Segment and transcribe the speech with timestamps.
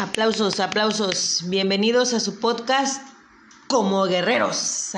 [0.00, 1.42] Aplausos, aplausos.
[1.48, 3.02] Bienvenidos a su podcast
[3.66, 4.92] Como Guerreros.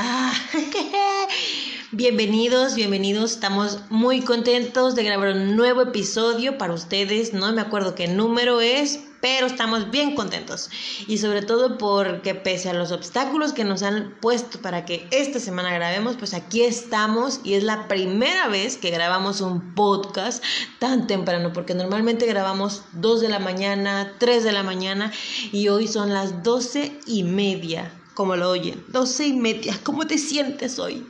[1.91, 3.33] Bienvenidos, bienvenidos.
[3.33, 7.33] Estamos muy contentos de grabar un nuevo episodio para ustedes.
[7.33, 10.69] No me acuerdo qué número es, pero estamos bien contentos.
[11.07, 15.39] Y sobre todo porque pese a los obstáculos que nos han puesto para que esta
[15.39, 20.43] semana grabemos, pues aquí estamos y es la primera vez que grabamos un podcast
[20.81, 25.13] tan temprano, porque normalmente grabamos 2 de la mañana, 3 de la mañana
[25.53, 29.79] y hoy son las 12 y media, como lo oyen, 12 y media.
[29.85, 31.07] ¿Cómo te sientes hoy?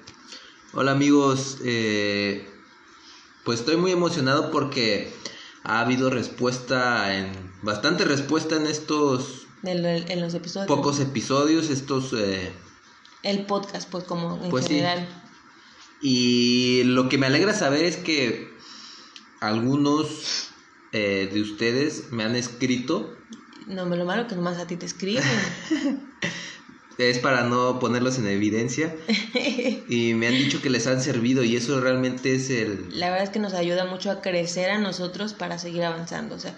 [0.75, 2.47] Hola amigos, eh,
[3.43, 5.15] pues estoy muy emocionado porque
[5.65, 10.67] ha habido respuesta en bastante respuesta en estos en, los episodios.
[10.67, 12.53] pocos episodios estos eh,
[13.23, 15.09] el podcast pues como en pues general.
[16.01, 18.53] Y lo que me alegra saber es que
[19.41, 20.51] algunos
[20.91, 23.17] eh, de ustedes me han escrito.
[23.69, 25.23] No me lo malo que nomás a ti te escriben
[27.11, 28.95] es para no ponerlos en evidencia.
[29.89, 32.89] y me han dicho que les han servido y eso realmente es el...
[32.91, 36.35] La verdad es que nos ayuda mucho a crecer a nosotros para seguir avanzando.
[36.35, 36.55] O sea,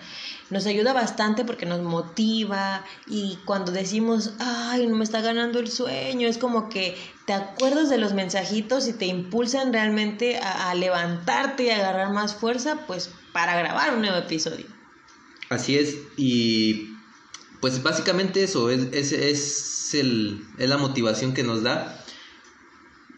[0.50, 5.70] nos ayuda bastante porque nos motiva y cuando decimos, ay, no me está ganando el
[5.70, 10.74] sueño, es como que te acuerdas de los mensajitos y te impulsan realmente a, a
[10.74, 14.66] levantarte y a agarrar más fuerza, pues para grabar un nuevo episodio.
[15.50, 16.93] Así es, y
[17.64, 22.04] pues básicamente eso, es, es, es, el, es la motivación que nos da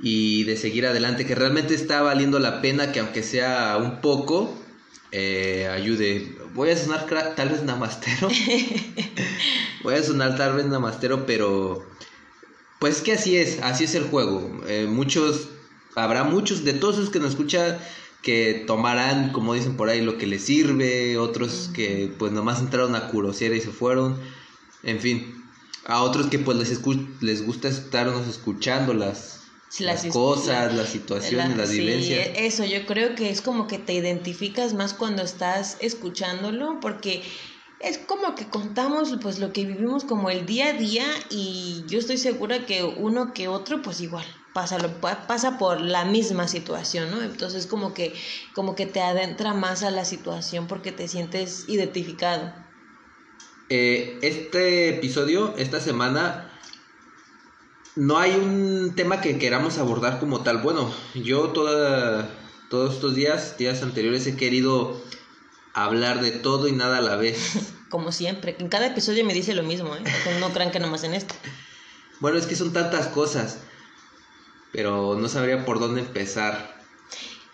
[0.00, 4.56] y de seguir adelante, que realmente está valiendo la pena que aunque sea un poco,
[5.10, 6.38] eh, ayude.
[6.54, 8.28] Voy a sonar tal vez namastero.
[9.82, 11.84] Voy a sonar tal vez namastero, pero
[12.78, 14.62] pues que así es, así es el juego.
[14.68, 15.48] Eh, muchos,
[15.96, 17.78] habrá muchos de todos los que nos escuchan
[18.26, 22.96] que tomarán, como dicen por ahí, lo que les sirve, otros que pues nomás entraron
[22.96, 24.20] a curociera y se fueron,
[24.82, 25.44] en fin,
[25.84, 26.80] a otros que pues les,
[27.20, 29.42] les gusta estarnos escuchando las,
[29.78, 32.30] las, cosas, las situaciones, las vivencias.
[32.34, 37.22] Eso, yo creo que es como que te identificas más cuando estás escuchándolo, porque
[37.78, 42.00] es como que contamos pues lo que vivimos como el día a día y yo
[42.00, 47.10] estoy segura que uno que otro pues igual pasa, lo, pasa por la misma situación,
[47.10, 47.22] ¿no?
[47.22, 48.14] Entonces como que,
[48.54, 52.54] como que te adentra más a la situación porque te sientes identificado.
[53.68, 56.50] Eh, este episodio, esta semana,
[57.96, 60.62] no hay un tema que queramos abordar como tal.
[60.62, 62.30] Bueno, yo toda,
[62.70, 64.98] todos estos días, días anteriores, he querido
[65.74, 67.74] hablar de todo y nada a la vez.
[67.90, 70.02] Como siempre, en cada episodio me dice lo mismo, ¿eh?
[70.40, 71.34] No crean que nomás en este.
[72.20, 73.58] Bueno, es que son tantas cosas
[74.72, 76.76] pero no sabría por dónde empezar.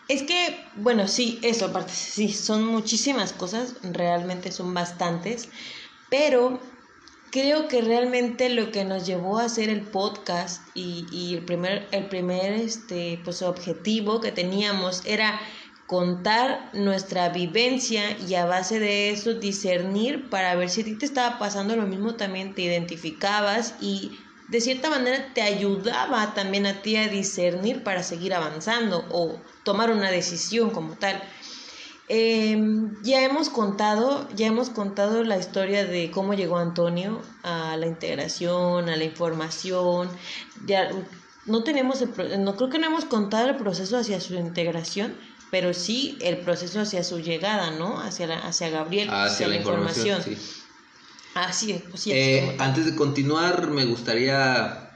[0.08, 5.48] Es que, bueno, sí, eso aparte, sí, son muchísimas cosas, realmente son bastantes,
[6.10, 6.60] pero
[7.30, 11.88] creo que realmente lo que nos llevó a hacer el podcast y, y el primer,
[11.92, 15.40] el primer este, pues, objetivo que teníamos era
[15.86, 21.06] contar nuestra vivencia y a base de eso discernir para ver si a ti te
[21.06, 26.82] estaba pasando lo mismo, también te identificabas y de cierta manera te ayudaba también a
[26.82, 31.22] ti a discernir para seguir avanzando o tomar una decisión como tal.
[32.08, 37.86] Em, ya hemos contado, ya hemos contado la historia de cómo llegó Antonio a la
[37.86, 40.10] integración, a la información.
[40.66, 40.90] Ya
[41.46, 42.04] no tenemos,
[42.38, 45.16] no creo que no hemos contado el proceso hacia su integración,
[45.50, 48.00] pero sí el proceso hacia su llegada, ¿no?
[48.00, 50.22] Hacia hacia Gabriel, hacia, la, información.
[51.34, 54.90] Así es, pues eh, Antes de continuar, me gustaría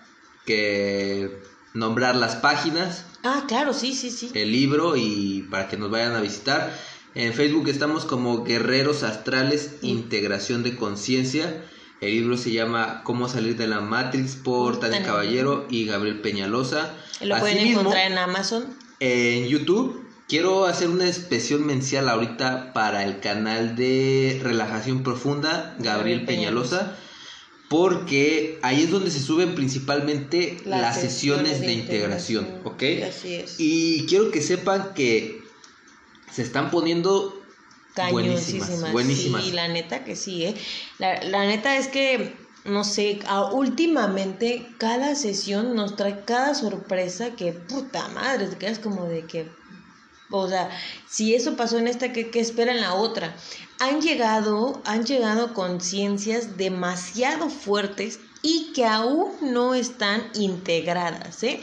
[0.45, 1.39] que
[1.75, 3.05] nombrar las páginas.
[3.23, 4.31] Ah, claro, sí, sí, sí.
[4.35, 6.73] El libro y para que nos vayan a visitar.
[7.15, 11.65] En Facebook estamos como Guerreros Astrales, Integración de Conciencia.
[12.03, 16.95] El libro se llama Cómo salir de la Matrix por Tania Caballero y Gabriel Peñalosa.
[17.23, 18.67] Lo pueden encontrar en Amazon.
[19.01, 26.25] En YouTube Quiero hacer una especial mención ahorita para el canal de Relajación Profunda, Gabriel
[26.25, 26.97] Peñalosa,
[27.69, 32.83] porque ahí es donde se suben principalmente las, sesiones, de, integración, ¿ok?
[33.09, 33.55] Así es.
[33.59, 35.43] Y quiero que sepan que
[36.33, 37.41] se están poniendo
[38.11, 39.45] buenísimas, buenísimas.
[39.45, 40.55] Sí, la neta que sí, ¿eh?
[40.99, 42.35] La, la neta es que
[42.67, 43.21] no sé,
[43.53, 49.49] últimamente cada sesión nos trae cada sorpresa que puta madre, te quedas como de que
[50.31, 50.71] o sea,
[51.09, 53.37] si eso pasó en esta, ¿qué, espera en la otra?
[53.79, 61.61] Han llegado, han llegado conciencias demasiado fuertes y que aún no están integradas, ¿eh?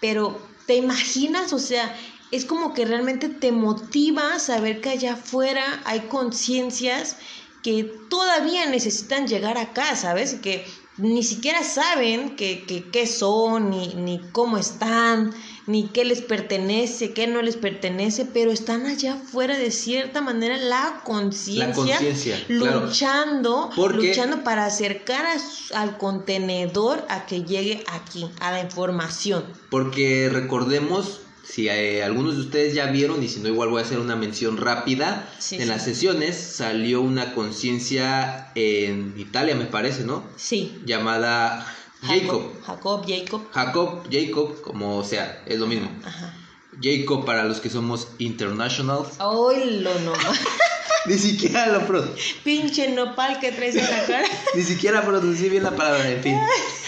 [0.00, 1.52] Pero, ¿te imaginas?
[1.52, 1.96] O sea,
[2.30, 7.16] es como que realmente te motiva saber que allá afuera hay conciencias
[7.62, 10.34] que todavía necesitan llegar acá, ¿sabes?
[10.34, 10.64] Que
[10.98, 15.34] ni siquiera saben qué que, son, ni, ni cómo están,
[15.66, 20.56] ni qué les pertenece, qué no les pertenece, pero están allá fuera de cierta manera
[20.56, 25.26] la conciencia, luchando, luchando para acercar
[25.74, 29.44] al contenedor a que llegue aquí, a la información.
[29.70, 33.84] Porque recordemos si eh, algunos de ustedes ya vieron, y si no, igual voy a
[33.84, 35.28] hacer una mención rápida.
[35.52, 40.24] en las sesiones salió una conciencia en Italia, me parece, ¿no?
[40.36, 40.76] Sí.
[40.84, 41.66] Llamada
[42.06, 42.52] Jacob.
[42.64, 43.42] Jacob, Jacob.
[43.52, 45.90] Jacob, Jacob, como sea, es lo mismo.
[46.04, 46.34] Ajá.
[46.82, 49.18] Jacob para los que somos internationals.
[49.18, 50.12] Ay, lo no.
[51.06, 52.16] Ni siquiera lo pronuncio.
[52.42, 54.28] Pinche nopal que traes en la cara.
[54.54, 56.36] Ni siquiera pronuncié bien la palabra, en fin.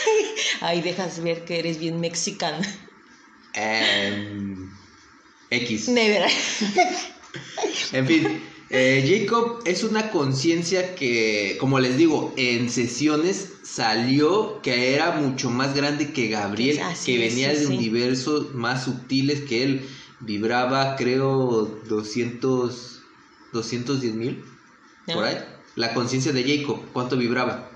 [0.60, 2.58] Ay, dejas ver que eres bien mexicano.
[3.54, 4.70] Em,
[5.50, 5.88] X.
[5.88, 6.28] Never.
[7.92, 14.94] en fin, eh, Jacob es una conciencia que, como les digo, en sesiones salió que
[14.94, 19.88] era mucho más grande que Gabriel, que venía de universos más sutiles que él.
[20.20, 23.02] Vibraba, creo, 200,
[23.52, 24.44] 210 mil.
[25.06, 25.38] Por ahí.
[25.76, 27.70] La conciencia de Jacob, ¿cuánto vibraba?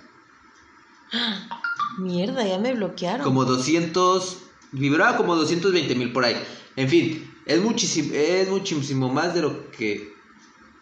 [1.99, 3.23] Mierda, ya me bloquearon.
[3.25, 4.39] Como 200
[4.73, 6.37] vibraba como 220 mil por ahí.
[6.77, 10.12] En fin, es muchísimo, es muchísimo más de lo que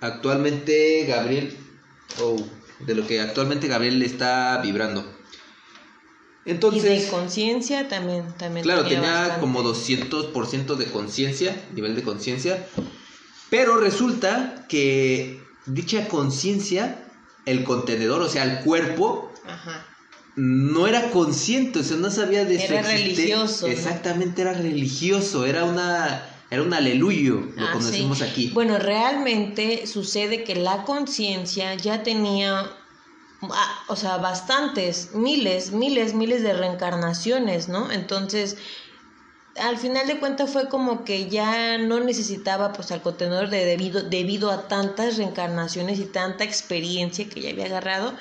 [0.00, 1.56] actualmente Gabriel,
[2.23, 2.37] o
[2.81, 5.05] de lo que actualmente Gabriel está vibrando.
[6.47, 8.64] Entonces, y de conciencia también, también.
[8.64, 12.67] Claro, tenía, como 200% de conciencia, nivel de conciencia.
[13.50, 17.05] Pero resulta que dicha conciencia,
[17.44, 19.87] el contenedor, o sea, el cuerpo, Ajá
[20.37, 23.67] no era consciente, o sea, no sabía de Era religioso.
[23.67, 28.50] Exactamente, era religioso, era una era un aleluyo, lo ah, conocemos aquí.
[28.52, 32.70] Bueno, realmente sucede que la conciencia ya tenía,
[33.43, 37.93] ah, o sea, bastantes, miles, miles, miles de reencarnaciones, ¿no?
[37.93, 38.56] Entonces,
[39.56, 44.03] al final de cuentas fue como que ya no necesitaba pues al contenedor de debido,
[44.03, 48.14] debido a tantas reencarnaciones y tanta experiencia que ya había agarrado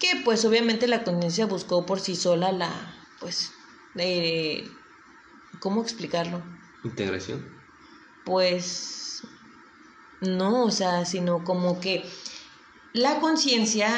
[0.00, 2.70] que pues obviamente la conciencia buscó por sí sola la,
[3.20, 3.52] pues,
[3.96, 4.66] eh,
[5.60, 6.42] ¿cómo explicarlo?
[6.84, 7.46] Integración.
[8.24, 9.22] Pues,
[10.20, 12.04] no, o sea, sino como que
[12.92, 13.88] la conciencia,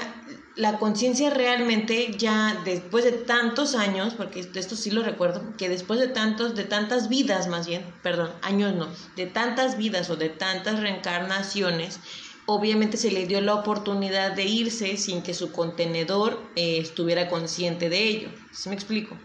[0.55, 5.99] la conciencia realmente ya después de tantos años, porque esto sí lo recuerdo, que después
[5.99, 10.29] de tantos, de tantas vidas más bien, perdón, años no, de tantas vidas o de
[10.29, 12.01] tantas reencarnaciones,
[12.47, 17.89] obviamente se le dio la oportunidad de irse sin que su contenedor eh, estuviera consciente
[17.89, 18.29] de ello.
[18.51, 19.17] ¿Sí me explico?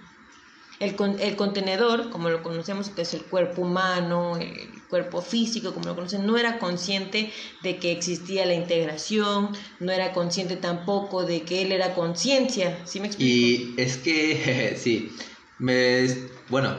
[0.80, 5.88] El, el, contenedor, como lo conocemos, que es el cuerpo humano, el cuerpo físico, como
[5.88, 7.32] lo conocen, no era consciente
[7.64, 12.80] de que existía la integración, no era consciente tampoco de que él era conciencia.
[12.86, 13.28] ¿Sí me explico?
[13.28, 15.12] Y es que, sí,
[15.58, 16.08] me,
[16.50, 16.78] bueno,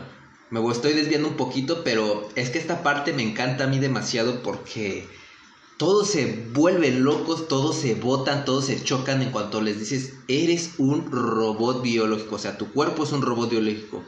[0.51, 4.43] me estoy desviando un poquito, pero es que esta parte me encanta a mí demasiado
[4.43, 5.07] porque
[5.79, 10.73] todos se vuelven locos, todos se botan, todos se chocan en cuanto les dices, eres
[10.77, 14.05] un robot biológico, o sea, tu cuerpo es un robot biológico.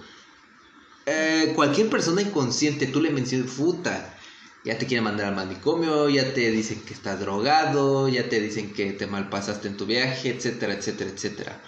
[1.07, 4.19] Eh, cualquier persona inconsciente, tú le mencionas, puta,
[4.65, 8.73] ya te quieren mandar al manicomio, ya te dicen que estás drogado, ya te dicen
[8.73, 11.63] que te malpasaste en tu viaje, etcétera, etcétera, etcétera.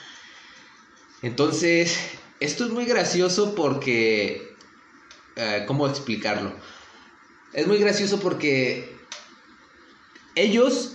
[1.22, 1.96] Entonces,
[2.40, 4.50] esto es muy gracioso porque...
[5.36, 6.52] Eh, ¿Cómo explicarlo?
[7.54, 9.01] Es muy gracioso porque
[10.34, 10.92] ellos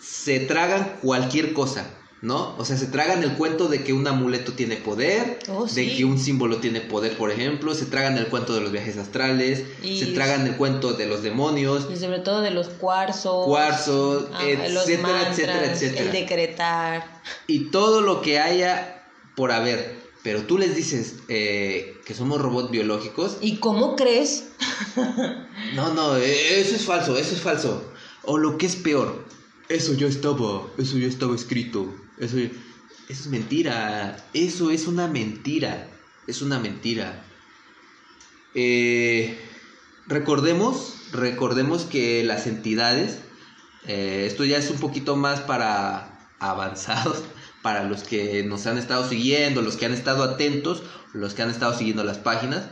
[0.00, 1.90] se tragan cualquier cosa,
[2.22, 2.56] ¿no?
[2.56, 6.04] O sea, se tragan el cuento de que un amuleto tiene poder, oh, de que
[6.04, 10.06] un símbolo tiene poder, por ejemplo, se tragan el cuento de los viajes astrales, se
[10.06, 11.88] tragan el cuento de los demonios.
[11.92, 13.46] Y sobre todo de los cuarzos.
[13.46, 16.04] Cuarzos, etcétera, etcétera, etcétera.
[16.04, 17.20] El decretar.
[17.46, 19.04] Y todo lo que haya
[19.36, 19.96] por haber.
[20.22, 23.38] Pero tú les dices eh, que somos robots biológicos.
[23.40, 24.48] ¿Y cómo crees?
[25.74, 27.92] no, no, e, eso es falso, eso es falso.
[28.30, 29.24] O lo que es peor,
[29.70, 32.50] eso ya estaba, eso ya estaba escrito, eso, eso
[33.08, 35.88] es mentira, eso es una mentira,
[36.26, 37.24] es una mentira.
[38.54, 39.38] Eh,
[40.06, 43.16] recordemos, recordemos que las entidades,
[43.86, 47.22] eh, esto ya es un poquito más para avanzados,
[47.62, 50.82] para los que nos han estado siguiendo, los que han estado atentos,
[51.14, 52.68] los que han estado siguiendo las páginas.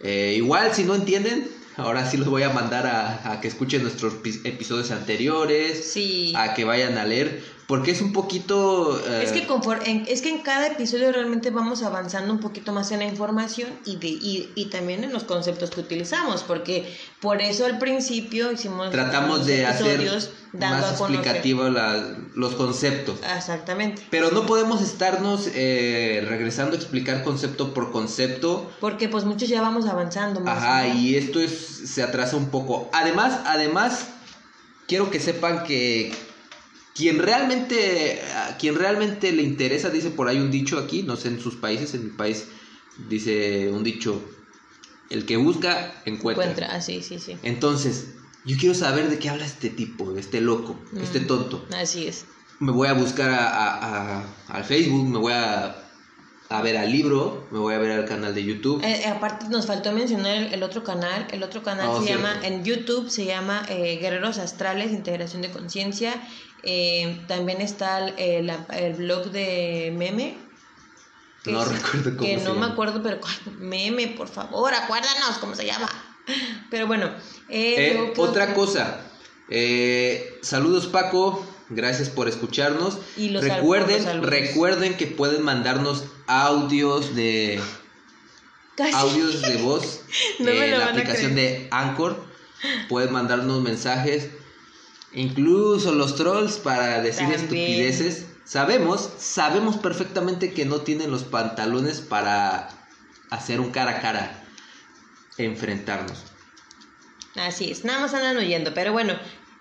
[0.00, 1.48] Eh, igual si no entienden,
[1.78, 6.32] Ahora sí los voy a mandar a, que escuchen nuestros episodios anteriores, sí.
[6.36, 8.98] a que vayan a leer, porque es un poquito...
[9.06, 12.72] eh, Es que, confor- en, es que en cada episodio realmente vamos avanzando un poquito
[12.72, 16.90] más en la información y, de, y, y también en los conceptos que utilizamos, porque
[17.20, 23.18] por eso al principio hicimos tratamos de hacer episodios dando más explicativo la- los conceptos.
[23.36, 24.00] Exactamente.
[24.10, 28.70] Pero no podemos estarnos eh, regresando a explicar concepto por concepto.
[28.80, 30.56] Porque pues muchos ya vamos avanzando más.
[30.56, 32.88] Ajá, y esto es, se atrasa un poco.
[32.94, 34.06] Además, además,
[34.86, 36.14] quiero que sepan que
[36.98, 41.28] quien realmente, a quien realmente le interesa, dice por ahí un dicho aquí, no sé
[41.28, 42.48] en sus países, en mi país
[43.08, 44.20] dice un dicho,
[45.08, 46.44] el que busca, encuentra.
[46.44, 47.36] Encuentra, ah, sí, sí, sí.
[47.44, 48.08] Entonces,
[48.44, 51.26] yo quiero saber de qué habla este tipo, este loco, este Mm.
[51.28, 51.66] tonto.
[51.72, 52.24] Así es.
[52.58, 55.87] Me voy a buscar a, a- a- al Facebook, me voy a,
[56.50, 58.82] a ver al libro, me voy a ver al canal de YouTube.
[58.82, 61.26] Eh, eh, aparte nos faltó mencionar el, el otro canal.
[61.30, 62.22] El otro canal Oh, se cierto.
[62.24, 66.14] llama, en YouTube se llama eh, Guerreros Astrales, Integración de Conciencia.
[66.62, 70.38] Eh, también está el, la- el blog de Meme.
[71.44, 73.20] que No es- recuerdo cómo Que se no me acuerdo, pero
[73.58, 75.88] Meme, por favor, acuérdanos cómo se llama.
[76.70, 77.06] Pero bueno.
[77.48, 79.00] eh, Eh, luego, ¿qué otra cosa,
[80.42, 82.98] saludos Paco, gracias por escucharnos.
[83.16, 87.60] Y los recuerden, recuerden que pueden mandarnos audios de
[88.76, 88.94] Casi.
[88.94, 90.02] audios de voz
[90.38, 92.24] No la aplicación de Anchor.
[92.88, 94.30] Pueden mandarnos mensajes,
[95.12, 97.40] incluso los trolls para decir También.
[97.40, 98.26] estupideces.
[98.44, 102.70] Sabemos, sabemos perfectamente que no tienen los pantalones para
[103.30, 104.42] hacer un cara a cara,
[105.36, 106.24] enfrentarnos.
[107.36, 109.14] Así es, nada más andan oyendo, pero bueno,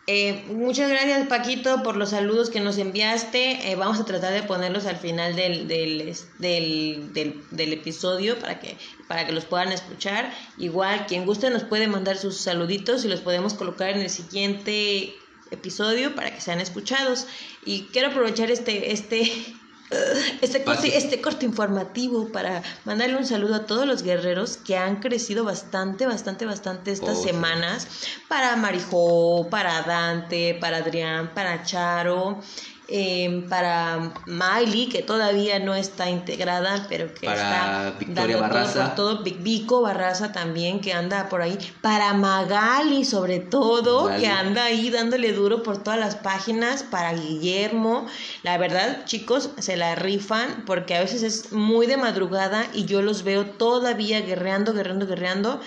[0.07, 4.41] eh, muchas gracias Paquito por los saludos que nos enviaste, eh, vamos a tratar de
[4.43, 10.31] ponerlos al final del, del, del- del episodio para que, para que los puedan escuchar,
[10.57, 15.13] igual quien guste nos puede mandar sus saluditos y los podemos colocar en el siguiente
[15.51, 17.25] episodio para que sean escuchados.
[17.65, 19.29] Y quiero aprovechar este, este
[20.41, 24.97] este corte, este corte informativo para mandarle un saludo a todos los guerreros que han
[24.97, 27.87] crecido bastante, bastante, bastante estas Oh, semanas.
[28.27, 32.41] Para Marijó, para Dante, para Adrián, para Charo,
[32.89, 38.95] eh, para Miley, que todavía no está integrada, pero que Para está Victoria dando Barraza.
[38.95, 39.23] Todo, por todo.
[39.23, 41.57] Vic- Vico Barraza también, que anda por ahí.
[41.81, 44.21] Para Magali, sobre todo, Magali.
[44.23, 46.83] que anda ahí dándole duro por todas las páginas.
[46.83, 48.07] Para Guillermo.
[48.43, 53.01] La verdad, chicos, se la rifan porque a veces es muy de madrugada y yo
[53.01, 55.59] los veo todavía guerreando, guerreando, guerreando.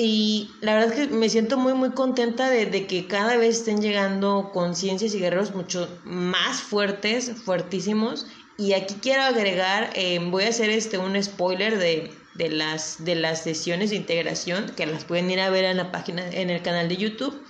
[0.00, 3.58] Y la verdad es que me siento muy, muy contenta de, de que cada vez
[3.58, 8.26] estén llegando conciencias y guerreros mucho más fuertes, fuertísimos.
[8.56, 13.16] Y aquí quiero agregar, eh, voy a hacer este un spoiler de, de, las, de
[13.16, 16.62] las sesiones de integración, que las pueden ir a ver en la página, en el
[16.62, 17.44] canal de YouTube.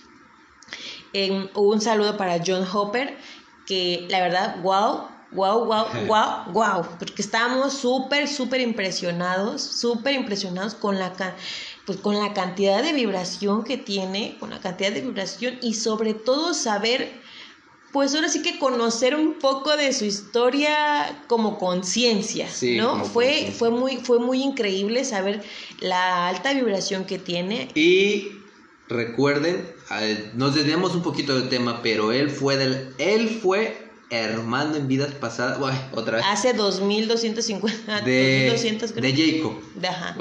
[1.12, 3.16] En- un saludo para John Hopper,
[3.66, 10.74] que la verdad, wow, wow, wow, wow, wow, porque estábamos súper, súper impresionados, súper impresionados
[10.74, 11.36] con la, ca-
[11.88, 16.12] pues, con la cantidad de vibración que tiene, con la cantidad de vibración y sobre
[16.12, 17.10] todo saber,
[17.94, 22.90] pues ahora sí que conocer un poco de su historia como conciencia, Sí, ¿no?
[22.90, 25.42] como Fue, fue, muy, fue muy increíble saber
[25.80, 28.32] la alta vibración que tiene Y
[28.90, 29.66] recuerden,
[30.34, 35.12] nos desviamos un poquito del tema, pero él fue del, él fue hermano en vidas
[35.12, 35.58] pasadas,
[35.92, 39.02] otra vez, Hace 2250, de, 2200 creo.
[39.02, 39.52] de Jacob.
[39.74, 40.14] De, ajá,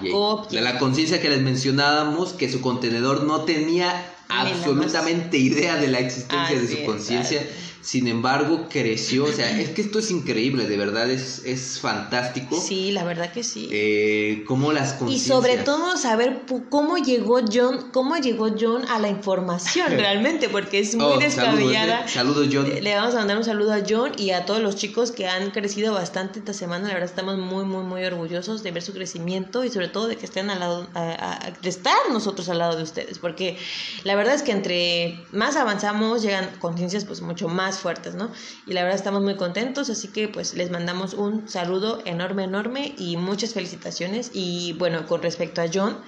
[0.00, 0.48] Jacob.
[0.48, 5.98] De la conciencia que les mencionábamos, que su contenedor no tenía absolutamente idea de la
[6.00, 7.46] existencia de su conciencia.
[7.82, 9.24] Sin embargo, creció.
[9.24, 12.60] O sea, es que esto es increíble, de verdad, es, es fantástico.
[12.60, 13.68] Sí, la verdad que sí.
[13.72, 19.08] Eh, cómo las y sobre todo saber cómo llegó John, cómo llegó John a la
[19.08, 22.06] información realmente, porque es muy Oh, descabellada.
[22.08, 22.48] Saludos, eh.
[22.48, 22.68] Saludos, John.
[22.68, 25.26] Le le vamos a mandar un saludo a John y a todos los chicos que
[25.26, 26.86] han crecido bastante esta semana.
[26.88, 30.16] La verdad estamos muy, muy, muy orgullosos de ver su crecimiento y sobre todo de
[30.16, 33.58] que estén al lado, a- a- de estar nosotros al lado de ustedes, porque
[34.04, 38.30] la verdad es que entre más avanzamos llegan conciencias pues mucho más fuertes, ¿no?
[38.66, 42.94] Y la verdad estamos muy contentos, así que pues les mandamos un saludo enorme, enorme
[42.98, 44.30] y muchas felicitaciones.
[44.32, 45.98] Y bueno, con respecto a John,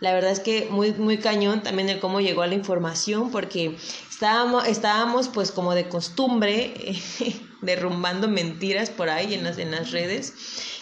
[0.00, 3.76] la verdad es que muy, muy cañón también el cómo llegó a la información, porque
[4.10, 9.90] estábamos, estábamos pues como de costumbre eh, derrumbando mentiras por ahí en las, en las
[9.92, 10.34] redes.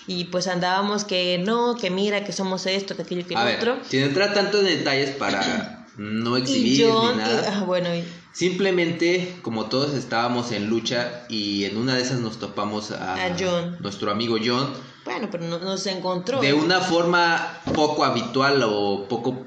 [0.07, 3.45] Y pues andábamos que no, que mira, que somos esto, que aquello, que A lo
[3.47, 3.79] ver, otro.
[3.89, 7.59] sin entrar tanto en detalles para no exhibir ni nada.
[7.61, 12.39] ah, bueno, y- Simplemente, como todos estábamos en lucha y en una de esas nos
[12.39, 13.77] topamos a, A John.
[13.81, 14.73] nuestro amigo John,
[15.05, 16.41] bueno, pero no, no se encontró.
[16.41, 19.47] de una forma poco habitual o poco...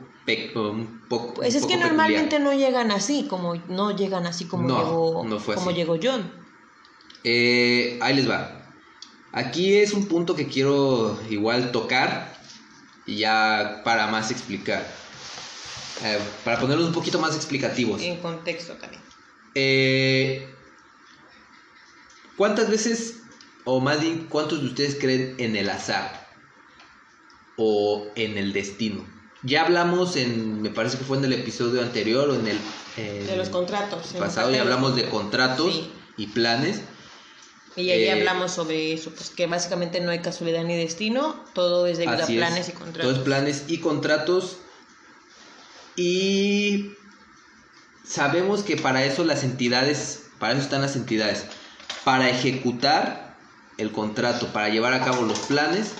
[1.09, 2.41] poco Pues es que normalmente peculiar.
[2.41, 5.79] no llegan así, como no llegan así como No, llegó no fue como así.
[5.79, 6.31] llegó John.
[7.23, 8.73] Eh, ahí les va.
[9.31, 12.33] Aquí es un punto que quiero igual tocar
[13.05, 14.85] y ya para más explicar.
[16.03, 18.01] Eh, para ponerlos un poquito más explicativos.
[18.01, 19.01] En contexto también.
[19.55, 20.47] Eh,
[22.37, 23.17] ¿Cuántas veces,
[23.63, 26.27] o más bien, cuántos de ustedes creen en el azar?
[27.57, 29.05] O en el destino.
[29.43, 32.57] Ya hablamos en, me parece que fue en el episodio anterior o en el...
[32.97, 34.07] eh, De los contratos.
[34.17, 35.73] pasado ya hablamos de contratos.
[35.73, 35.91] Sí.
[36.17, 36.81] y planes.
[37.75, 41.87] Y ahí Eh, hablamos sobre eso, pues que básicamente no hay casualidad ni destino, todo
[41.87, 42.25] es debido es.
[42.27, 43.11] planes y contratos.
[43.13, 44.57] Todos planes y contratos.
[45.95, 46.93] Y
[48.03, 51.45] sabemos que para eso las entidades, para eso están las entidades,
[52.03, 53.35] para ejecutar
[53.77, 55.91] el contrato, para llevar a cabo los planes.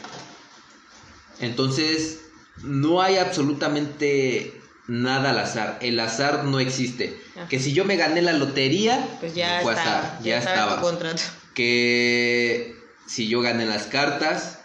[1.40, 2.22] Entonces,
[2.62, 5.78] no hay absolutamente nada al azar.
[5.82, 7.20] El azar no existe.
[7.36, 7.48] Ajá.
[7.48, 10.56] Que si yo me gané la lotería, pues ya fue estaba, azar, ya, ya estaba
[10.56, 10.82] tu estaba.
[10.82, 11.22] contrato.
[11.54, 12.76] que
[13.08, 14.60] si yo gané las cartas,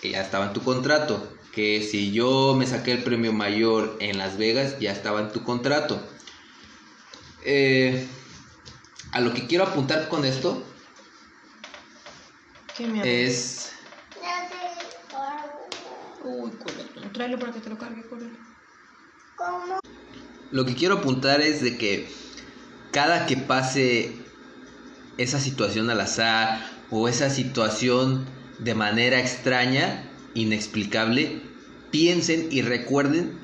[0.00, 1.37] que ya estaba en tu contrato.
[1.58, 5.42] Que si yo me saqué el premio mayor en Las Vegas, ya estaba en tu
[5.42, 6.00] contrato.
[7.44, 8.06] Eh,
[9.10, 10.62] a lo que quiero apuntar con esto
[12.76, 13.72] ¿Qué me es...
[16.22, 16.52] Uy.
[17.12, 18.38] Tráelo para que te lo cargue, córrelo.
[20.52, 22.08] Lo que quiero apuntar es de que
[22.92, 24.14] cada que pase
[25.16, 28.26] esa situación al azar o esa situación
[28.60, 31.47] de manera extraña, inexplicable,
[31.90, 33.38] piensen y recuerden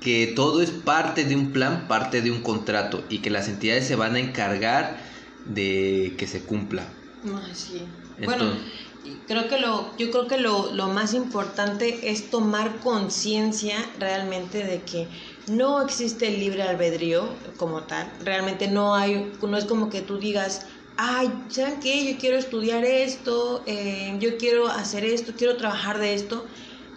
[0.00, 3.86] que todo es parte de un plan, parte de un contrato y que las entidades
[3.86, 4.98] se van a encargar
[5.44, 6.82] de que se cumpla.
[7.24, 7.86] Ay, sí.
[8.24, 13.76] Bueno, Entonces- creo que lo, yo creo que lo, lo más importante es tomar conciencia
[13.98, 15.08] realmente de que
[15.48, 18.12] no existe el libre albedrío como tal.
[18.20, 22.12] Realmente no hay, no es como que tú digas, ay, ¿saben qué?
[22.12, 26.46] Yo quiero estudiar esto, eh, yo quiero hacer esto, quiero trabajar de esto.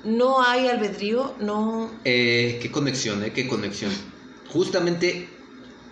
[0.05, 3.91] No hay albedrío, no, Eh, qué conexión, eh, qué conexión.
[4.47, 5.27] Justamente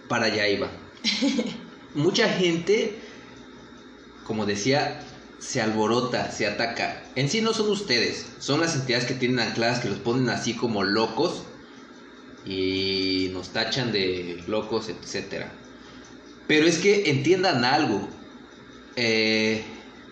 [0.08, 0.70] para allá iba.
[1.96, 3.00] Mucha gente,
[4.24, 5.01] como decía,
[5.39, 7.04] se alborota, se ataca.
[7.15, 10.54] En sí no son ustedes, son las entidades que tienen ancladas que los ponen así
[10.54, 11.43] como locos
[12.45, 15.52] y nos tachan de locos, etcétera.
[16.47, 18.08] Pero es que entiendan algo.
[18.95, 19.63] Eh,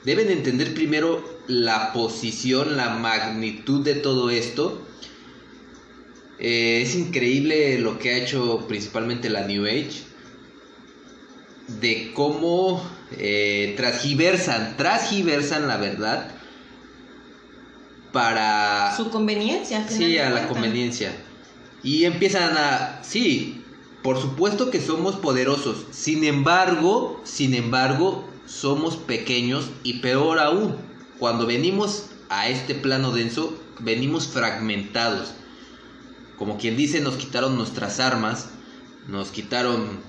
[0.04, 4.82] deben entender primero la posición, la magnitud de todo esto.
[6.40, 10.04] Eh, es increíble lo que ha hecho principalmente la New Age.
[11.80, 12.84] De cómo
[13.18, 16.32] eh, transgiversan, transgiversan la verdad
[18.12, 19.88] para su conveniencia.
[19.88, 21.14] Sí, a la conveniencia.
[21.84, 23.64] Y empiezan a, sí,
[24.02, 25.86] por supuesto que somos poderosos.
[25.92, 30.76] Sin embargo, sin embargo, somos pequeños y peor aún,
[31.20, 35.34] cuando venimos a este plano denso, venimos fragmentados.
[36.38, 38.50] Como quien dice, nos quitaron nuestras armas,
[39.08, 40.00] nos quitaron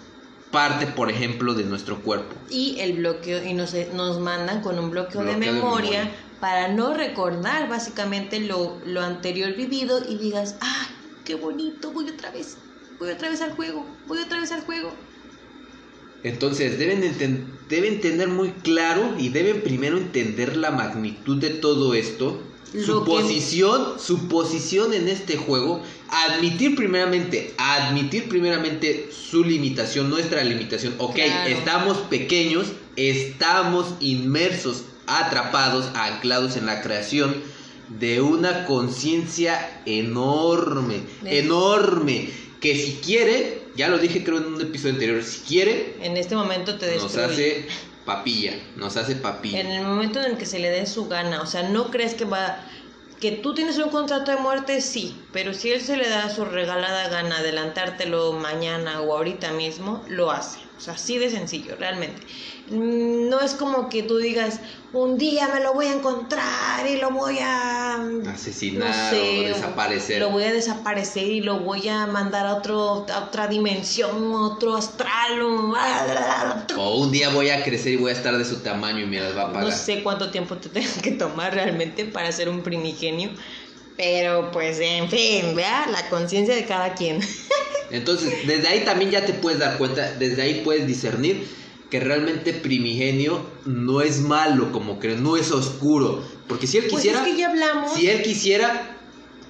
[0.51, 2.35] parte, por ejemplo, de nuestro cuerpo.
[2.51, 6.17] y el bloqueo y nos, nos mandan con un bloqueo, de, Bloqueo de memoria memoria.
[6.41, 10.89] para no recordar básicamente lo, lo anterior vivido y digas, ah,
[11.25, 12.59] qué bonito, voy otra vez,
[12.99, 14.93] voy otra vez al juego, voy otra vez al juego.
[16.25, 21.95] Entonces deben, enten- deben tener muy claro y deben primero entender la magnitud de todo
[21.95, 22.41] esto,
[22.73, 30.43] su que- posición, su posición en este juego, admitir primeramente, admitir primeramente su limitación, nuestra
[30.45, 30.95] limitación.
[30.99, 31.51] Ok, Claro.
[31.51, 37.35] estamos pequeños, estamos inmersos, atrapados, anclados en la creación
[37.99, 42.31] de una conciencia enorme, enorme,
[42.61, 46.37] que si quiere, ya lo dije creo en un episodio anterior, si quiere, En este
[46.37, 47.25] momento te nos destruye.
[47.25, 47.67] hace
[48.05, 49.61] papilla, nos hace papilla.
[49.61, 52.15] En el momento en el que se le dé su gana, o sea, no crees
[52.15, 52.59] que va
[53.23, 56.45] que tú tienes un contrato de muerte, sí, pero si él se le da su
[56.45, 60.59] regalada gana adelantártelo mañana o ahorita mismo, lo hace.
[60.83, 62.21] O sea, así de sencillo, realmente.
[62.67, 64.59] Mm, No es como que tú digas,
[64.93, 69.43] un día me lo voy a encontrar y lo voy a Asesinar no sé, o
[69.55, 70.19] desaparecer.
[70.21, 74.75] Lo voy a desaparecer y lo voy a mandar a, otro, a otra dimensión, otro
[74.75, 75.41] astral.
[76.77, 79.21] o- un día voy a crecer y voy a estar de su tamaño y me
[79.21, 79.69] las va a pagar.
[79.71, 83.31] No sé cuánto tiempo te tengas que tomar realmente para ser un primigenio.
[83.97, 87.21] Pero pues en fin, vea la conciencia de cada quien.
[87.93, 91.47] Entonces, desde ahí también ya te puedes dar cuenta, desde ahí puedes discernir
[91.91, 96.23] que realmente primigenio no es malo como creen, no es oscuro.
[96.49, 97.93] Porque si él Pues quisiera, es que ya hablamos.
[97.93, 98.97] si él quisiera,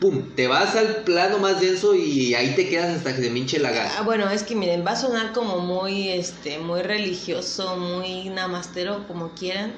[0.00, 3.60] pum, te vas al plano más denso y ahí te quedas hasta que se minche
[3.60, 3.92] la gana.
[3.96, 9.06] Ah, bueno, es que miren, va a sonar como muy, este, muy religioso, muy namastero,
[9.06, 9.72] como quieran,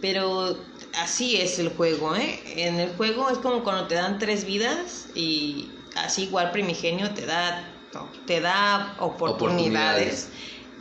[0.00, 0.56] pero
[1.00, 2.38] así es el juego, ¿eh?
[2.54, 7.26] En el juego es como cuando te dan tres vidas y así igual primigenio te
[7.26, 7.73] da,
[8.26, 10.28] te da oportunidades.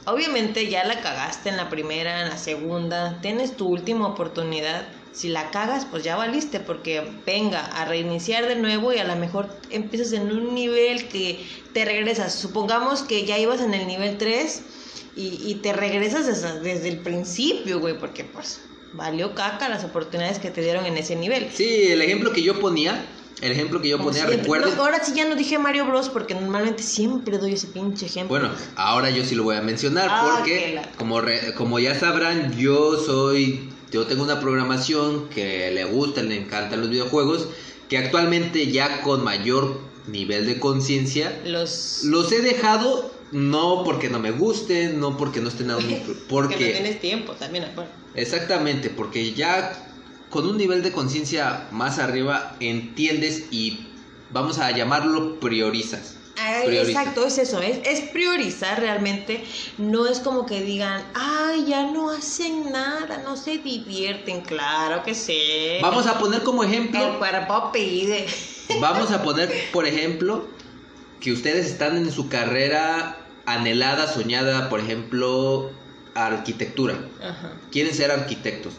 [0.06, 4.86] Obviamente ya la cagaste en la primera, en la segunda, tienes tu última oportunidad.
[5.14, 9.16] Si la cagas, pues ya valiste, porque venga a reiniciar de nuevo y a lo
[9.16, 12.34] mejor empiezas en un nivel que te regresas.
[12.34, 14.64] Supongamos que ya ibas en el nivel 3
[15.16, 18.62] y, te regresas desde, desde el principio, güey, porque pues
[18.94, 21.50] valió caca las oportunidades que te dieron en ese nivel.
[21.54, 23.06] Sí, el ejemplo que yo ponía,
[23.44, 24.82] el ejemplo que yo ponía, recuerdo.
[24.82, 28.40] ahora sí ya no dije Mario Bros porque normalmente siempre doy ese pinche ejemplo.
[28.40, 31.22] Bueno, ahora yo sí lo voy a mencionar ah, porque como
[31.58, 36.90] como ya sabrán, yo soy yo tengo una programación que le gusta, le encantan los
[36.90, 37.50] videojuegos,
[37.90, 44.20] que actualmente ya con mayor nivel de conciencia los los he dejado no porque no
[44.20, 45.84] me gusten, no porque no estén a un...
[46.30, 46.56] Porque...
[46.56, 47.66] que no tienes tiempo también,
[48.16, 49.93] Exactamente, porque ya
[50.34, 53.86] con un nivel de conciencia más arriba entiendes y
[54.32, 56.16] vamos a llamarlo priorizas.
[56.68, 59.44] exacto, es eso, es, es, priorizar realmente,
[59.78, 65.14] no es como que digan, ay, ya no hacen nada, no se divierten, claro que
[65.14, 65.78] sí.
[65.84, 67.12] Vamos a poner como ejemplo...
[67.12, 68.26] El cuerpo pide.
[68.82, 70.48] Vamos a poner, por ejemplo,
[71.22, 75.70] que ustedes están en su carrera anhelada, soñada, por ejemplo,
[76.16, 76.98] arquitectura.
[77.72, 78.74] Quieren ser arquitectos.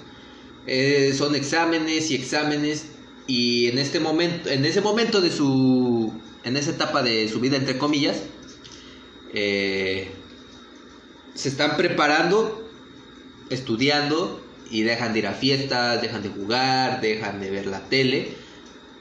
[0.66, 2.86] Eh, son exámenes y exámenes
[3.26, 7.56] y en este momento, en ese momento de su, en esa etapa de su vida
[7.56, 8.16] entre comillas,
[9.32, 10.10] eh,
[11.34, 12.70] se están preparando,
[13.50, 18.34] estudiando y dejan de ir a fiestas, dejan de jugar, dejan de ver la tele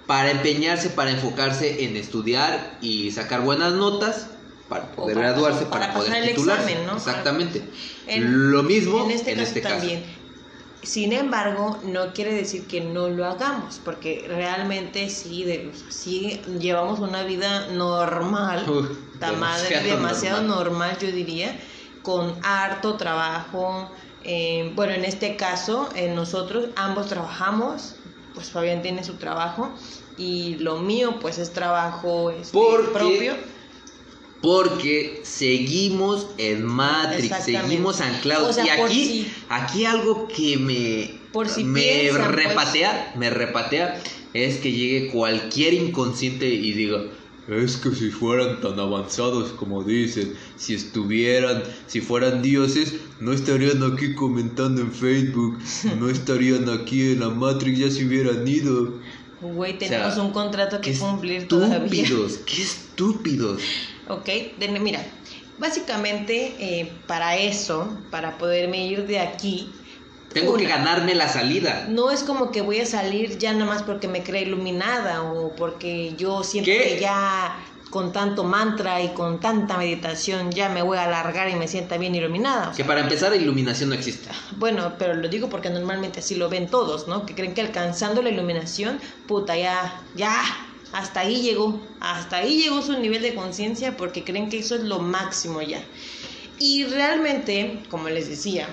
[0.06, 4.28] para empeñarse, para enfocarse en estudiar y sacar buenas notas
[4.68, 6.76] para poder graduarse, para, poder titularse.
[6.86, 6.98] ¿no?
[6.98, 7.62] Exactamente.
[8.18, 10.04] Lo mismo en este, caso, también.
[10.84, 17.00] Sin embargo, no quiere decir que no lo hagamos, porque realmente sí, de, sí llevamos
[17.00, 18.66] una vida normal,
[19.20, 20.98] demasiado, normal.
[21.00, 21.58] yo diría,
[22.02, 23.90] con harto trabajo.
[24.26, 27.96] Eh, bueno, en este caso, eh, nosotros ambos trabajamos,
[28.34, 29.72] pues Fabián tiene su trabajo
[30.18, 32.58] y lo mío pues es trabajo este,
[32.92, 33.36] propio
[34.44, 38.58] porque seguimos en Matrix, seguimos anclados.
[38.58, 41.22] y aquí, aquí algo que me,
[41.64, 42.28] me pues.
[42.28, 44.04] repatea, me repatea,
[44.34, 47.04] es que llegue cualquier inconsciente y diga,
[47.48, 53.82] es que si fueran tan avanzados como dicen, si estuvieran, si fueran dioses, no estarían
[53.94, 55.58] aquí comentando en Facebook,
[55.98, 59.00] no estarían aquí en la Matrix, ya se hubieran ido.
[59.40, 62.04] Güey, tenemos un contrato que cumplir todavía.
[62.04, 63.62] Estúpidos, qué estúpidos.
[64.10, 64.30] Ok,
[64.82, 65.04] mira,
[65.58, 69.70] básicamente eh, para eso, para poderme ir de aquí,
[70.34, 71.86] tengo que ganarme la salida.
[71.90, 75.56] No es como que voy a salir ya nada más porque me cree iluminada o
[75.56, 77.56] porque yo siento que ya
[77.92, 82.00] con tanto mantra y con tanta meditación ya me voy a alargar y me sienta
[82.00, 82.72] bien iluminada.
[82.76, 84.32] que para empezar, iluminación no existe.
[84.58, 87.28] Bueno, pero lo digo porque normalmente así lo ven todos, ¿no?
[87.28, 90.42] Que creen que alcanzando la iluminación, puta, ya, ya,
[90.94, 94.82] hasta ahí llegó, hasta ahí llegó su nivel de conciencia porque creen que eso es
[94.82, 95.84] lo máximo ya.
[96.60, 98.68] Y realmente, como les decía,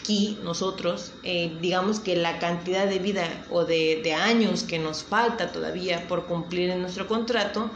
[0.00, 5.02] aquí nosotros, eh, digamos que la cantidad de vida o de, de años que nos
[5.02, 7.70] falta todavía por cumplir en nuestro contrato,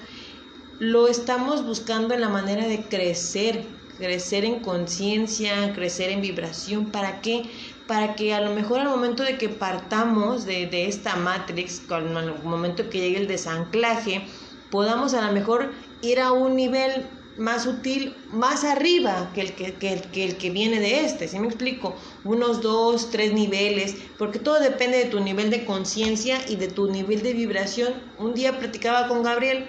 [0.78, 3.64] lo estamos buscando en la manera de crecer,
[3.98, 6.86] crecer en conciencia, crecer en vibración.
[6.86, 7.42] ¿Para qué?
[7.90, 12.40] Para que a lo mejor al momento de que partamos de, de esta matrix, al
[12.44, 14.28] momento que llegue el desanclaje,
[14.70, 19.74] podamos a lo mejor ir a un nivel más útil, más arriba que el que,
[19.74, 21.96] que, el que viene de este, ¿sí me explico?
[22.22, 26.88] Unos dos, tres niveles, porque todo depende de tu nivel de conciencia y de tu
[26.88, 27.92] nivel de vibración.
[28.18, 29.68] Un día platicaba con Gabriel,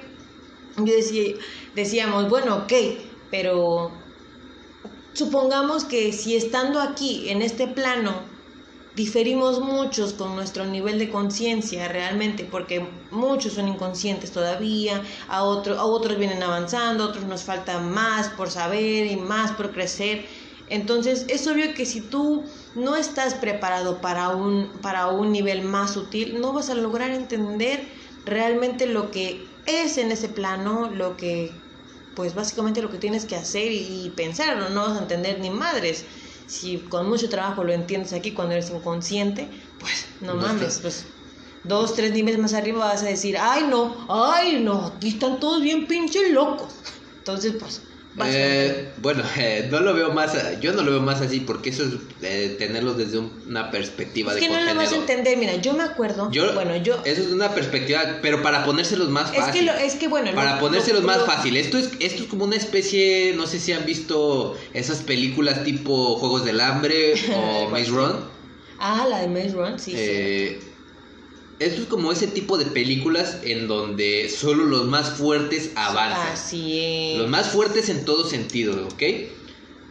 [0.78, 1.34] yo decía,
[1.74, 2.74] decíamos, bueno, ok,
[3.32, 4.01] pero
[5.14, 8.32] supongamos que si estando aquí, en este plano,
[8.96, 15.80] diferimos muchos con nuestro nivel de conciencia realmente, porque muchos son inconscientes todavía, a, otro,
[15.80, 20.26] a otros vienen avanzando, otros nos falta más por saber y más por crecer.
[20.68, 22.44] Entonces es obvio que si tú
[22.76, 27.88] no estás preparado para un, para un nivel más sutil, no vas a lograr entender
[28.26, 31.61] realmente lo que es en ese plano lo que,
[32.16, 36.06] pues básicamente lo que tienes que hacer y, pensar, no vas a entender ni madres.
[36.48, 41.06] Si con mucho trabajo lo entiendes aquí cuando eres inconsciente, pues no, mames, pues
[41.64, 45.62] dos, tres niveles más arriba vas a decir, ay no, ay no, aquí están todos
[45.62, 46.74] bien pinches locos.
[47.20, 47.82] Entonces, pues,
[48.26, 51.84] eh, bueno, eh, no lo veo más, yo no lo veo más así porque eso
[51.84, 55.56] es eh, tenerlo desde una perspectiva es de que no lo vas a entender, mira,
[55.56, 59.44] yo me acuerdo, bueno, yo eso es una perspectiva, pero para ponérselos más fácil.
[59.44, 61.56] Es que, lo, es que bueno, para ponérselos más fácil.
[61.58, 66.18] Esto es esto es como una especie, no sé si han visto esas películas tipo
[66.18, 68.42] Juegos del Hambre o Maze Run.
[68.80, 69.94] Ah, la de Maze Run, sí.
[69.96, 70.60] Eh,
[71.62, 76.34] esto es como ese tipo de películas en donde solo los más fuertes avanzan.
[76.34, 77.20] Así es.
[77.20, 79.04] Los más fuertes en todo sentido, ¿ok?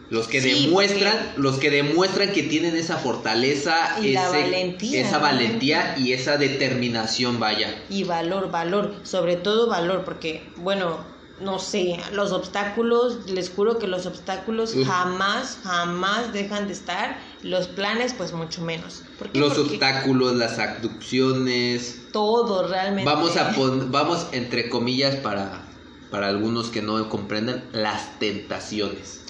[0.09, 6.11] Los que demuestran, los que demuestran que tienen esa fortaleza, y valentía, esa valentía y
[6.11, 7.81] esa determinación, vaya.
[7.89, 11.05] Y valor, valor, sobre todo valor, porque bueno,
[11.39, 17.67] no sé, los obstáculos, les juro que los obstáculos jamás, jamás dejan de estar, los
[17.67, 19.03] planes pues mucho menos.
[19.33, 21.99] Los obstáculos, las abducciones.
[22.11, 23.09] Todo realmente.
[23.09, 23.53] Vamos a
[23.87, 25.63] vamos entre comillas para,
[26.09, 29.21] para algunos que no comprenden, las tentaciones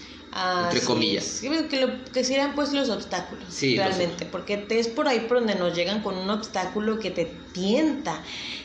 [0.63, 1.41] entre comillas.
[1.41, 5.55] Que, lo, que serían pues los obstáculos, realmente, porque te es por ahí por donde
[5.55, 8.21] nos llegan con un obstáculo que te tienta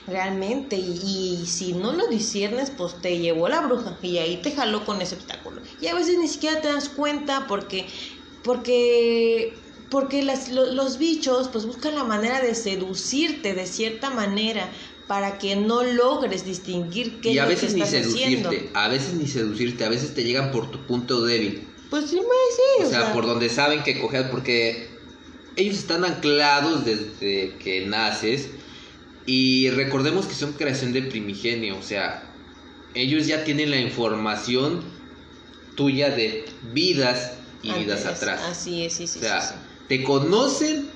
[0.07, 4.85] realmente y, si no lo disiernes pues te llevó la bruja y ahí te jaló
[4.85, 5.61] con ese obstáculo.
[5.81, 7.87] Y a veces ni siquiera te das cuenta porque
[8.47, 9.53] porque
[9.91, 14.71] porque las, los bichos pues buscan la manera de seducirte de cierta manera
[15.07, 19.15] para que no logres distinguir qué y a es veces lo ni seducirte, a veces
[19.15, 21.69] ni seducirte, a veces te llegan por tu punto débil.
[21.91, 22.85] Pues sí, sí.
[22.85, 24.89] O, sea, por donde saben que coger, porque
[25.55, 28.51] ellos están anclados desde que naces
[29.25, 32.29] y recordemos que son creación de primigenio, o sea,
[32.95, 34.83] ellos ya tienen la información
[35.77, 37.35] tuya de vidas
[37.69, 38.41] y vidas atrás.
[38.45, 39.19] Así es, sí, sí.
[39.19, 40.91] O sea, te conocen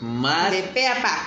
[0.00, 0.64] más de,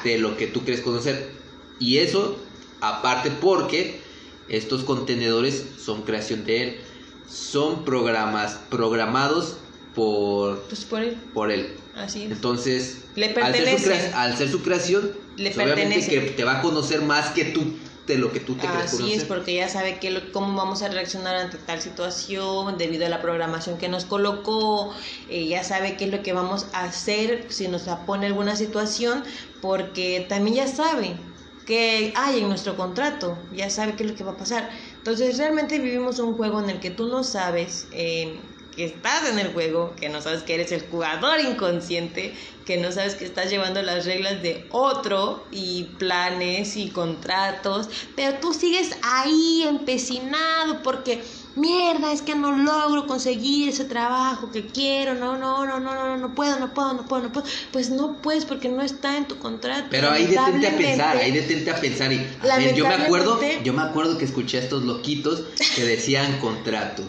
[0.04, 1.32] de lo que tú crees conocer.
[1.80, 2.38] Y eso,
[2.82, 4.02] aparte porque
[4.48, 6.82] estos contenedores son creación de él,
[7.30, 9.58] son programas programados
[9.96, 11.18] por, pues por él.
[11.34, 11.76] Por él.
[11.96, 12.32] Así es.
[12.32, 16.60] Entonces, Le al, ser su al ser su creación, Le pues, obviamente que te va
[16.60, 17.74] a conocer más que tú
[18.10, 20.89] de lo que tú te crees Así es, porque ya sabe que cómo vamos a
[20.89, 24.93] reaccionar ante tal situación debido a la programación que nos colocó,
[25.30, 29.24] eh, ya sabe qué es lo que vamos a hacer si nos pone alguna situación,
[29.62, 31.17] porque también ya sabe
[31.65, 34.69] que hay en nuestro contrato, ya sabe qué es lo que va a pasar.
[34.98, 39.38] Entonces realmente vivimos un juego en el que tú no sabes eh, que estás en
[39.39, 42.34] el juego, que no sabes que eres el jugador inconsciente,
[42.65, 48.38] que no sabes que estás llevando las reglas de otro y planes y contratos, pero
[48.39, 51.22] tú sigues ahí empecinado porque
[51.58, 56.15] mierda, es que no logro conseguir ese trabajo que quiero, no, no, no, no, no,
[56.15, 57.46] no puedo, no puedo, no puedo, no puedo.
[57.74, 59.88] Pues no puedes porque no está en tu contrato.
[59.92, 62.26] Pero ahí detente a pensar, ahí detente a pensar y
[62.76, 65.44] yo me acuerdo, yo me acuerdo que escuché a estos loquitos
[65.76, 67.04] que decían contrato.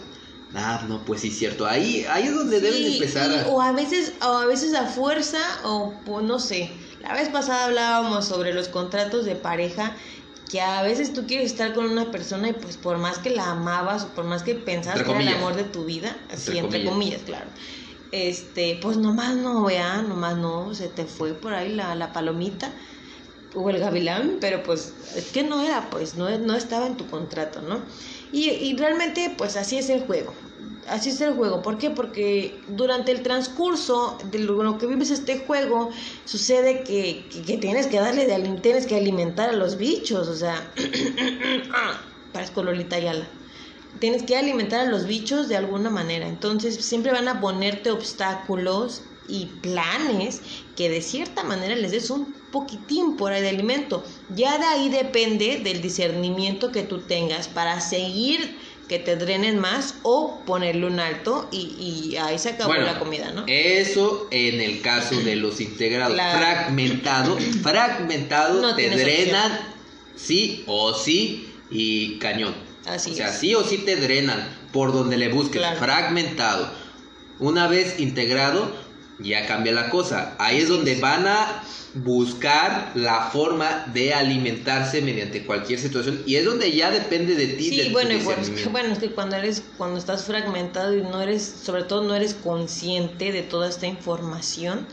[0.53, 1.65] Ah, no, pues sí, cierto.
[1.65, 3.31] Ahí, ahí es donde deben empezar.
[3.31, 3.47] A...
[3.47, 6.71] O a veces, o a veces a fuerza, o pues, no sé.
[7.01, 9.95] La vez pasada hablábamos sobre los contratos de pareja
[10.51, 13.51] que a veces tú quieres estar con una persona y pues por más que la
[13.51, 16.83] amabas o por más que pensabas que era el amor de tu vida, así entre,
[16.83, 17.21] comillas.
[17.21, 17.45] claro,
[18.11, 22.69] este, pues nomás no, vea, nomás no, se te fue por ahí la, la palomita
[23.55, 27.07] o el gavilán, pero pues es que no era, pues no, no estaba en tu
[27.07, 27.79] contrato, ¿no?
[28.31, 30.33] Y, y realmente pues así es el juego,
[30.87, 31.61] así es el juego.
[31.61, 31.89] ¿Por qué?
[31.89, 35.89] Porque durante el transcurso de lo que vives este juego,
[36.25, 40.71] sucede que, que, tienes que darle, de, tienes que alimentar a los bichos, o sea,
[42.33, 43.27] parezco Lolita Ayala.
[43.99, 46.27] Tienes que alimentar a los bichos de alguna manera.
[46.27, 50.41] Entonces siempre van a ponerte obstáculos y planes
[50.75, 54.03] que de cierta manera les des un poquitín por ahí de alimento.
[54.35, 58.59] Ya de ahí depende del discernimiento que tú tengas para seguir
[58.91, 63.45] que te drenen más o ponerle un alto y, ahí se acabó la comida, ¿no?
[63.47, 66.13] Eso en el caso de los integrados.
[66.13, 69.57] Fragmentado, fragmentado te drenan
[70.17, 72.53] sí o sí y cañón.
[72.85, 75.61] Así o sea, sí o sí te drenan por donde le busques.
[75.79, 76.69] Fragmentado.
[77.39, 78.75] Una vez integrado,
[79.23, 80.35] ya cambia la cosa.
[80.39, 86.45] Ahí es donde van a buscar la forma de alimentarse mediante cualquier situación y es
[86.45, 87.69] donde ya depende de ti.
[87.69, 88.11] Sí, bueno,
[88.71, 92.33] bueno, es que cuando eres, cuando estás fragmentado y no eres, sobre todo no eres
[92.33, 94.87] consciente de toda esta información,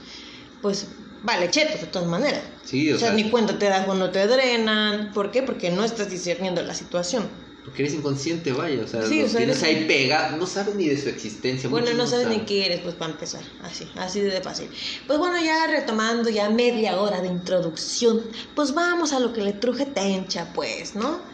[0.61, 0.89] pues
[1.23, 2.43] vale, cheto de todas maneras.
[2.65, 5.13] Sí, o, sea, ni cuenta te das cuando te drenan.
[5.13, 5.43] ¿Por qué?
[5.43, 7.48] Porque no estás discerniendo la situación.
[7.69, 10.75] Porque eres inconsciente, vaya, o sea, Sí, o sea, tienes eres- ahí pega, no sabes
[10.75, 11.69] ni de su existencia.
[11.69, 12.47] Bueno, no sabes ni saben.
[12.47, 14.71] qué eres, pues para empezar, así, así de fácil.
[15.07, 19.53] Pues bueno, ya retomando ya media hora de introducción, pues vamos a lo que le
[19.53, 21.27] truje Tencha, pues, ¿no?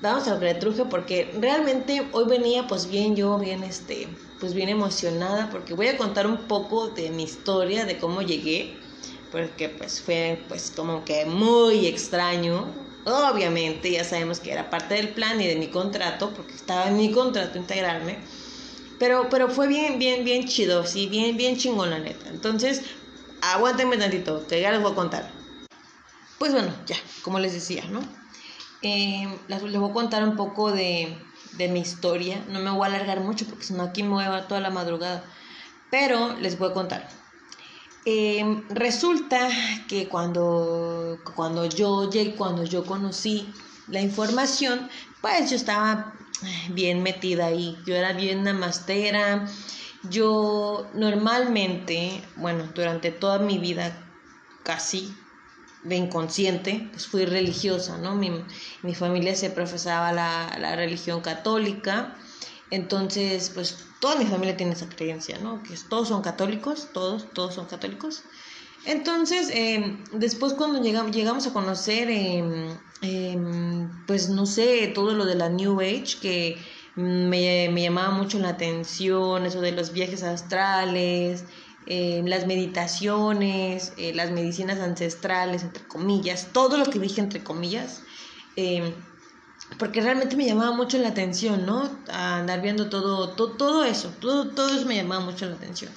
[0.00, 4.18] Vamos a lo que le truje porque realmente hoy venía pues bien yo, bien este,
[4.40, 8.80] pues bien emocionada porque voy a contar un poco de mi historia, de cómo llegué,
[9.30, 12.91] porque pues fue pues como que muy extraño.
[13.04, 16.96] Obviamente ya sabemos que era parte del plan y de mi contrato, porque estaba en
[16.96, 18.18] mi contrato integrarme.
[18.98, 22.28] Pero, pero fue bien, bien, bien chido, sí, bien, bien chingón la neta.
[22.30, 22.82] Entonces,
[23.40, 25.28] aguántenme tantito, que ya les voy a contar.
[26.38, 28.00] Pues bueno, ya, como les decía, ¿no?
[28.82, 31.16] Eh, les, voy a contar un poco de,
[31.52, 32.44] de mi historia.
[32.48, 34.70] No me voy a alargar mucho porque si no aquí me voy a toda la
[34.70, 35.24] madrugada.
[35.90, 37.08] Pero les voy a contar.
[38.04, 39.48] Eh, resulta
[39.88, 43.52] que cuando, cuando yo cuando yo conocí
[43.88, 44.88] la información,
[45.20, 46.14] pues yo estaba
[46.70, 47.78] bien metida ahí.
[47.86, 49.46] Yo era bien namastera.
[50.10, 53.96] Yo normalmente, bueno, durante toda mi vida
[54.64, 55.14] casi
[55.84, 58.14] de inconsciente, pues fui religiosa, ¿no?
[58.16, 58.30] Mi,
[58.82, 62.16] mi familia se profesaba la, la religión católica.
[62.70, 65.62] Entonces, pues toda mi familia tiene esa creencia, ¿no?
[65.62, 68.24] Que todos son católicos, todos, todos son católicos.
[68.84, 72.42] Entonces, eh, después cuando llegamos, llegamos a conocer, eh,
[73.02, 73.38] eh,
[74.08, 76.58] pues no sé, todo lo de la New Age, que
[76.96, 81.44] me, me llamaba mucho la atención, eso de los viajes astrales,
[81.86, 88.02] las meditaciones, eh, las medicinas ancestrales, entre comillas, todo lo que dije entre comillas.
[89.78, 91.90] Porque realmente me llamaba mucho la atención, ¿no?
[92.08, 95.92] Andar viendo todo, todo, todo eso, todo, todo eso me llamaba mucho la atención.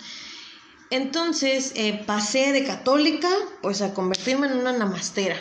[0.89, 3.29] Entonces eh, pasé de católica,
[3.61, 5.35] pues a convertirme en una namastera.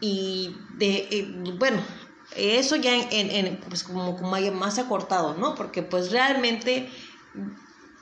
[0.00, 1.82] Y de, eh, bueno,
[2.36, 5.54] eso ya en, pues como, como más acortado, ¿no?
[5.54, 6.90] Porque pues realmente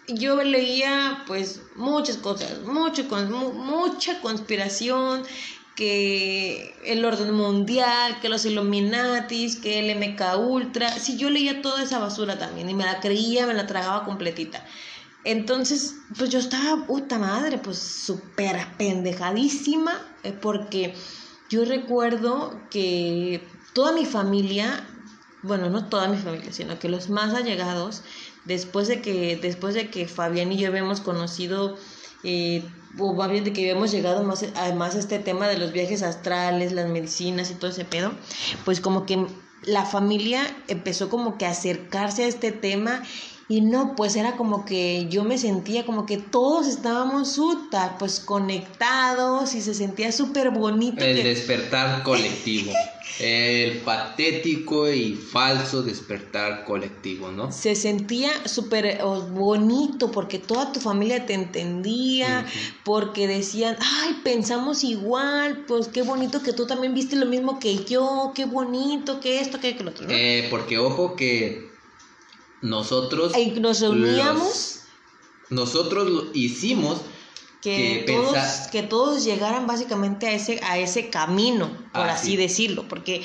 [0.09, 5.25] yo leía pues muchas cosas, mucho, mucha conspiración,
[5.77, 11.83] que el orden mundial, que los Illuminatis, que el MK Ultra, si yo leía toda
[11.83, 14.65] esa basura también y me la creía, me la tragaba completita.
[15.25, 20.95] Entonces, pues yo estaba, puta madre, pues súper pendejadísima, eh, porque
[21.49, 24.87] yo recuerdo que toda mi familia,
[25.43, 28.03] bueno, no toda mi familia, sino que los más allegados,
[28.45, 31.77] después de que, después de que Fabián y yo habíamos conocido
[32.23, 32.63] eh,
[32.99, 36.89] o bien que habíamos llegado más, además a este tema de los viajes astrales, las
[36.89, 38.13] medicinas y todo ese pedo,
[38.65, 39.27] pues como que
[39.63, 43.03] la familia empezó como que a acercarse a este tema
[43.49, 48.21] y no, pues era como que yo me sentía como que todos estábamos suta, pues
[48.21, 51.05] conectados y se sentía súper bonito.
[51.05, 51.25] El que...
[51.25, 52.73] despertar colectivo.
[53.21, 57.53] el patético y falso despertar colectivo, ¿no?
[57.53, 58.99] Se sentía súper
[59.33, 62.75] bonito porque toda tu familia te entendía, uh -huh.
[62.83, 67.85] porque decían, ay, pensamos igual, pues qué bonito que tú también viste lo mismo que
[67.85, 70.07] yo, qué bonito, que esto, que lo otro.
[70.07, 70.13] ¿no?
[70.13, 71.74] Eh, porque ojo que
[72.65, 74.81] nosotros y nos reuníamos los,
[75.51, 77.03] nosotros lo hicimos
[77.61, 78.71] que, que, todos, pensar...
[78.71, 82.37] que todos llegaran básicamente a ese, a ese camino, por ah, así sí.
[82.37, 83.23] decirlo, porque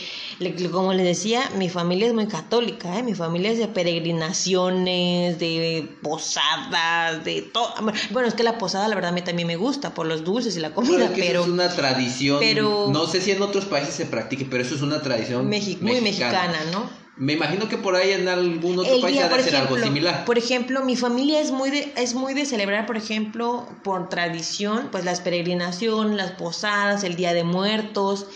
[0.71, 3.03] como les decía, mi familia es muy católica, ¿eh?
[3.03, 7.73] mi familia es de peregrinaciones, de posadas, de todo.
[8.11, 10.55] Bueno, es que la posada la verdad a mí también me gusta, por los dulces
[10.55, 11.43] y la comida, es pero...
[11.43, 14.81] es una tradición, pero, no sé si en otros países se practique, pero eso es
[14.81, 16.98] una tradición Mexi muy mexicana, ¿no?
[17.19, 19.77] Me imagino que por ahí en algún otro El país día, ha de ejemplo, algo
[19.77, 20.23] similar.
[20.23, 24.87] Por ejemplo, mi familia es muy de, es muy de celebrar, por ejemplo, por tradición,
[24.89, 28.27] pues las peregrinaciones, las posadas, el Día de Muertos.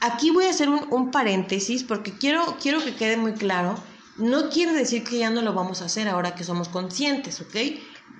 [0.00, 3.76] Aquí voy a hacer un, un paréntesis porque quiero, quiero que quede muy claro.
[4.16, 7.54] No quiere decir que ya no lo vamos a hacer ahora que somos conscientes, ¿ok?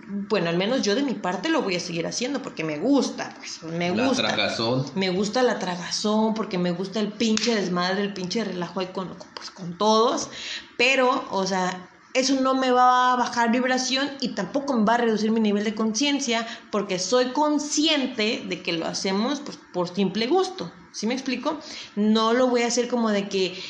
[0.08, 3.34] Bueno, al menos yo de mi parte lo voy a seguir haciendo porque me gusta,
[3.38, 4.22] pues, me La gusta.
[4.28, 4.86] tragazón.
[4.94, 9.16] Me gusta la tragazón porque me gusta el pinche desmadre, el pinche relajo ahí con,
[9.34, 10.28] pues, con todos.
[10.76, 14.98] Pero, o sea, eso no me va a bajar vibración y tampoco me va a
[14.98, 20.28] reducir mi nivel de conciencia porque soy consciente de que lo hacemos pues, por simple
[20.28, 20.72] gusto.
[20.92, 21.58] ¿Sí me explico?
[21.94, 23.60] No lo voy a hacer como de que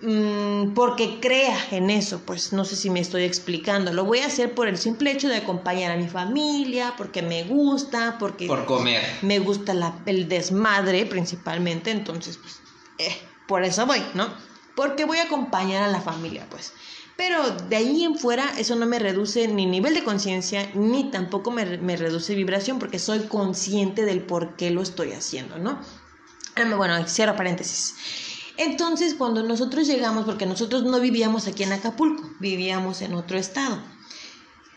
[0.00, 3.92] mmm, porque crea en eso, pues no sé si me estoy explicando.
[3.92, 7.44] Lo voy a hacer por el simple hecho de acompañar a mi familia, porque me
[7.44, 9.02] gusta, porque Por comer.
[9.22, 12.60] me gusta la, el desmadre principalmente, entonces pues
[12.98, 14.28] eh, por eso voy, ¿no?
[14.74, 16.72] Porque voy a acompañar a la familia, pues.
[17.16, 21.50] Pero de ahí en fuera eso no me reduce ni nivel de conciencia, ni tampoco
[21.50, 25.80] me, me, reduce vibración, porque soy consciente del por qué lo estoy haciendo, ¿no?
[26.76, 27.94] Bueno, cierro paréntesis.
[28.58, 33.78] Entonces, cuando nosotros llegamos, porque nosotros no vivíamos aquí en Acapulco, vivíamos en otro estado.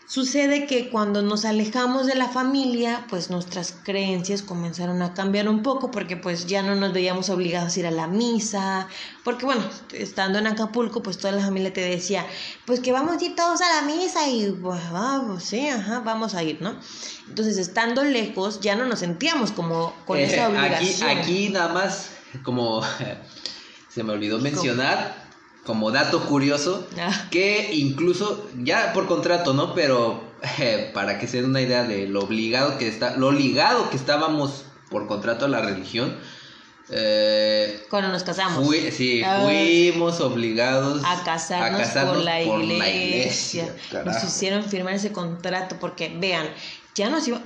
[0.06, 5.62] Sucede que cuando nos alejamos de la familia, pues nuestras creencias comenzaron a cambiar un
[5.62, 8.88] poco porque pues ya no nos veíamos obligados a ir a la misa,
[9.24, 9.62] porque bueno,
[9.94, 12.26] estando en Acapulco, pues toda la familia te decía,
[12.66, 16.34] pues que vamos a ir todos a la misa y pues vamos, sí, ajá, vamos
[16.34, 16.74] a ir, ¿no?
[17.28, 21.08] Entonces, estando lejos, ya no nos sentíamos como con Eh, esa aquí, obligación.
[21.18, 22.10] aquí nada más,
[22.44, 22.82] como
[23.94, 25.14] se me olvidó mencionar,
[25.64, 27.28] como dato curioso, Ah.
[27.30, 29.74] que incluso, ya por contrato, ¿no?
[29.74, 33.90] Pero eh, para que se den una idea de lo obligado que está, lo ligado
[33.90, 36.16] que estábamos por contrato a la religión,
[36.90, 38.64] eh, Cuando nos casamos.
[38.66, 39.40] fui- sí, Ah.
[39.44, 42.78] fuimos obligados a casarnos, a casarnos por, la por iglesia.
[42.78, 43.74] la iglesia,
[44.04, 46.48] Nos hicieron firmar ese contrato porque, vean,
[46.94, 47.40] ya nos iba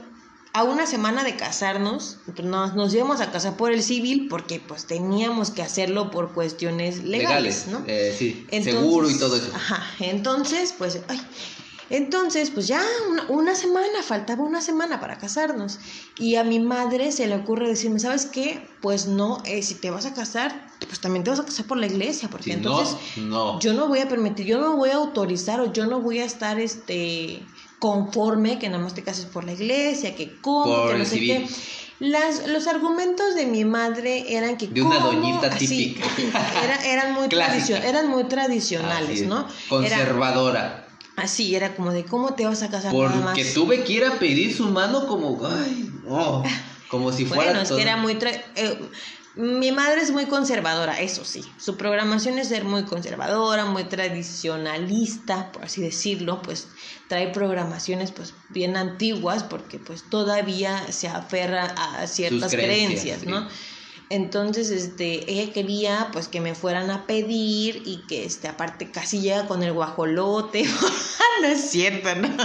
[0.57, 4.87] a una semana de casarnos, nos, nos íbamos a casar por el civil porque pues
[4.87, 7.83] teníamos que hacerlo por cuestiones legales, ¿no?
[7.87, 9.51] eh, sí, Entonces, seguro y todo eso.
[9.55, 11.21] Ajá, entonces, pues, ay,
[11.91, 15.79] entonces, pues ya una, una semana, faltaba una semana para casarnos.
[16.19, 18.67] Y a mi madre se le ocurre decirme, ¿sabes qué?
[18.81, 21.77] Pues no, eh, si te vas a casar, pues también te vas a casar por
[21.77, 23.61] la iglesia, porque Si entonces no, no.
[23.61, 26.25] yo no voy a permitir, yo no voy a autorizar o yo no voy a
[26.25, 27.43] estar, este,
[27.79, 31.47] conforme que nada más te cases por la iglesia, que cómo, que no sé qué.
[31.99, 36.62] Las, los argumentos de mi madre eran que De una cómo, doñita así, típica.
[36.62, 37.27] era- eran muy
[37.85, 39.39] eran muy tradicionales, Así es, ¿no?
[39.41, 40.89] Era, Conservadora.
[41.16, 43.24] así, era como de cómo te vas a casar nada más.
[43.24, 46.43] Porque tuve que ir a pedir su mano como, ay, no,
[46.91, 48.14] como si fuera Bueno, es todo- que era muy...
[48.16, 48.79] tra- eh,
[49.37, 51.45] mi madre es muy conservadora, eso sí.
[51.59, 56.41] Su programación es ser muy conservadora, muy tradicionalista, por así decirlo.
[56.41, 56.68] Pues
[57.09, 63.47] trae programaciones pues bien antiguas porque pues todavía se aferra a ciertas creencias, creencias, ¿no?
[64.09, 69.20] Entonces, este, ella quería pues que me fueran a pedir y que este, aparte casi
[69.20, 70.64] llega con el guajolote.
[71.43, 72.28] no es cierto, no.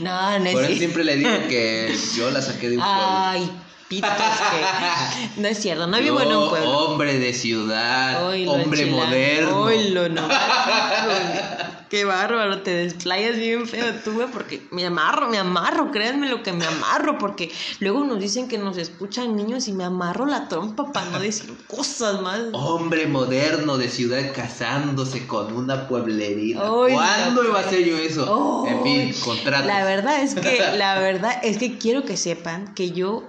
[0.00, 3.69] No, no es Por eso siempre le digo que yo la saqué de un pueblo.
[3.90, 5.40] Pitos que...
[5.40, 6.70] No es cierto, no vivo en Yo, un pueblo.
[6.70, 9.04] Hombre de ciudad, Oilo, hombre chilango.
[9.04, 9.62] moderno.
[9.62, 10.28] Oilo, no.
[11.90, 16.44] Qué bárbaro, te desplayas bien feo tú, güey, porque me amarro, me amarro, créanme lo
[16.44, 20.46] que me amarro, porque luego nos dicen que nos escuchan niños y me amarro la
[20.46, 22.38] trompa para no decir cosas más.
[22.52, 26.60] Hombre moderno de ciudad casándose con una pueblerina.
[26.62, 28.64] Ay, ¿Cuándo iba a ser yo eso?
[28.68, 29.66] en fin, Ay, contratos.
[29.66, 33.24] La verdad es que, la verdad es que quiero que sepan que yo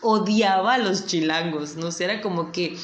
[0.00, 1.88] odiaba a los chilangos, ¿no?
[1.88, 2.76] O sea, era como que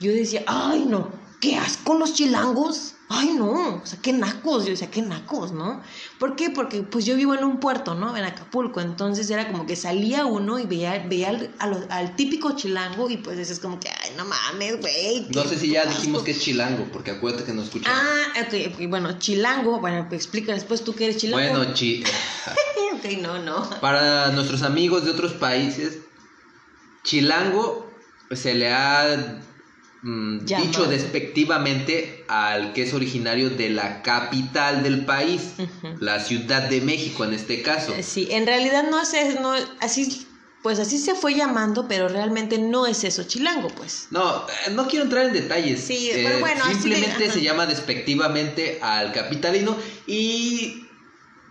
[0.00, 1.10] yo decía, ay, no,
[1.40, 2.94] qué asco los chilangos.
[3.12, 5.82] Ay, no, o sea, qué nacos, yo decía, qué nacos, ¿no?
[6.20, 6.50] ¿Por qué?
[6.50, 8.16] Porque pues yo vivo en un puerto, ¿no?
[8.16, 13.16] En Acapulco, entonces era como que salía uno y veía, veía al, típico chilango y
[13.16, 15.26] pues es como que, ay, no mames, güey.
[15.34, 15.94] No sé si ya asco".
[15.96, 17.92] dijimos que es chilango, porque acuérdate que nos escuchan.
[17.92, 21.58] Ah, ok, ok, bueno, chilango, bueno, pues explica después tú que eres chilango.
[21.58, 22.04] bueno, chi
[22.94, 23.68] ok, no, no.
[23.80, 25.98] para nuestros amigos de otros países,
[27.04, 27.90] chilango
[28.30, 29.42] se le ha
[30.02, 35.54] mm, dicho despectivamente al que es originario de la capital del país,
[35.98, 37.94] la Ciudad de México en este caso.
[38.02, 40.26] Sí, en realidad no es, no, así,
[40.62, 44.06] pues así se fue llamando, pero realmente no es eso chilango, pues.
[44.10, 45.80] No, eh, no quiero entrar en detalles.
[45.80, 49.76] Sí, Eh, pero bueno, así de- simplemente se llama despectivamente al capitalino
[50.06, 50.84] y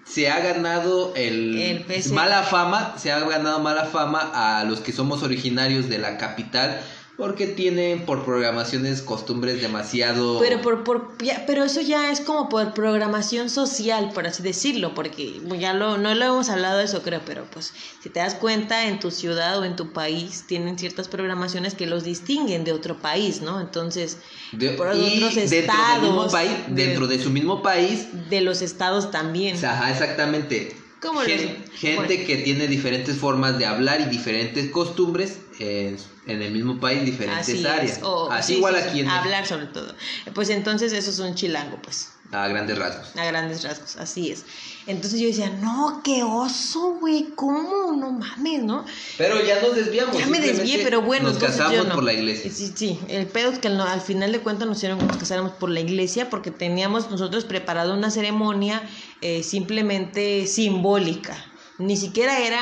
[0.09, 5.21] se ha ganado el, mala fama, se ha ganado mala fama a los que somos
[5.21, 6.81] originarios de la capital
[7.19, 12.49] porque tienen por programaciones costumbres demasiado Pero por, por ya- pero eso ya es como
[12.49, 17.03] por programación social, por así decirlo, porque ya lo, no lo hemos hablado de eso,
[17.03, 20.79] creo, pero pues si te das cuenta en tu ciudad o en tu país tienen
[20.79, 23.59] ciertas programaciones que los distinguen de otro país, ¿no?
[23.61, 24.17] Entonces,
[24.53, 28.07] de- por y otros dentro del mismo estados, país, de- dentro de su mismo país,
[28.29, 29.63] de los estados también.
[29.63, 30.75] Ajá, exactamente.
[31.01, 32.25] ¿Cómo Gen- les- gente bueno.
[32.27, 35.97] que tiene diferentes formas de hablar y diferentes costumbres en,
[36.27, 37.97] en el mismo país, diferentes Así áreas.
[37.97, 38.03] es.
[38.03, 39.93] o- Así sí, igual sí, aquí en hablar sobre todo.
[40.33, 42.09] Pues entonces eso es un chilango, pues.
[42.31, 43.15] a grandes rasgos.
[43.17, 44.45] A grandes rasgos, así es.
[44.85, 47.91] Entonces yo decía, no, qué oso, güey, ¿cómo?
[47.97, 48.85] No mames, ¿no?
[49.17, 50.15] Pero ya nos desviamos.
[50.15, 51.95] Ya me desvié, pero bueno, Nos casamos yo no.
[51.95, 52.51] por la iglesia.
[52.53, 55.53] Sí, sí, el pedo es que al final de cuentas nos hicieron que nos casáramos
[55.53, 58.83] por la iglesia porque teníamos nosotros preparado una ceremonia
[59.21, 61.48] eh, simplemente simbólica.
[61.79, 62.59] Ni siquiera era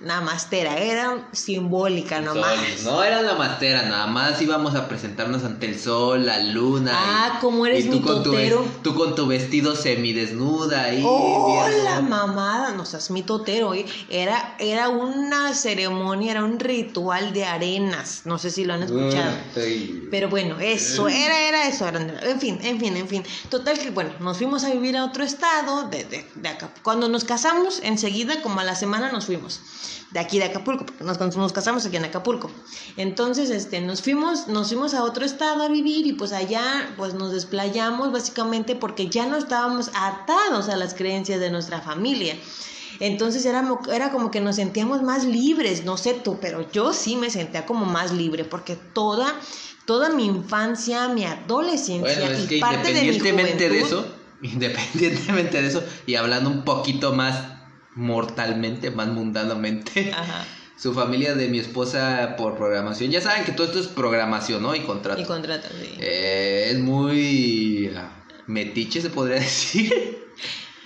[0.00, 2.84] namastera, era simbólica nomás.
[2.84, 6.92] No era namastera, nada más íbamos a presentarnos ante el sol, la luna.
[6.94, 8.64] Ah, como eres mi con totero.
[8.82, 11.02] Tu, tú con tu vestido semidesnuda ahí.
[11.04, 13.84] Oh, la mamada, no seas mi totero, ¿eh?
[14.08, 19.32] era, era una ceremonia, era un ritual de arenas, no sé si lo han escuchado.
[20.12, 23.24] Pero bueno, eso, era, era eso, en fin, en fin, en fin.
[23.48, 26.70] Total que, bueno, nos fuimos a vivir a otro estado, de, de, de acá.
[26.84, 29.60] Cuando nos casamos, enseguida, como a la semana nos fuimos
[30.10, 32.50] de aquí de Acapulco, porque nos, nos, casamos aquí en Acapulco.
[32.96, 37.14] Entonces, este, nos fuimos, nos fuimos a otro estado a vivir y pues allá pues
[37.14, 42.36] nos desplayamos básicamente porque ya no estábamos atados a las creencias de nuestra familia.
[42.98, 47.16] Entonces era, era como que nos sentíamos más libres, no sé tú, pero yo sí
[47.16, 49.32] me sentía como más libre porque toda,
[49.86, 54.04] toda mi infancia, mi adolescencia y parte de mi juventud, de eso,
[54.42, 57.59] independientemente de eso y hablando un poquito más
[57.94, 60.12] mortalmente, más mundanamente.
[60.76, 63.10] Su familia de mi esposa por programación.
[63.10, 64.74] Ya saben que todo esto es programación, ¿no?
[64.74, 65.20] Y contrato.
[65.20, 65.94] Y contrato, sí.
[65.98, 68.10] Eh, es muy ah,
[68.46, 70.24] metiche, se podría decir.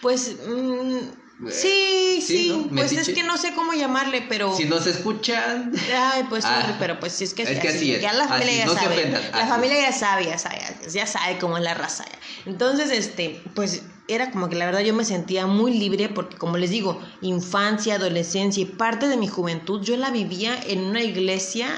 [0.02, 4.56] Pues mm, sí, sí, pues es que no sé cómo llamarle, pero...
[4.56, 5.72] Si nos escuchan...
[5.96, 8.02] Ay, pues ah, pero pues sí, es que, es que así, es.
[8.02, 9.10] Ya la familia ya sabe.
[9.32, 10.58] La familia ya sabe, ya sabe,
[10.92, 12.04] ya sabe cómo es la raza.
[12.46, 16.58] Entonces, este, pues era como que la verdad yo me sentía muy libre porque como
[16.58, 21.68] les digo, infancia, adolescencia y parte de mi juventud yo la vivía en una iglesia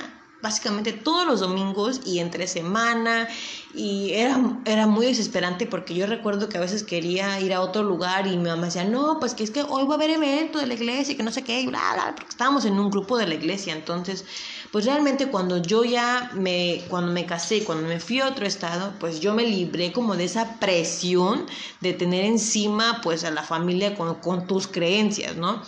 [0.43, 3.29] básicamente todos los domingos y entre semana
[3.75, 7.83] y era, era muy desesperante porque yo recuerdo que a veces quería ir a otro
[7.83, 10.59] lugar y mi mamá decía, no, pues que es que hoy va a haber evento
[10.59, 12.91] de la iglesia y que no sé qué, y bla, bla, porque estábamos en un
[12.91, 14.25] grupo de la iglesia, entonces
[14.71, 18.93] pues realmente cuando yo ya me, cuando me casé, cuando me fui a otro estado,
[19.01, 21.47] pues yo me libré como de esa presión
[21.81, 25.63] de tener encima pues a la familia con, con tus creencias, ¿no?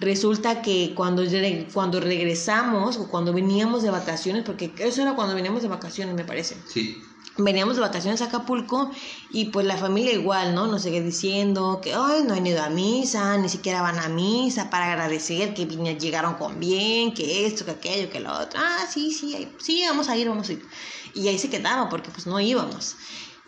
[0.00, 1.22] Resulta que cuando,
[1.72, 6.24] cuando regresamos o cuando veníamos de vacaciones, porque eso era cuando veníamos de vacaciones, me
[6.24, 6.56] parece.
[6.66, 7.00] Sí
[7.36, 8.90] veníamos de vacaciones a Acapulco
[9.30, 10.66] y pues la familia igual, ¿no?
[10.66, 14.70] Nos sigue diciendo que, ay, no han ido a misa, ni siquiera van a misa
[14.70, 18.60] para agradecer que llegaron con bien, que esto, que aquello, que lo otro.
[18.62, 20.64] Ah, sí, sí, sí, vamos a ir, vamos a ir.
[21.14, 22.96] Y ahí se quedaba porque pues no íbamos.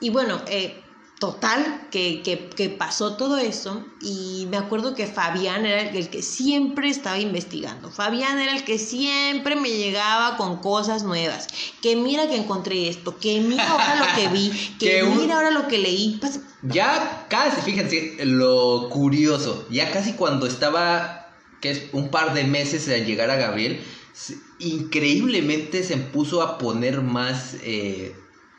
[0.01, 0.82] Y bueno, eh,
[1.19, 6.21] Total, que, que, que, pasó todo eso y me acuerdo que Fabián era el, que
[6.21, 7.91] siempre estaba investigando.
[7.91, 11.49] Fabián era el que siempre me llegaba con cosas nuevas.
[11.81, 15.67] Que mira que encontré esto, que mira ahora lo que vi, que, mira ahora lo
[15.69, 16.21] que leí.
[16.61, 21.31] Ya casi, fíjense, lo curioso, ya casi cuando estaba,
[21.62, 23.81] que es un par de meses al llegar a Gabriel,
[24.59, 27.57] increíblemente se puso a poner más...
[27.62, 28.14] Eh,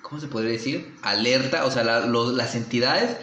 [0.07, 0.95] ¿cómo se podría decir?
[1.01, 3.17] Alerta, o sea, las entidades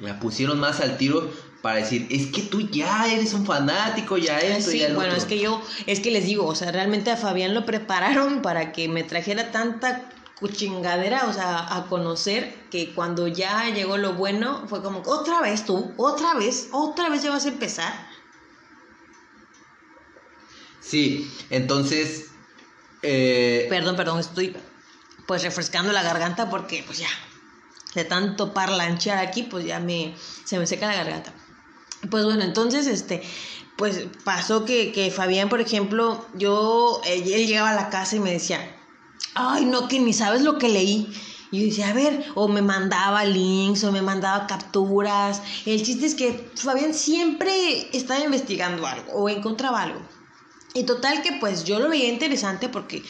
[0.00, 1.30] la pusieron más al tiro
[1.62, 5.38] para decir, es que tú ya eres un fanático, ya esto, sí, bueno, es que
[5.38, 9.02] yo, es que les digo, o sea, realmente a Fabián lo prepararon para que me
[9.02, 15.02] trajera tanta cuchingadera, o sea, a conocer que cuando ya llegó lo bueno, fue como,
[15.06, 17.92] otra vez tú, otra vez, otra vez ya vas a empezar.
[20.80, 22.26] Sí, entonces...
[23.02, 24.54] Eh, perdón, perdón, estoy
[25.26, 27.08] pues refrescando la garganta porque pues ya,
[27.94, 30.14] de tanto parlanchear aquí, pues ya me,
[30.44, 31.32] se me seca la garganta.
[32.10, 33.22] Pues bueno, entonces, este,
[33.76, 38.32] pues pasó que, que Fabián, por ejemplo, yo, él, llegaba a la casa y me
[38.32, 38.76] decía,
[39.34, 41.12] ay, no, que ni sabes lo que leí.
[41.50, 45.42] Y yo decía, a ver, o me mandaba links, o me mandaba capturas.
[45.64, 50.00] El chiste es que Fabián siempre estaba investigando algo, o encontraba algo.
[50.74, 53.02] Y total que pues yo lo veía interesante porque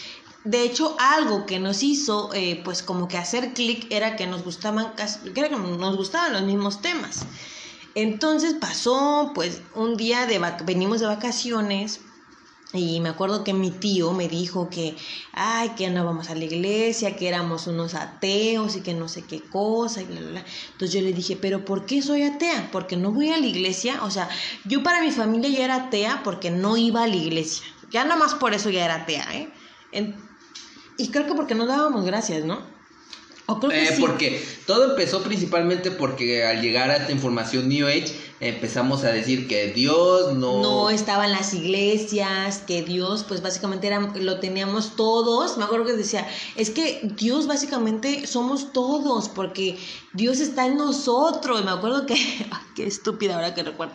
[0.47, 4.45] de hecho, algo que nos hizo, eh, pues como que hacer clic era que nos
[4.45, 4.93] gustaban,
[5.35, 7.27] que nos gustaban los mismos temas.
[7.97, 12.01] Entonces pasó, pues un día de venimos de vacaciones
[12.73, 14.97] y me acuerdo que mi tío me dijo que,
[15.33, 19.23] ay, que no vamos a la iglesia, que éramos unos ateos y que no sé
[19.23, 20.45] qué cosa y bla, bla, bla.
[20.73, 22.69] Entonces yo le dije, pero ¿por qué soy atea?
[22.71, 24.05] Porque no voy a la iglesia.
[24.05, 24.29] O sea,
[24.65, 27.67] yo para mi familia ya era atea porque no iba a la iglesia.
[27.91, 29.53] Ya nada más por eso ya era atea, ¿eh?
[30.99, 32.61] Y creo que porque no dábamos gracias, ¿no?
[33.47, 37.87] O creo que eh, Porque todo empezó principalmente porque al llegar a esta información New
[37.87, 40.61] Age empezamos a decir que Dios no...
[40.61, 45.57] No estaba en las iglesias, que Dios pues básicamente era, lo teníamos todos.
[45.57, 46.27] Me acuerdo que decía,
[46.57, 49.79] es que Dios básicamente somos todos, porque
[50.13, 51.65] Dios está en nosotros.
[51.65, 52.17] Me acuerdo que,
[52.77, 53.95] qué estúpida ahora que recuerdo.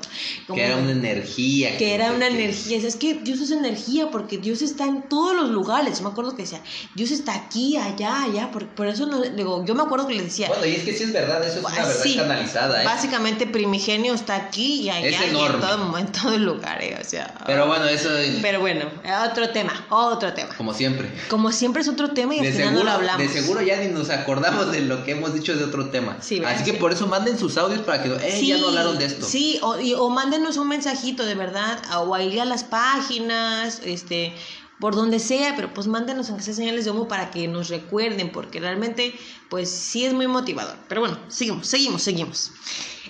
[0.54, 1.78] que era una energía.
[1.78, 2.78] Que, era una energía.
[2.78, 6.02] Es que Dios es energía porque Dios está en todos los lugares.
[6.02, 6.62] Me acuerdo que decía,
[6.96, 8.52] Dios está aquí, allá, allá.
[8.52, 10.48] Por, por eso no, digo, yo me acuerdo que le decía...
[10.48, 12.82] Bueno, y es que sí es verdad, eso es una verdad canalizada.
[12.82, 12.86] ¿eh?
[12.86, 15.60] Básicamente primigenio está está aquí y allá Es y en enorme.
[15.62, 17.34] todo, en todo lugar, eh, o sea.
[17.46, 18.10] Pero bueno, eso
[18.42, 18.86] Pero bueno,
[19.30, 20.56] otro tema, otro tema.
[20.56, 21.12] como siempre.
[21.30, 23.22] Como siempre es otro tema y al De final seguro, no lo hablamos.
[23.22, 26.18] de seguro ya ni nos acordamos de lo que hemos dicho de otro tema.
[26.22, 26.56] Sí, ¿verdad?
[26.56, 29.26] Así que por eso manden sus audios para que, eh, ya no hablaron de esto.
[29.26, 34.34] Sí, o, y- o mándenos un mensajito de verdad, o ahí a las páginas, este,
[34.82, 38.32] por donde sea, pero pues mándenos aunque sea señales de humo para que nos recuerden,
[38.32, 39.14] porque realmente,
[39.48, 40.76] pues sí es muy motivador.
[40.90, 42.52] Pero bueno, seguimos, seguimos, seguimos.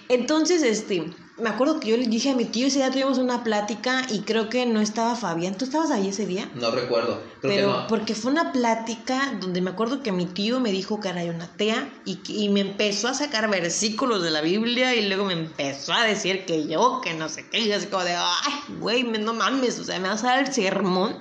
[0.10, 1.10] Entonces, este,
[1.42, 4.20] me acuerdo que yo le dije a mi tío, ese día tuvimos una plática y
[4.20, 5.58] creo que no estaba Fabián.
[5.58, 6.50] ¿Tú estabas ahí ese día?
[6.56, 7.22] No recuerdo.
[7.42, 7.88] Creo Pero que no.
[7.88, 11.46] porque fue una plática donde me acuerdo que mi tío me dijo que era una
[11.46, 15.34] atea y, que- y me empezó a sacar versículos de la Biblia y luego me
[15.34, 19.04] empezó a decir que yo, que no sé qué, y así como de, ay, güey,
[19.04, 21.18] me- no mames, o sea, me vas a dar el sermón.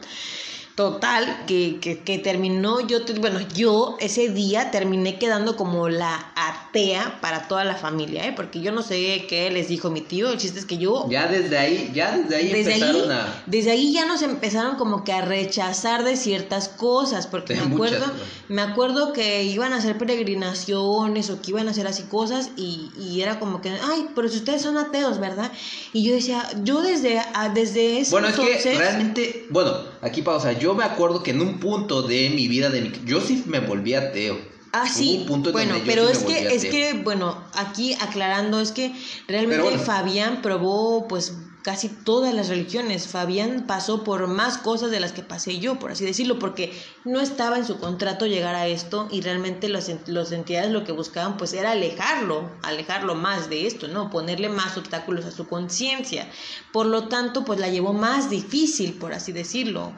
[0.81, 7.19] Total, que, que, que terminó, yo, bueno, yo ese día terminé quedando como la atea
[7.21, 8.33] para toda la familia, ¿eh?
[8.35, 11.27] Porque yo no sé qué les dijo mi tío, el chiste es que yo Ya
[11.27, 13.43] desde ahí, ya desde ahí desde ahí, empezaron a...
[13.45, 17.67] desde ahí ya nos empezaron como que a rechazar de ciertas cosas, porque De me
[17.67, 18.15] muchas acuerdo,
[18.49, 22.89] me acuerdo que iban a hacer peregrinaciones o que iban a hacer así cosas y,
[22.99, 25.53] y era como que, ay, pero si ustedes son ateos, ¿verdad?
[25.93, 27.21] Y yo decía, yo desde,
[27.53, 30.53] desde ese Bueno, es que realmente, bueno, aquí pausa.
[30.53, 33.61] Yo me acuerdo que en un punto de mi vida, de mi, yo sí me
[33.61, 34.39] volví ateo.
[34.73, 38.71] Ah, sí, un punto en bueno, pero es que, es que, bueno, aquí aclarando, es
[38.71, 38.95] que
[39.27, 39.83] realmente Pero bueno.
[39.83, 43.09] Fabián probó, pues, casi todas las religiones.
[43.09, 46.73] Fabián pasó por más cosas de las que pasé yo, por así decirlo, porque
[47.05, 50.93] no estaba en su contrato llegar a esto y realmente las, las entidades lo que
[50.93, 54.11] buscaban, pues, era alejarlo, alejarlo más de esto, ¿no?
[54.11, 56.29] Ponerle más obstáculos a su conciencia.
[56.73, 59.93] Por lo tanto, pues, la llevó más difícil, por así decirlo.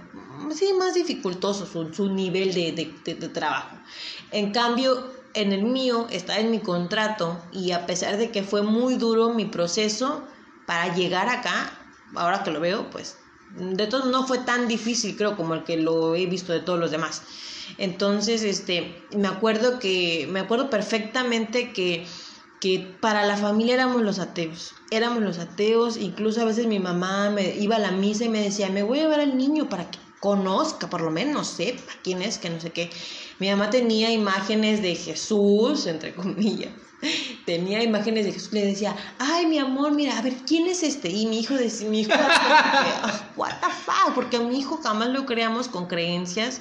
[0.55, 3.77] Sí, más dificultoso su, su nivel de, de- de- de trabajo.
[4.33, 8.63] En cambio, en el mío está en mi contrato y a pesar de que fue
[8.63, 10.25] muy duro mi proceso
[10.73, 11.71] para llegar acá,
[12.15, 13.17] ahora que lo veo, pues
[13.55, 16.79] de todo no fue tan difícil, creo, como el que lo he visto de todos
[16.79, 17.21] los demás.
[17.77, 22.07] Entonces, este, me acuerdo que, me acuerdo perfectamente que,
[22.59, 27.29] que para la familia éramos los ateos, éramos los ateos, incluso a veces mi mamá
[27.29, 29.91] me iba a la misa y me decía, me voy a llevar al niño para
[29.91, 32.89] que conozca, por lo menos sepa quién es, que no sé qué.
[33.39, 36.71] Mi mamá tenía imágenes de Jesús, entre comillas.
[37.45, 41.11] Tenía imágenes de Jesús, le decía, ay, mi amor, mira, a ver, ¿quién es este?
[41.11, 45.09] Y mi hijo decía, mi hijo, "Ah, what the fuck, porque a mi hijo jamás
[45.09, 46.61] lo creamos con creencias,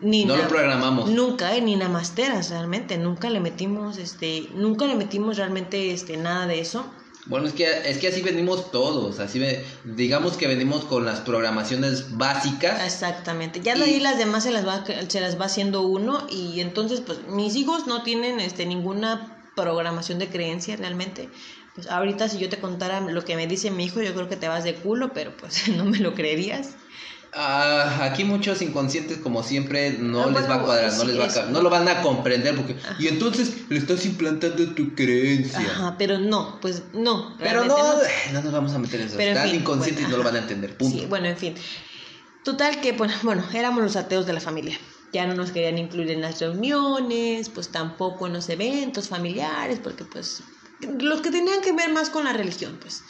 [0.00, 1.10] ni No lo programamos.
[1.10, 6.46] Nunca, eh, ni namasteras realmente, nunca le metimos, este, nunca le metimos realmente, este, nada
[6.46, 6.86] de eso.
[7.26, 9.42] Bueno, es que, es que así venimos todos, así
[9.84, 12.82] digamos que venimos con las programaciones básicas.
[12.82, 13.60] Exactamente.
[13.60, 16.60] Ya de Y- ahí las demás se las va se las va haciendo uno y
[16.60, 21.28] entonces pues mis hijos no tienen este ninguna programación de creencia realmente.
[21.74, 24.36] Pues ahorita si yo te contara lo que me dice mi hijo, yo creo que
[24.36, 26.70] te vas de culo, pero pues no me lo creerías.
[27.32, 31.06] Ah, aquí muchos inconscientes, como siempre, no Ah, les bueno, va a cuadrar, no sí,
[31.06, 34.96] les va a no lo van a comprender porque y entonces le estás implantando tu
[34.96, 35.60] creencia.
[35.60, 37.36] Ajá, pero no, pues no.
[37.38, 39.16] Pero realmente no, eh, no nos vamos a meter en eso.
[39.16, 40.32] Pero en Están fin, inconscientes bueno, y no lo ajá.
[40.32, 40.76] van a entender.
[40.76, 40.98] Punto.
[40.98, 41.54] Sí, bueno, en fin.
[42.42, 44.76] Total que, bueno, bueno, éramos los ateos de la familia.
[45.12, 50.04] Ya no nos querían incluir en las reuniones, pues tampoco en los eventos familiares, porque
[50.04, 50.42] pues
[50.80, 53.02] los que tenían que ver más con la religión, pues.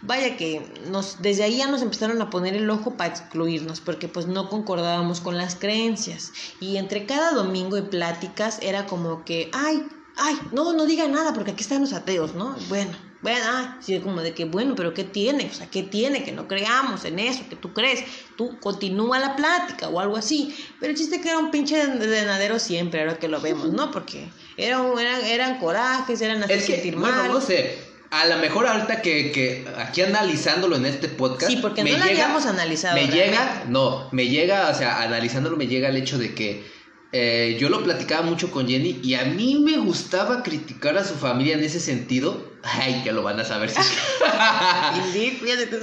[0.00, 4.06] Vaya que nos, desde ahí ya nos empezaron a poner el ojo para excluirnos, porque
[4.06, 6.32] pues no concordábamos con las creencias.
[6.60, 9.84] Y entre cada domingo de pláticas era como que, ay,
[10.16, 12.54] ay, no, no diga nada, porque aquí están los ateos, ¿no?
[12.68, 15.48] Bueno, bueno, ah, sí, como de que, bueno, pero ¿qué tiene?
[15.50, 16.22] O sea, ¿qué tiene?
[16.22, 18.04] Que no creamos en eso, que tú crees.
[18.36, 20.54] Tú continúa la plática o algo así.
[20.78, 23.90] Pero el chiste que era un pinche denadero siempre, ahora que lo vemos, ¿no?
[23.90, 24.86] Porque eran,
[25.24, 27.32] eran corajes, eran hacer Es que, sentir bueno, mal.
[27.32, 27.78] no sé.
[28.10, 31.50] A lo mejor ahorita que, que aquí analizándolo en este podcast.
[31.52, 33.26] Sí, porque me no lo habíamos analizado Me realmente.
[33.26, 36.64] llega, no, me llega, o sea, analizándolo me llega el hecho de que
[37.12, 41.14] eh, yo lo platicaba mucho con Jenny y a mí me gustaba criticar a su
[41.14, 42.46] familia en ese sentido.
[42.62, 43.70] Ay, ya lo van a saber.
[43.70, 43.78] si-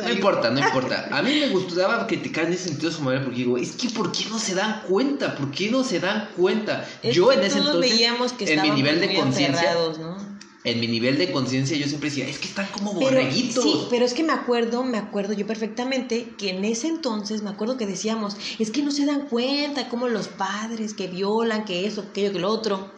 [0.04, 1.08] No importa, no importa.
[1.12, 3.90] A mí me gustaba criticar en ese sentido a su familia porque digo, es que
[3.90, 5.36] ¿por qué no se dan cuenta?
[5.36, 6.86] ¿Por qué no se dan cuenta?
[7.02, 10.35] Es yo en ese entonces, veíamos que en mi nivel de conciencia, ¿no?
[10.66, 13.64] En mi nivel de conciencia yo siempre decía, es que están como Pero, borreguitos.
[13.64, 17.52] sí, pero es que me acuerdo, me acuerdo yo perfectamente que en ese entonces me
[17.52, 21.86] acuerdo que decíamos, es que no se dan cuenta como los padres que violan, que
[21.86, 22.92] eso, aquello, que lo otro.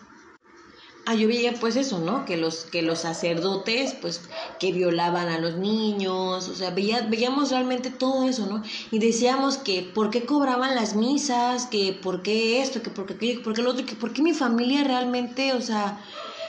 [1.05, 2.25] Ah, yo veía pues eso, ¿no?
[2.25, 4.21] Que los, que los sacerdotes, pues,
[4.59, 8.61] que violaban a los niños, o sea, veía, veíamos realmente todo eso, ¿no?
[8.91, 13.13] Y decíamos que por qué cobraban las misas, que por qué esto, que por qué
[13.13, 15.97] aquello, que por qué lo otro, que por qué mi familia realmente, o sea,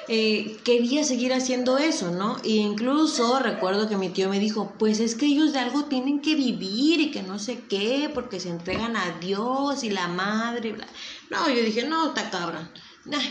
[0.08, 2.38] eh, quería seguir haciendo eso, ¿no?
[2.42, 6.20] E incluso recuerdo que mi tío me dijo, pues es que ellos de algo tienen
[6.20, 10.76] que vivir y que no sé qué, porque se entregan a Dios y la madre.
[11.30, 12.70] No, yo dije, no, está cabrón.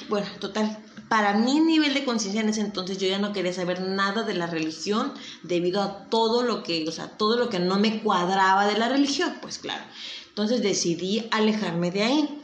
[0.08, 0.78] bueno, total,
[1.10, 4.34] para mi nivel de conciencia en ese entonces yo ya no quería saber nada de
[4.36, 5.14] la religión
[5.44, 8.90] debido a todo lo que, o sea, todo lo que no me cuadraba de la
[8.90, 9.84] religión, pues claro.
[10.30, 12.42] Entonces decidí alejarme de ahí.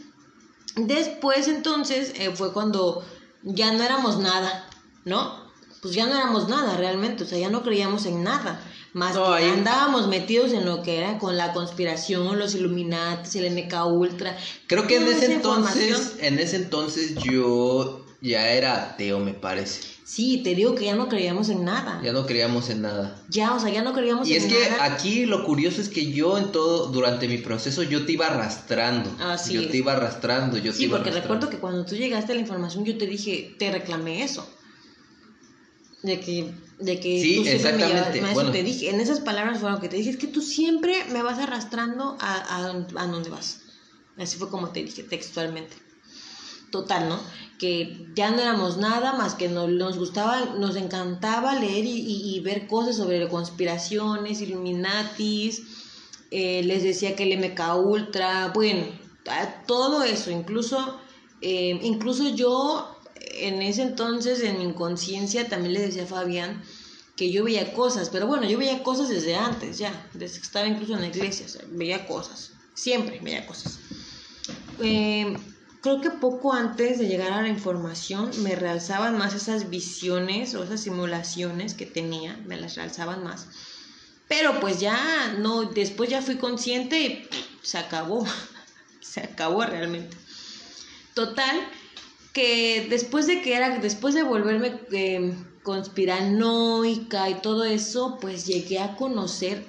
[0.76, 3.06] Después entonces eh, fue cuando
[3.44, 4.68] ya no éramos nada,
[5.06, 5.44] ¿no?
[5.82, 8.60] Pues ya no éramos nada realmente, o sea, ya no creíamos en nada.
[8.94, 13.86] Más que andábamos metidos en lo que era con la conspiración, los Illuminati, el MK
[13.88, 14.38] Ultra.
[14.68, 19.93] Creo que en ese entonces, en ese entonces yo ya era ateo, me parece.
[20.06, 22.02] Sí, te digo que ya no creíamos en nada.
[22.04, 23.24] Ya no creíamos en nada.
[23.30, 24.50] Ya, o sea, ya no creíamos en nada.
[24.50, 28.06] Y es que aquí lo curioso es que yo en todo, durante mi proceso, yo
[28.06, 29.10] te iba arrastrando.
[29.22, 32.34] Así yo te iba arrastrando, yo sí, te iba porque recuerdo que cuando tú llegaste
[32.34, 34.48] a la información, yo te dije, te reclamé eso.
[36.02, 38.22] De que, de que sí, tú exactamente.
[38.22, 38.52] me bueno.
[38.52, 41.40] te dije, en esas palabras fueron que te dije, es que tú siempre me vas
[41.40, 43.62] arrastrando a, a, a donde vas.
[44.18, 45.84] Así fue como te dije textualmente
[46.74, 47.20] total, ¿no?
[47.64, 52.98] Que ya no éramos nada más que nos, gustaba, nos encantaba leer y, ver cosas
[52.98, 55.62] sobre conspiraciones, Illuminatis,
[56.30, 58.84] eh, les decía que el MK Ultra, bueno,
[59.66, 61.00] todo eso, incluso,
[61.40, 66.62] eh, incluso yo en ese entonces en mi inconsciencia también le decía a Fabián
[67.16, 70.68] que yo veía cosas, pero bueno, yo veía cosas desde antes, ya, desde que estaba
[70.68, 73.80] incluso en la iglesia, veía cosas, siempre veía cosas.
[74.82, 75.34] Eh,
[75.84, 80.64] creo que poco antes de llegar a la información me realzaban más esas visiones o
[80.64, 83.48] esas simulaciones que tenía, me las realzaban más.
[84.30, 87.30] Pero pues ya no, después ya fui consciente y
[87.62, 88.26] se acabó,
[89.02, 90.16] se acabó realmente.
[91.14, 91.60] Total,
[92.32, 98.80] que después de que era, después de volverme eh, conspiranoica y todo eso, pues llegué
[98.80, 99.66] a conocer,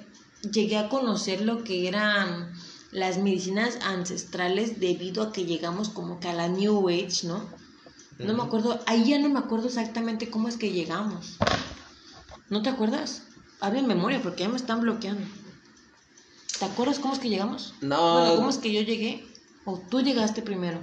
[0.49, 2.53] llegué a conocer lo que eran
[2.95, 7.45] las medicinas ancestrales debido a que llegamos como que a la New Age, ¿no?
[8.19, 11.37] No me acuerdo, ahí ya no me acuerdo exactamente cómo es que llegamos.
[12.49, 13.23] ¿No te acuerdas?
[13.59, 15.27] Habla en memoria porque ya me están bloqueando.
[16.57, 17.73] ¿Te acuerdas cómo es que llegamos?
[17.81, 18.19] No.
[18.19, 19.27] Bueno, ¿cómo es que yo llegué?
[19.65, 20.79] ¿O tú llegaste primero?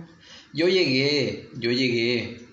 [0.52, 2.46] Yo llegué, yo llegué.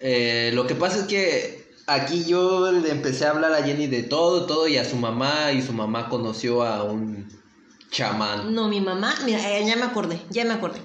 [0.00, 4.02] Eh, lo que pasa es que aquí yo le empecé a hablar a Jenny de
[4.02, 7.40] todo, todo y a su mamá y su mamá conoció a un
[7.92, 8.52] chamán.
[8.52, 10.80] No, mi mamá, mira, eh, ya me acordé, ya me acordé.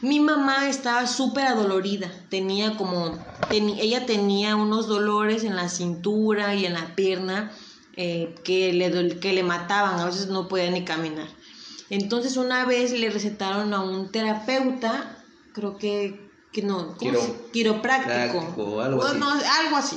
[0.00, 6.64] Mi mamá estaba súper adolorida, tenía como, ella tenía unos dolores en la cintura y
[6.64, 7.50] en la pierna
[7.96, 11.26] eh, que, le, que le mataban, a veces no podía ni caminar.
[11.90, 16.96] Entonces una vez le recetaron a un terapeuta, creo que, que no,
[17.52, 18.80] quiropráctico.
[18.80, 19.20] algo así.
[19.60, 19.96] algo así.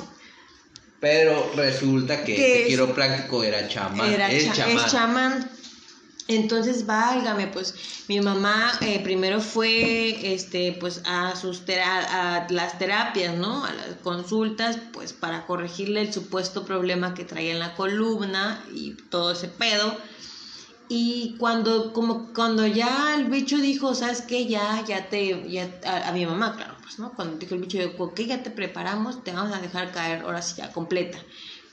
[0.99, 4.11] Pero resulta que, que quiropráctico era chamán.
[4.11, 4.51] Era es
[4.91, 5.49] chamán.
[6.35, 7.75] Entonces, válgame, pues
[8.07, 13.65] mi mamá eh, primero fue este, pues, a, sus a las terapias, ¿no?
[13.65, 18.93] A las consultas, pues para corregirle el supuesto problema que traía en la columna y
[19.09, 19.97] todo ese pedo.
[20.87, 24.47] Y cuando, como, cuando ya el bicho dijo, ¿sabes qué?
[24.47, 27.13] Ya, ya te, ya, a, mi mamá, claro, pues, ¿no?
[27.13, 30.55] Cuando dijo el bicho, ok, ya te preparamos, te vamos a dejar caer, ahora sí,
[30.57, 31.19] ya, completa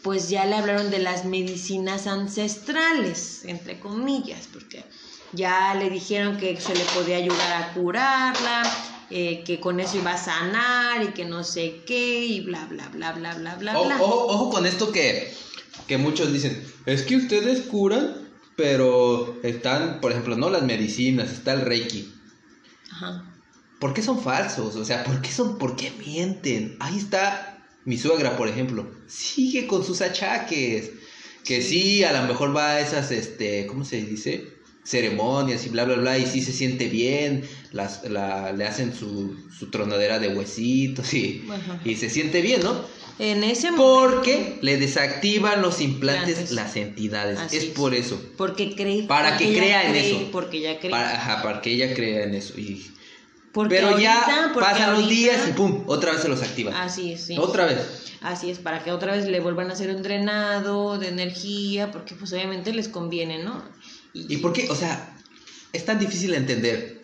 [0.02, 4.84] pues ya le hablaron de las medicinas ancestrales, entre comillas, porque
[5.32, 8.62] ya le dijeron que se le podía ayudar a curarla,
[9.10, 12.88] eh, que con eso iba a sanar y que no sé qué, y bla, bla,
[12.88, 13.78] bla, bla, bla, bla.
[13.78, 15.32] Ojo, ojo, con esto que,
[15.86, 21.52] que muchos dicen, es que ustedes curan, pero están, por ejemplo, no las medicinas, está
[21.52, 22.12] el Reiki.
[22.92, 23.24] Ajá.
[23.78, 24.74] ¿Por qué son falsos?
[24.76, 26.76] O sea, ¿por qué son, por qué mienten?
[26.80, 27.47] Ahí está
[27.88, 30.90] mi suegra, por ejemplo, sigue con sus achaques.
[31.42, 34.58] Que sí, a lo mejor va a esas, este, ¿cómo se dice?
[34.84, 39.36] ceremonias y bla, bla, bla, y sí se siente bien, las, la, le hacen su,
[39.50, 41.46] su tronadera de huesitos y,
[41.84, 42.86] y se siente bien, ¿no?
[43.18, 47.52] En ese Porque le desactivan los implantes las entidades.
[47.52, 48.18] es, por eso.
[48.38, 49.02] Porque cree.
[49.02, 50.28] Para que crea en eso.
[50.32, 50.90] Porque ya cree.
[50.90, 52.58] Para, ajá, para que ella crea en eso.
[52.58, 52.86] Y
[53.52, 56.74] pero ya pasan los días y pum, otra vez se los activan.
[56.74, 57.36] Así es, sí.
[57.38, 58.08] Otra vez.
[58.20, 62.14] Así es, para que otra vez le vuelvan a hacer un drenado de energía, porque
[62.14, 63.62] pues obviamente les conviene, ¿no?
[64.12, 64.68] Y, por qué?
[64.70, 65.16] O sea,
[65.72, 67.02] es tan difícil entender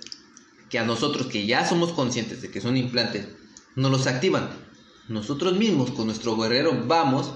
[0.68, 3.28] que a nosotros que ya somos conscientes de que son implantes,
[3.76, 4.50] nos los activan.
[5.08, 7.30] Nosotros mismos con nuestro guerrero vamos,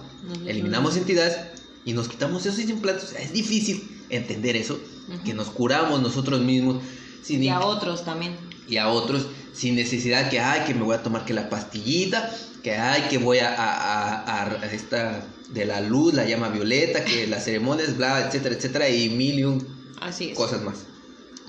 [0.47, 1.37] eliminamos entidades
[1.85, 3.05] y nos quitamos esos implantes.
[3.05, 4.81] O sea, es difícil entender eso,
[5.25, 6.83] que nos curamos nosotros mismos.
[7.29, 11.03] y a otros también y a otros sin necesidad que, ay, que me voy a
[11.03, 12.31] tomar que la pastillita,
[12.63, 17.27] que, ay, que voy a, a, a, esta de la luz, la llama violeta, que
[17.27, 19.67] las ceremonias, bla, etcétera, etcétera, y mil y un
[20.01, 20.37] Así es.
[20.37, 20.85] cosas más.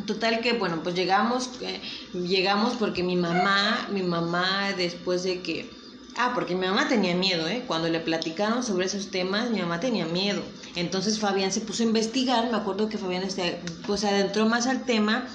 [0.05, 1.81] Total que, bueno, pues llegamos, eh,
[2.13, 5.69] llegamos porque mi mamá, mi mamá después de que...
[6.15, 7.63] Ah, porque mi mamá tenía miedo, ¿eh?
[7.67, 10.41] Cuando le platicaron sobre esos temas, mi mamá tenía miedo.
[10.75, 14.83] Entonces Fabián se puso a investigar, me acuerdo que Fabián este, pues adentró más al
[14.85, 15.27] tema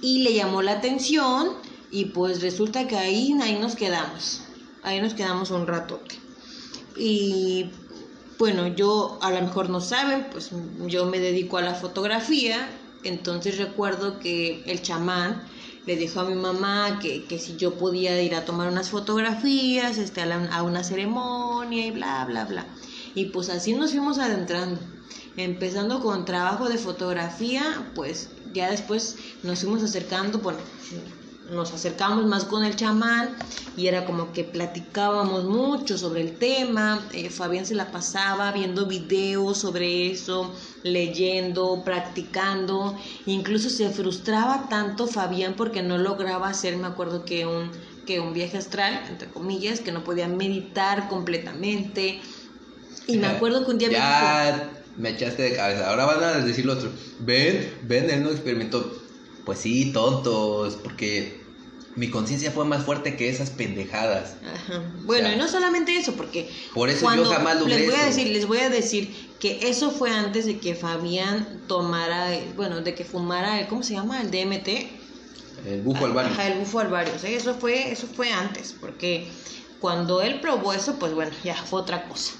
[0.00, 1.48] y le llamó la atención
[1.90, 4.42] y pues resulta que ahí, ahí nos quedamos,
[4.82, 6.00] ahí nos quedamos un rato.
[6.96, 7.70] Y
[8.38, 10.50] bueno, yo a lo mejor no saben, pues
[10.86, 12.68] yo me dedico a la fotografía,
[13.02, 15.42] entonces recuerdo que el chamán
[15.86, 19.98] le dijo a mi mamá que, que si yo podía ir a tomar unas fotografías
[19.98, 22.66] este, a, a una ceremonia y bla, bla, bla.
[23.14, 24.80] Y pues así nos fuimos adentrando,
[25.36, 30.58] empezando con trabajo de fotografía, pues ya después nos fuimos acercando, bueno,
[31.50, 33.30] nos acercamos más con el chamán
[33.76, 37.00] y era como que platicábamos mucho sobre el tema.
[37.12, 42.96] Eh, Fabián se la pasaba viendo videos sobre eso, leyendo, practicando.
[43.26, 47.70] Incluso se frustraba tanto Fabián porque no lograba hacer, me acuerdo que un,
[48.06, 52.20] que un viaje astral, entre comillas, que no podía meditar completamente.
[53.06, 55.88] Y me acuerdo que un día ya me echaste de cabeza.
[55.88, 56.90] Ahora van a decir lo otro.
[57.20, 58.92] Ven, ven, él no experimentó.
[59.44, 61.40] Pues sí, tontos, porque
[61.96, 64.36] mi conciencia fue más fuerte que esas pendejadas.
[64.44, 64.82] Ajá.
[65.04, 68.28] Bueno, y no solamente eso, porque por eso yo jamás lo les voy a decir,
[68.28, 73.04] les voy a decir que eso fue antes de que Fabián tomara, bueno, de que
[73.04, 74.20] fumara, ¿cómo se llama?
[74.20, 74.68] El DMT.
[75.66, 76.32] El bufo alvario.
[76.32, 77.12] Ajá, el bufo alvario.
[77.22, 79.26] eso fue, eso fue antes, porque
[79.80, 82.34] cuando él probó eso, pues bueno, ya fue otra cosa.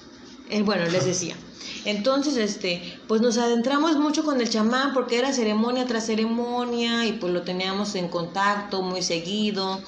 [0.49, 1.37] Eh, bueno, les decía.
[1.85, 7.13] Entonces, este, pues nos adentramos mucho con el chamán porque era ceremonia tras ceremonia y
[7.13, 9.81] pues lo teníamos en contacto muy seguido.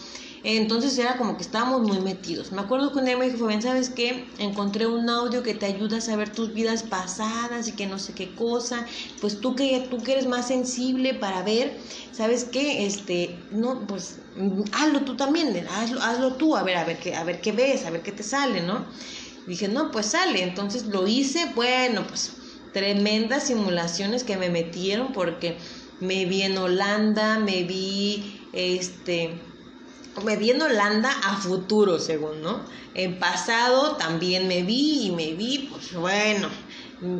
[0.45, 2.51] Entonces era como que estábamos muy metidos.
[2.51, 4.27] Me acuerdo que un día me dijo, Fabián, ¿sabes qué?
[4.39, 8.13] Encontré un audio que te ayuda a saber tus vidas pasadas y que no sé
[8.15, 8.85] qué cosa.
[9.21, 11.79] Pues tú que, tú que eres más sensible para ver,
[12.11, 12.87] ¿sabes qué?
[12.87, 14.19] Este, no, pues
[14.73, 17.85] hazlo tú también, hazlo, hazlo tú, a ver, a ver qué, a ver qué ves,
[17.87, 18.87] a ver qué te sale, ¿no?
[19.47, 20.43] Dije, no, pues sale.
[20.43, 22.33] Entonces lo hice, bueno, pues
[22.73, 25.57] tremendas simulaciones que me metieron porque
[26.01, 29.39] me vi en Holanda, me vi, este,
[30.25, 32.61] me vi en Holanda a futuro, según, ¿no?
[32.95, 36.49] En pasado también me vi y me vi, pues bueno,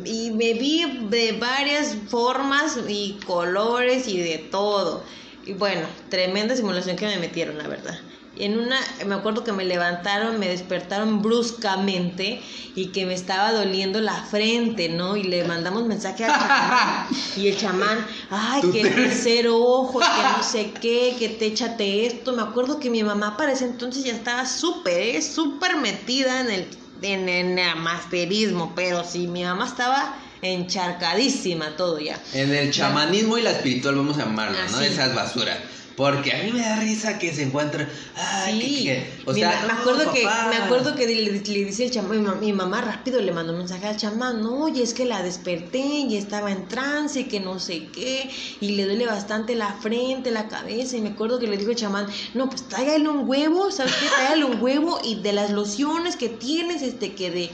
[0.05, 5.03] y me vi de varias formas y colores y de todo.
[5.45, 7.99] Y bueno, tremenda simulación que me metieron, la verdad
[8.35, 12.41] en una, me acuerdo que me levantaron, me despertaron bruscamente
[12.75, 15.15] y que me estaba doliendo la frente, ¿no?
[15.15, 17.07] Y le mandamos mensaje al chamán
[17.37, 20.05] y el chamán, ay, que el tercer ojo, que
[20.37, 22.33] no sé qué, que te échate esto.
[22.33, 25.21] Me acuerdo que mi mamá para ese entonces ya estaba súper, ¿eh?
[25.21, 26.67] súper metida en el,
[27.03, 32.19] en, en el masterismo, pero sí, mi mamá estaba encharcadísima todo ya.
[32.33, 34.81] En el chamanismo y la espiritual vamos a llamarlo, ¿no?
[34.81, 35.59] Esas basuras.
[35.95, 37.87] Porque a mí me da risa que se encuentren.
[38.45, 38.89] sí.
[39.25, 43.21] o sea, me, acuerdo que, me acuerdo que le, dice el chamán, mi, mamá rápido
[43.21, 46.67] le mandó un mensaje al chamán, no, y es que la desperté y estaba en
[46.67, 48.29] trance, que no sé qué,
[48.59, 51.77] y le duele bastante la frente, la cabeza, y me acuerdo que le dijo el
[51.77, 54.07] chamán, no, pues tráigale un huevo, ¿sabes qué?
[54.07, 57.51] Tráigale un huevo y de las lociones que tienes, este, que de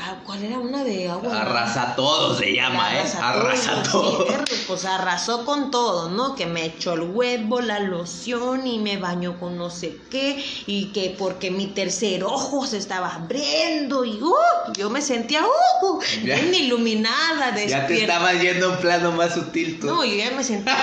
[0.00, 1.40] Ah, ¿Cuál era una de agua?
[1.40, 3.02] Arrasa todo se llama, ¿eh?
[3.20, 4.26] Arrasa todo.
[4.68, 6.36] pues arrasó con todo, ¿no?
[6.36, 10.42] Que me echó el huevo, la loción y me bañó con no sé qué.
[10.66, 16.00] Y que porque mi tercer ojo se estaba abriendo y uh, yo me sentía uh,
[16.22, 17.80] bien iluminada, despierta.
[17.80, 19.88] Ya te estabas yendo a un plano más sutil tú.
[19.88, 20.76] No, yo ya me sentía,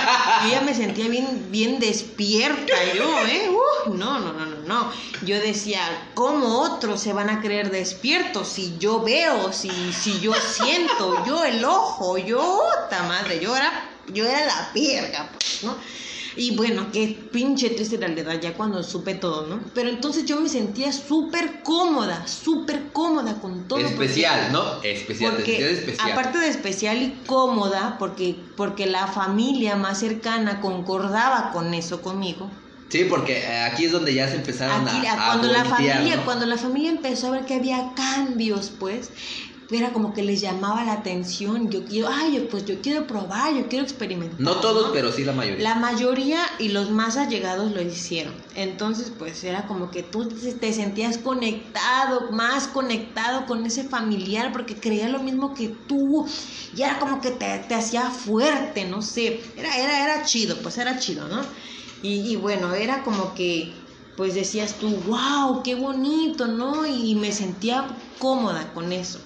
[0.44, 3.50] yo ya me sentía bien, bien despierta yo, ¿eh?
[3.86, 4.41] Uh, no, no, no,
[4.72, 4.92] no.
[5.26, 5.80] Yo decía,
[6.14, 11.44] ¿cómo otros se van a creer despiertos si yo veo, si, si yo siento, yo
[11.44, 15.76] el ojo, yo, ta madre, yo era, yo era la pierga, pues, ¿no?
[16.34, 19.60] Y bueno, qué pinche triste realidad ya cuando supe todo, ¿no?
[19.74, 23.80] Pero entonces yo me sentía súper cómoda, súper cómoda con todo.
[23.80, 24.82] Especial, ¿no?
[24.82, 26.12] Especial, porque, especial.
[26.12, 32.50] Aparte de especial y cómoda, porque, porque la familia más cercana concordaba con eso conmigo.
[32.92, 36.58] Sí, porque eh, aquí es donde ya se empezaron a, cuando la familia Cuando la
[36.58, 39.08] familia empezó a ver que había cambios, pues,
[39.70, 41.70] era como que les llamaba la atención.
[41.70, 44.38] Yo quiero, ay, pues yo quiero probar, yo quiero experimentar.
[44.38, 45.62] No todos, pero sí la mayoría.
[45.62, 48.34] La mayoría y los más allegados lo hicieron.
[48.56, 54.74] Entonces, pues era como que tú te sentías conectado, más conectado con ese familiar, porque
[54.74, 56.26] creía lo mismo que tú.
[56.76, 59.40] Y era como que te, te hacía fuerte, no sé.
[59.56, 61.40] Era, era, era chido, pues era chido, ¿no?
[62.02, 63.86] Y, y bueno, era como que,
[64.16, 66.86] pues decías tú, wow, qué bonito, ¿no?
[66.86, 69.20] Y me sentía cómoda con eso.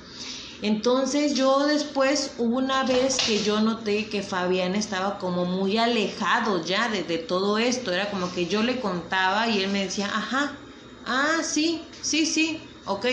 [0.60, 6.64] Entonces yo después hubo una vez que yo noté que Fabián estaba como muy alejado
[6.64, 7.92] ya de, de, todo esto.
[7.92, 10.66] Era como que yo le contaba y él me decía, ajá,
[11.04, 13.06] ah, sí, sí, sí, ok.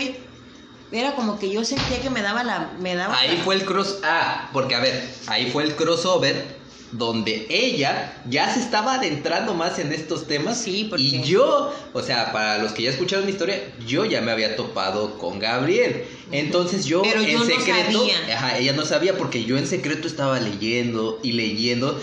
[0.90, 2.76] Era como que yo sentía que me daba la...
[2.80, 4.00] Me daba ahí la- fue el cross...
[4.04, 6.63] Ah, porque a ver, ahí fue el crossover
[6.96, 10.58] donde ella ya se estaba adentrando más en estos temas.
[10.58, 14.20] Sí, porque- Y yo, o sea, para los que ya escucharon mi historia, yo ya
[14.20, 16.04] me había topado con Gabriel.
[16.30, 17.98] Entonces yo Pero en yo no secreto...
[18.00, 18.36] sabía.
[18.36, 22.00] Ajá, ella no sabía porque yo en secreto estaba leyendo y leyendo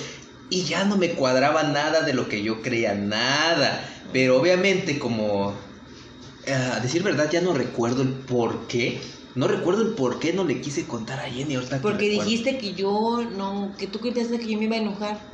[0.50, 3.88] y ya no me cuadraba nada de lo que yo creía, nada.
[4.12, 5.56] Pero obviamente como...
[6.46, 9.00] eh, a decir verdad, ya no recuerdo el por qué.
[9.34, 11.78] No recuerdo el por qué no le quise contar a Jenny ahorita.
[11.78, 15.32] que Porque dijiste que yo no, que tú pensaste que yo me iba a enojar.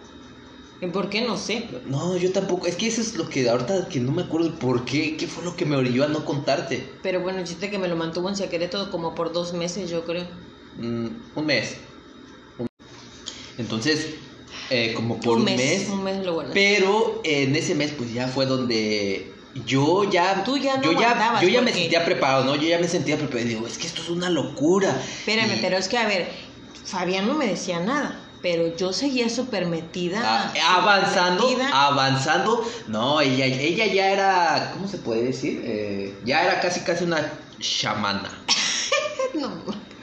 [0.79, 1.21] ¿Y ¿Por qué?
[1.21, 1.67] No sé.
[1.85, 2.67] No, yo tampoco.
[2.67, 5.17] Es que eso es lo que ahorita que no me acuerdo el por qué.
[5.17, 6.99] ¿Qué fue lo que me orilló a no contarte?
[7.01, 10.05] Pero bueno, el chiste que me lo mantuvo en secreto como por dos meses, yo
[10.05, 10.27] creo.
[10.75, 11.77] Mm, un mes.
[12.57, 12.67] Un-
[13.57, 14.15] Entonces,
[14.69, 15.89] eh, como por un mes.
[15.89, 16.59] Un mes lo guardaste.
[16.59, 20.43] Pero en ese mes, pues ya fue donde yo ya.
[20.43, 22.55] Tú ya no yo ya, yo ya me sentía preparado, ¿no?
[22.55, 23.45] Yo ya me sentía preparado.
[23.45, 24.89] Y digo, es que esto es una locura.
[25.19, 26.29] Espérame, Y- pero es que, a ver,
[26.85, 30.21] Fabián no me decía nada, pero yo seguía súper metida.
[30.23, 31.69] Ah, avanzando, metida.
[31.87, 32.63] avanzando.
[32.87, 35.61] No, ella, ella ya era, ¿cómo se puede decir?
[35.65, 38.31] Eh, ya era casi, casi una chamana.
[39.33, 39.51] No,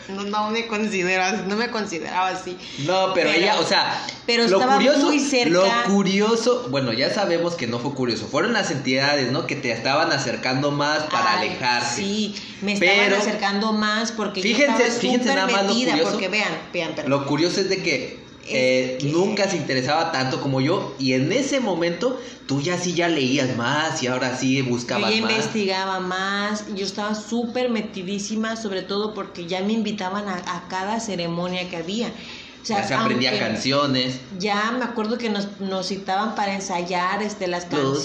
[0.09, 2.57] no, no me consideras, no me consideraba así.
[2.87, 5.51] No, pero, Pero- ella, o sea, pero lo estaba curioso, muy cerca.
[5.51, 9.47] lo curioso, bueno, ya sabemos que no fue curioso, fueron las entidades, ¿no?
[9.47, 11.97] Que te estaban acercando más para Ay, alejarse.
[12.03, 16.11] Sí, me estaban Pero- acercando más porque Fíjense- yo estaba fíjense nada más lo curioso.
[16.13, 17.11] porque vean, vean, perdón.
[17.11, 21.33] Lo curioso es de que eh, que- nunca se interesaba tanto como yo y en
[21.33, 25.31] ese momento tú ya sí ya leías más y ahora sí Yo buscabas ya más.
[25.33, 31.01] investigaba más, yo estaba súper metidísima, sobre todo porque ya me invitaban a, a cada
[31.01, 32.09] ceremonia que había.
[32.09, 34.21] O sea, ya se aprendía canciones.
[34.39, 38.05] Ya me acuerdo que nos, nos citaban para ensayar este, las Lo canciones.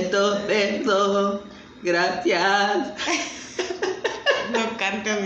[0.00, 1.40] siento, perdón,
[1.82, 2.92] gracias.
[4.52, 5.16] No cantes.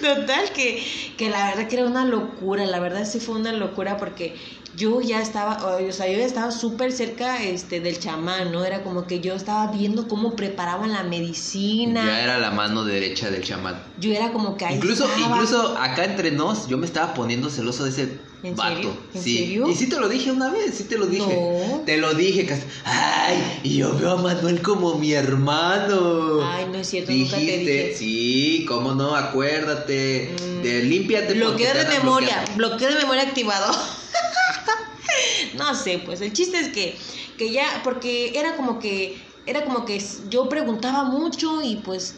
[0.00, 0.84] Total, que,
[1.16, 4.36] que la verdad que era una locura, la verdad sí fue una locura porque
[4.74, 8.64] yo ya estaba, o sea, yo ya estaba súper cerca este, del chamán, ¿no?
[8.64, 12.04] Era como que yo estaba viendo cómo preparaban la medicina.
[12.04, 13.80] Ya era la mano derecha del chamán.
[13.98, 15.36] Yo era como que ahí Incluso, estaba.
[15.36, 18.74] incluso acá entre nos, yo me estaba poniendo celoso de ese ¿En vato.
[18.74, 18.96] serio?
[19.14, 19.38] ¿En sí.
[19.38, 19.68] serio?
[19.68, 21.34] Y sí te lo dije una vez, sí te lo dije.
[21.34, 21.80] No.
[21.84, 22.62] Te lo dije, casi.
[22.84, 26.40] Ay, y yo veo a Manuel como mi hermano.
[26.44, 27.94] Ay, no es cierto, nunca te Dijiste, dije.
[27.96, 30.34] sí, cómo no, acuérdate.
[30.40, 30.62] Mm.
[30.62, 31.34] De límpiate.
[31.34, 33.72] Bloqueo de memoria, bloqueo de memoria activado.
[35.56, 36.98] no sé, pues el chiste es que,
[37.38, 42.16] que ya, porque era como que, era como que yo preguntaba mucho y pues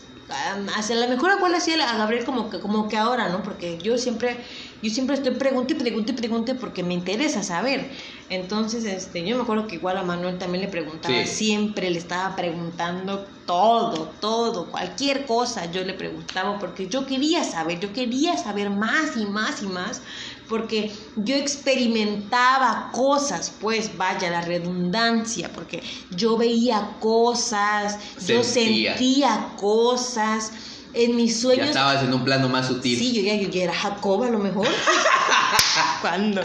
[0.76, 3.42] hacia la mejor abuela hacía a Gabriel como que, como que ahora, ¿no?
[3.42, 4.36] Porque yo siempre,
[4.82, 7.90] yo siempre estoy pregunté pregunté pregunté porque me interesa saber.
[8.30, 11.44] Entonces, este, yo me acuerdo que igual a Manuel también le preguntaba, Sí.
[11.44, 17.78] siempre le estaba preguntando todo, todo, cualquier cosa yo le preguntaba porque yo quería saber,
[17.80, 20.00] yo quería saber más y más y más
[20.48, 29.52] porque yo experimentaba cosas, pues vaya la redundancia, porque yo veía cosas, yo Sentía.
[29.56, 30.52] cosas
[30.92, 31.68] en mis Ya sueños.
[31.68, 32.98] estabas en un plano más sutil.
[32.98, 34.68] Sí, yo ya, yo ya era Jacob a lo mejor.
[36.00, 36.42] ¿Cuándo?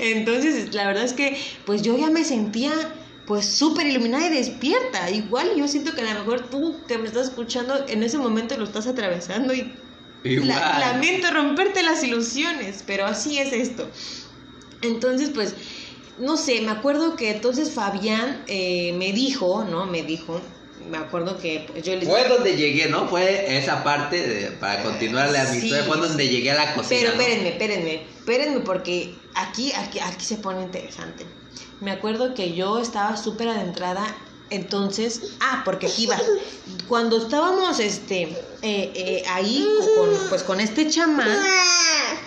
[0.00, 2.72] Entonces, la verdad es que, pues yo ya me sentía,
[3.26, 5.10] pues súper iluminada y despierta.
[5.10, 8.56] Igual yo siento que a lo mejor tú que me estás escuchando, en ese momento
[8.56, 9.74] lo estás atravesando y
[10.24, 10.48] Igual.
[10.48, 13.88] la- lamento romperte las ilusiones, pero así es esto.
[14.82, 15.54] Entonces, pues,
[16.18, 19.86] no sé, me acuerdo que entonces Fabián eh, me dijo, ¿no?
[19.86, 20.40] Me dijo,
[20.88, 23.08] me acuerdo que pues, yo le Fue donde llegué, ¿no?
[23.08, 25.66] Fue esa parte de- para continuarle a mi Sí.
[25.66, 25.84] historia.
[25.86, 27.00] Fue donde llegué a la cocina.
[27.00, 31.26] Pero espérenme, espérenme, espérenme porque aquí, aquí, aquí se pone interesante.
[31.80, 34.04] Me acuerdo que yo estaba súper adentrada,
[34.50, 36.18] entonces, ah, porque aquí va.
[36.88, 38.22] Cuando estábamos, este,
[38.62, 39.64] eh, eh, ahí,
[39.96, 41.28] con, pues con este chamán,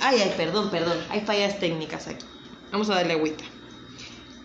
[0.01, 2.25] ay, ay, perdón, perdón, hay fallas técnicas aquí.
[2.71, 3.43] Vamos a darle agüita.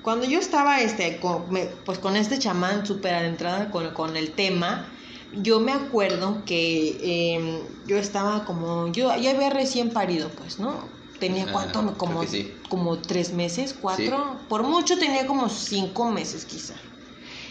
[0.02, 4.32] Cuando yo estaba, este, con, me- pues con este chamán súper adentrada con, con el
[4.34, 4.92] tema,
[5.32, 10.88] yo me acuerdo que eh, yo estaba como, yo ya había recién parido, pues, ¿no?
[11.18, 12.54] Tenía Ah, cuánto, como, sí.
[12.68, 16.74] como tres meses, cuatro, por mucho tenía como cinco meses quizá.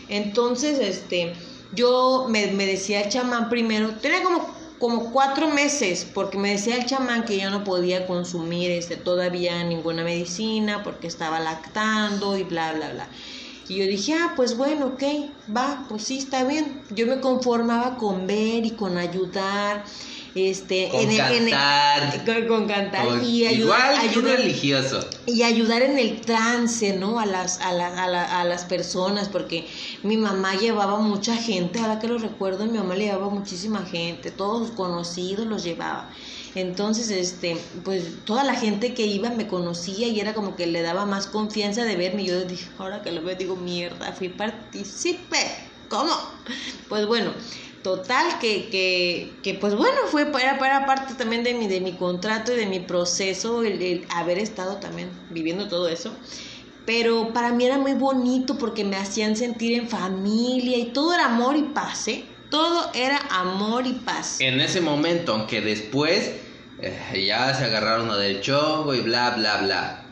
[0.09, 1.33] Entonces, este,
[1.73, 6.85] yo me, decía el chamán primero, tenía como como cuatro meses, porque me decía el
[6.85, 12.73] chamán que yo no podía consumir este, todavía ninguna medicina porque estaba lactando y bla,
[12.73, 13.07] bla, bla.
[13.67, 15.03] Y yo dije, ah, pues bueno, ok,
[15.55, 16.83] va, pues sí, está bien.
[16.91, 19.85] Yo me conformaba con ver y con ayudar
[20.35, 26.95] este con en, cantar, con, cantar y ayudar, ayudar religioso y ayudar en el trance
[26.97, 29.65] no a las a, la, a, a, las personas porque
[30.03, 34.29] mi mamá llevaba mucha gente ahora que lo recuerdo mi mamá le llevaba muchísima gente
[34.29, 36.09] todos conocidos los llevaba
[36.55, 40.81] entonces, este, pues toda la gente que iba me conocía y era como que le
[40.81, 42.23] daba más confianza de verme.
[42.23, 45.37] Y yo dije, ahora que lo veo, digo, mierda, fui partícipe.
[45.89, 46.13] ¿Cómo?
[46.87, 47.31] Pues bueno,
[47.85, 51.91] Total, que, que, que pues bueno, fue para, para parte también de mi, de mi
[51.91, 56.11] contrato y de mi proceso el, haber estado también viviendo todo eso.
[56.87, 61.25] Pero para mí era muy bonito porque me hacían sentir en familia y todo era
[61.25, 62.25] amor y paz, ¿eh?
[62.49, 64.41] Todo era amor y paz.
[64.41, 66.31] En ese momento, aunque después
[66.79, 70.04] eh, ya se agarraron a del chongo y bla, bla, bla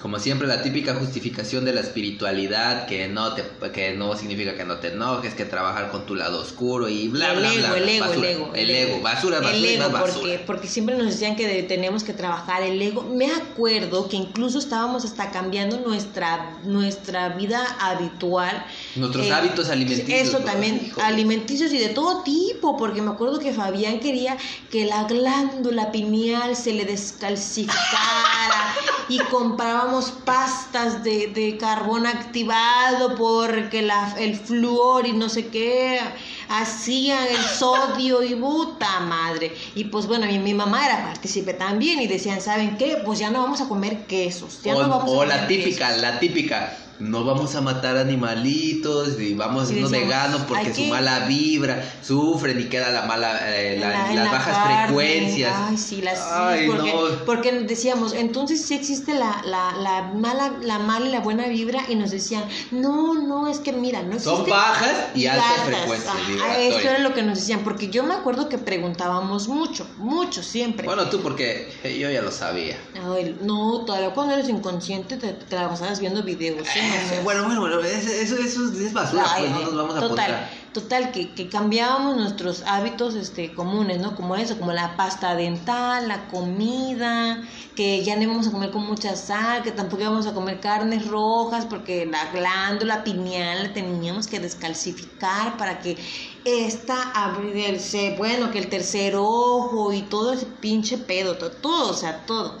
[0.00, 4.64] como siempre la típica justificación de la espiritualidad que no te que no significa que
[4.64, 8.12] no te enojes que trabajar con tu lado oscuro y bla bla bla, el ego
[8.12, 9.02] el ego el ego.
[9.02, 10.12] basura basura el ego basura.
[10.12, 13.02] porque porque siempre nos decían que tenemos que trabajar el ego.
[13.02, 18.64] Me acuerdo que incluso estábamos hasta cambiando nuestra nuestra vida habitual
[18.98, 23.52] nuestros eh, hábitos alimenticios eso también alimenticios y de todo tipo porque me acuerdo que
[23.52, 24.36] Fabián quería
[24.70, 28.74] que la glándula pineal se le descalcificara
[29.08, 36.00] y comprábamos pastas de, de carbón activado porque la, el flúor y no sé qué
[36.48, 39.54] hacían el sodio y puta madre.
[39.74, 43.02] Y pues bueno, mi, mi mamá era partícipe también y decían, ¿saben qué?
[43.04, 44.60] Pues ya no vamos a comer quesos.
[44.62, 49.34] Ya o, no vamos o la típica, la típica no vamos a matar animalitos y
[49.34, 54.30] vamos a irnos veganos porque su mala vibra, sufren y queda la mala, eh, las
[54.30, 55.54] bajas frecuencias.
[55.54, 56.94] Ay, sí, las sí, porque,
[57.24, 61.84] porque, decíamos, entonces sí existe la, la, la, mala, la mala y la buena vibra
[61.88, 64.30] y nos decían, no, no, es que mira, no existe.
[64.30, 66.14] Son bajas y altas, frecuencias.
[66.58, 70.86] eso era lo que nos decían, porque yo me acuerdo que preguntábamos mucho, mucho siempre.
[70.86, 72.76] Bueno, tú porque yo ya lo sabía.
[72.94, 76.66] Ay, no, todavía cuando eres inconsciente te, te la pasabas viendo videos.
[76.66, 76.87] ¿sí?
[77.24, 81.32] bueno, bueno, bueno, eso, eso es basura, pues no nos vamos a Total, total que,
[81.34, 84.14] que, cambiábamos nuestros hábitos este, comunes, ¿no?
[84.14, 87.42] Como eso, como la pasta dental, la comida,
[87.74, 91.06] que ya no íbamos a comer con mucha sal, que tampoco íbamos a comer carnes
[91.06, 95.96] rojas, porque la glándula pineal la teníamos que descalcificar para que
[96.44, 101.94] esta abrirse, bueno, que el tercer ojo y todo ese pinche pedo, todo, todo o
[101.94, 102.58] sea, todo.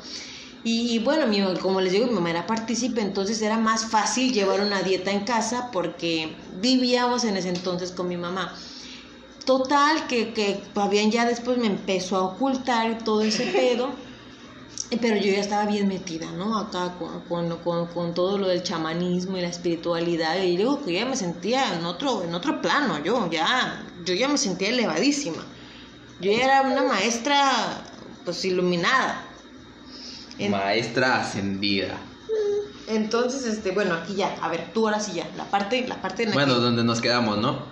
[0.64, 4.60] Y, bueno, mi, como les digo, mi mamá era partícipe, entonces era más fácil llevar
[4.60, 8.54] una dieta en casa porque vivíamos en ese entonces con mi mamá.
[9.44, 13.92] Total, que, que Fabián ya después me empezó a ocultar todo ese pedo,
[15.00, 16.58] pero yo ya estaba bien metida, ¿no?
[16.58, 21.06] Acá con, con, con, todo lo del chamanismo y la espiritualidad, y digo que ya
[21.06, 25.46] me sentía en otro, en otro plano, yo ya, yo ya me sentía elevadísima.
[26.20, 27.84] Yo ya era una maestra,
[28.24, 29.27] pues iluminada.
[30.38, 31.98] Maestra ascendida.
[32.86, 36.22] Entonces, este, bueno, aquí ya, a ver, tú ahora sí ya, la parte, la parte
[36.22, 37.66] en Bueno, donde nos quedamos, ¿no?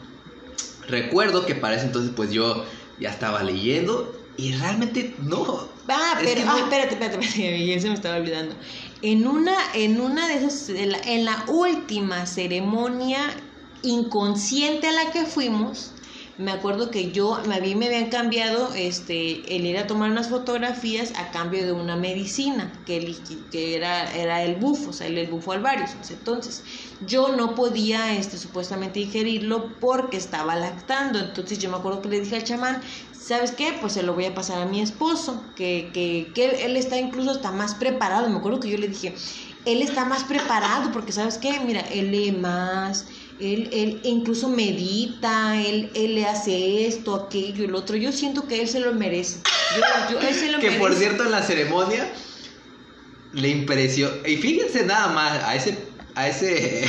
[0.88, 2.64] Recuerdo que para ese entonces, pues yo
[2.98, 5.68] ya estaba leyendo y realmente no.
[5.88, 8.54] Ah, pero, ah, espérate, espérate, espérate, ya se me estaba olvidando.
[9.00, 13.20] En una, en una de esas, en la, en la última ceremonia
[13.82, 15.95] inconsciente a la que fuimos,
[16.38, 20.28] me acuerdo que yo, a mí me habían cambiado este, el ir a tomar unas
[20.28, 23.16] fotografías a cambio de una medicina, que,
[23.50, 25.92] que era, era el bufo, o sea, el, bufo alvarius.
[26.10, 26.62] Entonces,
[27.06, 31.18] yo no podía este, supuestamente ingerirlo porque estaba lactando.
[31.18, 32.82] Entonces, yo me acuerdo que le dije al chamán,
[33.18, 33.74] ¿sabes qué?
[33.80, 37.30] Pues se lo voy a pasar a mi esposo, que, que, que él está incluso
[37.30, 38.28] hasta más preparado.
[38.28, 39.14] Me acuerdo que yo le dije,
[39.64, 41.60] él está más preparado porque, ¿sabes qué?
[41.60, 43.06] Mira, él lee más
[43.40, 47.96] él, él incluso medita, él, él le hace esto, aquello, el otro.
[47.96, 49.40] Yo siento que él se lo merece.
[50.60, 52.10] que por cierto en la ceremonia
[53.32, 54.14] le impresionó.
[54.26, 55.78] Y fíjense nada más, a ese,
[56.14, 56.84] a ese,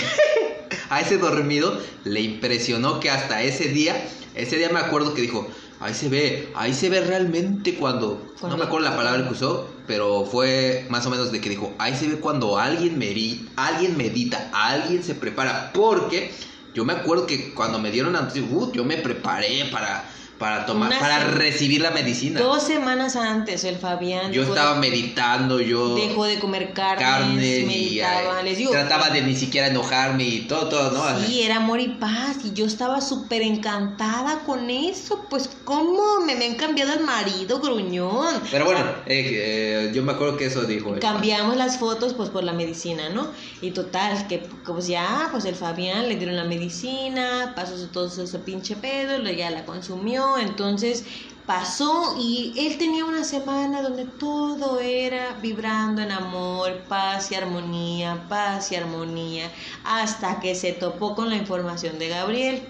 [0.89, 5.49] a ese dormido le impresionó que hasta ese día, ese día me acuerdo que dijo,
[5.79, 9.69] ahí se ve, ahí se ve realmente cuando, no me acuerdo la palabra que usó,
[9.85, 13.97] pero fue más o menos de que dijo, ahí se ve cuando alguien, medita, alguien
[13.97, 16.31] medita, alguien se prepara, porque
[16.73, 20.89] yo me acuerdo que cuando me dieron antes, uh, yo me preparé para, para tomar,
[20.89, 22.39] Una para recibir la medicina.
[22.39, 27.57] Dos semanas antes el Fabián Yo estaba de- meditando, yo dejó de comer carne, carne
[27.59, 31.25] y meditaba, eh, les digo, trataba de ni siquiera enojarme y todo, todo, ¿no?
[31.25, 36.35] Sí, era amor y paz y yo estaba súper encantada con eso, pues cómo me,
[36.35, 38.41] me han cambiado el marido, gruñón.
[38.51, 40.95] Pero bueno, eh, eh, yo me acuerdo que eso dijo.
[40.99, 43.27] Cambiamos las fotos pues por la medicina, ¿no?
[43.61, 48.39] Y total, que pues ya, pues el Fabián le dieron la medicina, pasó todo su
[48.41, 51.05] pinche pedo, ya la consumió, entonces
[51.45, 58.25] pasó y él tenía una semana donde todo era vibrando en amor, paz y armonía,
[58.27, 59.49] paz y armonía,
[59.85, 62.63] hasta que se topó con la información de Gabriel.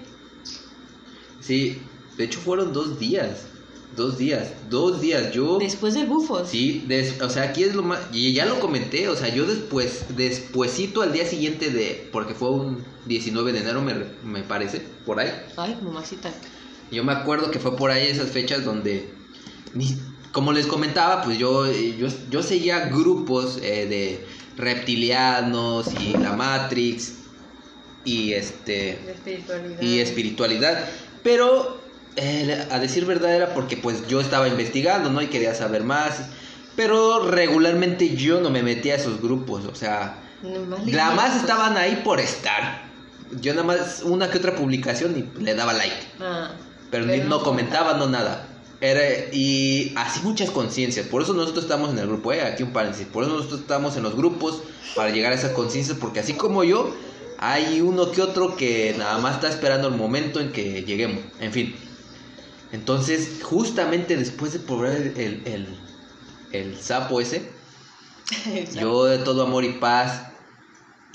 [1.39, 1.81] Sí,
[2.17, 3.47] de hecho fueron dos días.
[3.95, 5.31] Dos días, dos días.
[5.31, 5.57] Yo.
[5.57, 6.49] Después del bufos.
[6.49, 7.99] Sí, des- o sea, aquí es lo más.
[8.11, 12.07] Y ya lo comenté, o sea, yo después, despuesito al día siguiente de.
[12.11, 15.31] Porque fue un 19 de enero, me, me parece, por ahí.
[15.55, 16.29] Ay, mamacita.
[16.91, 19.13] Yo me acuerdo que fue por ahí esas fechas donde,
[19.73, 19.97] ni-
[20.31, 27.13] como les comentaba, pues yo, yo, yo seguía grupos eh, de reptilianos y la Matrix
[28.03, 29.81] y este espiritualidad.
[29.81, 30.89] y espiritualidad,
[31.23, 31.81] pero
[32.15, 35.21] eh, a decir verdad era porque pues yo estaba investigando, ¿no?
[35.21, 36.21] Y quería saber más,
[36.75, 41.77] pero regularmente yo no me metía a esos grupos, o sea, Nomás nada más estaban
[41.77, 42.93] ahí por estar.
[43.31, 45.95] Yo nada más una que otra publicación y le daba like.
[46.19, 46.51] Ah,
[46.91, 48.47] Pero, no comentaba, no nada.
[48.79, 49.01] Era,
[49.33, 51.07] y así muchas conciencias.
[51.07, 53.07] Por eso nosotros estamos en el grupo, eh, aquí un paréntesis.
[53.07, 54.61] Por eso nosotros estamos en los grupos
[54.95, 55.97] para llegar a esas conciencias.
[55.97, 56.93] Porque así como yo,
[57.39, 61.23] hay uno que otro que nada más está esperando el momento en que lleguemos.
[61.39, 61.75] En fin.
[62.71, 65.79] Entonces, justamente después de probar el, el, el-
[66.51, 67.51] el sapo ese,
[68.79, 70.26] yo de todo amor y paz.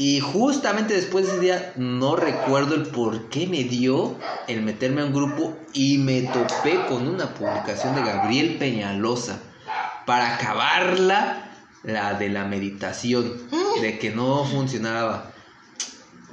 [0.05, 4.17] Y justamente después de ese día, no recuerdo el por qué me dio
[4.49, 9.39] el meterme a un grupo y me topé con una publicación de Gabriel Peñalosa
[10.05, 11.53] para acabarla,
[11.85, 13.33] la de la meditación,
[13.81, 15.31] de que no funcionaba.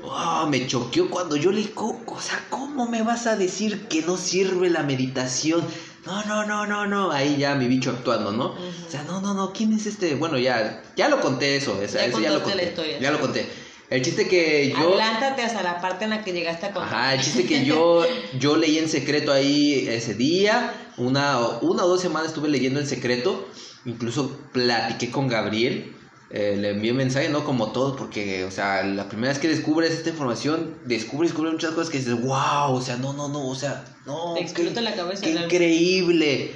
[0.01, 4.01] Wow, me choqueó cuando yo le co- o sea, ¿cómo me vas a decir que
[4.01, 5.63] no sirve la meditación?
[6.09, 7.11] No, no, no, no, no.
[7.11, 8.45] Ahí ya mi bicho actuando, ¿no?
[8.47, 10.15] O sea, no, no, no, ¿quién es este?
[10.15, 12.63] Bueno, ya, ya lo conté eso, o sea, Ya eso ya lo la conté.
[12.63, 12.99] historia.
[12.99, 13.47] Ya lo conté.
[13.89, 14.89] El chiste que yo.
[14.89, 16.93] Adelántate hasta la parte en la que llegaste a contar.
[16.93, 18.03] Ajá, el chiste que yo,
[18.39, 22.87] yo leí en secreto ahí ese día, una, una o dos semanas estuve leyendo en
[22.87, 23.47] secreto,
[23.85, 25.95] incluso platiqué con Gabriel,
[26.31, 29.47] eh, le envié un mensaje, no como todos, porque, o sea, la primera vez que
[29.47, 33.47] descubres esta información, descubres, descubres muchas cosas que dices, wow, o sea, no, no, no,
[33.47, 35.23] o sea, no, Te explota la cabeza.
[35.23, 36.51] qué increíble.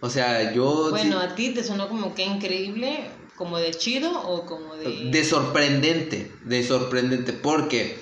[0.00, 0.90] O sea, yo...
[0.90, 5.10] Bueno, sí- a ti te sonó como que increíble, como de chido o como de...
[5.10, 7.98] de sorprendente, de sorprendente, porque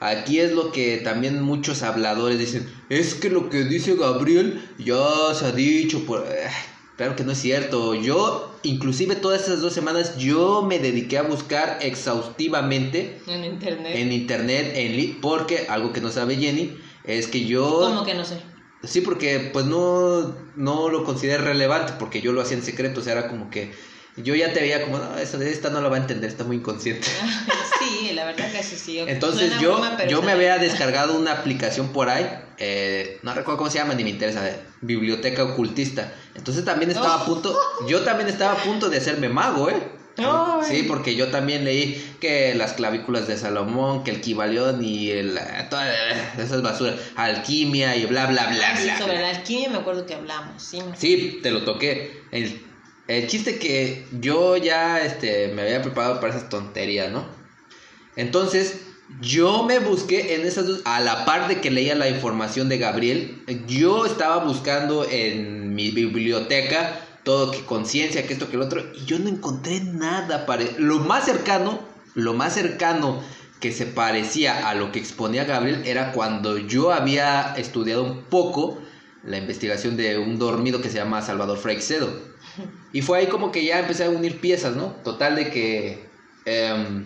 [0.00, 5.32] aquí es lo que también muchos habladores dicen, es que lo que dice Gabriel ya
[5.34, 6.26] se ha dicho, por...
[6.98, 11.22] Claro que no es cierto, yo inclusive todas esas dos semanas yo me dediqué a
[11.22, 13.92] buscar exhaustivamente En internet.
[13.96, 17.78] en internet, en li- porque algo que no sabe Jenny es que yo...
[17.80, 18.42] Como que no sé.
[18.82, 23.02] Sí, porque pues no, no lo consideré relevante, porque yo lo hacía en secreto, o
[23.02, 23.72] sea, era como que
[24.22, 26.56] yo ya te veía como, no, esta, esta no la va a entender, está muy
[26.56, 27.06] inconsciente.
[27.78, 28.98] sí, la verdad que sí, sí.
[29.00, 32.28] Entonces Suena yo, broma, yo me había descargado una aplicación por ahí,
[32.58, 36.12] eh, no recuerdo cómo se llama, ni me interesa, eh, Biblioteca Ocultista.
[36.34, 37.26] Entonces también estaba a Oh.
[37.26, 37.58] punto,
[37.88, 39.76] yo también estaba a punto de hacerme mago, ¿eh?
[40.20, 40.24] Ay.
[40.68, 45.36] Sí, porque yo también leí que las clavículas de Salomón, que el Kibalión y el,
[45.38, 45.94] eh, todas
[46.36, 48.98] esas basuras, alquimia y bla, bla, bla, Ah, sí, bla.
[48.98, 49.22] sobre bla.
[49.22, 50.80] la alquimia me acuerdo que hablamos, sí.
[50.96, 52.22] Sí, te lo toqué.
[52.32, 52.66] El,
[53.08, 57.24] el chiste que yo ya este, me había preparado para esas tonterías, ¿no?
[58.16, 58.82] Entonces,
[59.20, 62.78] yo me busqué en esas dos, a la par de que leía la información de
[62.78, 68.84] Gabriel, yo estaba buscando en mi biblioteca todo que conciencia, que esto, que el otro,
[68.94, 71.80] y yo no encontré nada pare Lo más cercano,
[72.14, 73.22] lo más cercano
[73.60, 78.78] que se parecía a lo que exponía Gabriel era cuando yo había estudiado un poco
[79.24, 82.10] la investigación de un dormido que se llama Salvador Freixedo.
[82.92, 84.86] Y fue ahí como que ya empecé a unir piezas, ¿no?
[85.04, 86.08] Total de que...
[86.44, 87.04] em,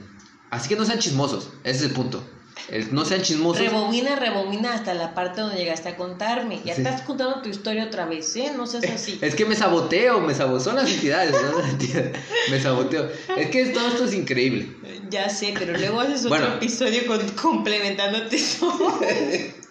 [0.51, 2.23] así que no sean chismosos, ese es el punto.
[2.69, 3.62] El no sean chismosos.
[3.65, 6.61] Rebobina, rebobina hasta la parte donde llegaste a contarme.
[6.65, 6.83] Ya Sí.
[6.83, 8.53] estás contando tu historia otra vez, ¿eh?
[8.57, 9.19] No seas así.
[9.20, 10.61] Es que me saboteo, me saboteo.
[10.61, 11.35] Son las entidades,
[11.70, 12.12] entidades.
[12.51, 13.09] Me saboteo.
[13.37, 14.77] Es que todo esto es increíble.
[15.11, 16.55] Ya sé, pero luego haces otro Bueno.
[16.55, 18.37] episodio con, complementándote.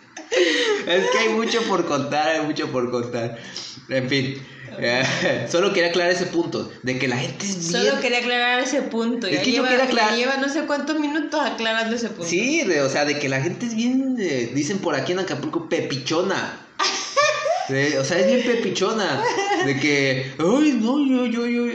[0.87, 3.37] Es que hay mucho por contar, hay mucho por contar.
[3.89, 4.41] En fin,
[5.51, 7.83] solo quería aclarar ese punto, de que la gente es bien...
[7.83, 9.27] Solo quería aclarar ese punto.
[9.27, 12.25] Es Ya que yo lleva, ya aclarar- lleva no sé cuántos minutos aclarando ese punto.
[12.25, 15.19] Sí, de- o sea, de que la gente es bien, eh, dicen por aquí en
[15.19, 16.65] Acapulco, pepichona.
[17.99, 19.23] o sea, es bien pepichona.
[19.65, 21.65] De que, ay, no, yo, yo, yo,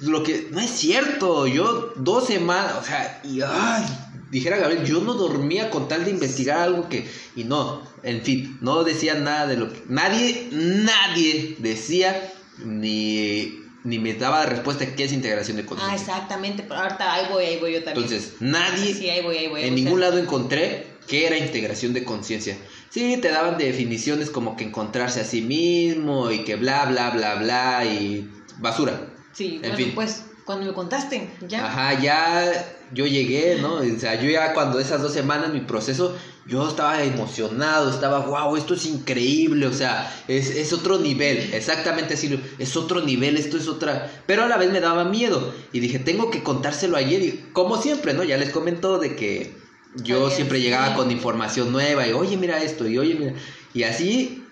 [0.00, 1.46] lo que, no es cierto.
[1.46, 3.84] Yo dos semanas, o sea, y, ay,
[4.30, 7.06] dijera Gabriel, yo no dormía con tal de investigar algo que,
[7.36, 13.98] y no, en fin, no decía nada de lo que, nadie, nadie decía ni ni
[13.98, 15.94] me daba respuesta qué es integración de conciencia.
[15.94, 18.06] Ah, exactamente, pero ahorita ahí voy, ahí voy yo también.
[18.06, 22.02] Entonces, nadie, sí, ahí voy, ahí voy, en ningún lado encontré qué era integración de
[22.02, 22.56] conciencia.
[22.88, 27.34] Sí, te daban definiciones como que encontrarse a sí mismo y que bla, bla, bla,
[27.34, 29.08] bla y basura.
[29.32, 29.92] Sí, en fin.
[29.94, 31.66] pues cuando me contaste, ya.
[31.66, 33.74] Ajá, ya yo llegué, ¿no?
[33.74, 36.16] O sea, yo ya cuando esas dos semanas mi proceso,
[36.46, 42.14] yo estaba emocionado, estaba, wow, esto es increíble, o sea, es, es otro nivel, exactamente
[42.14, 45.80] así, es otro nivel, esto es otra, pero a la vez me daba miedo y
[45.80, 48.24] dije, tengo que contárselo ayer y como siempre, ¿no?
[48.24, 49.56] Ya les comentó de que
[49.96, 53.34] yo siempre llegaba con información nueva y, oye, mira esto, y oye, mira,
[53.72, 54.43] y así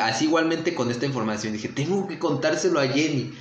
[0.00, 3.36] así igualmente con esta información dije, tengo que contárselo a Jenny.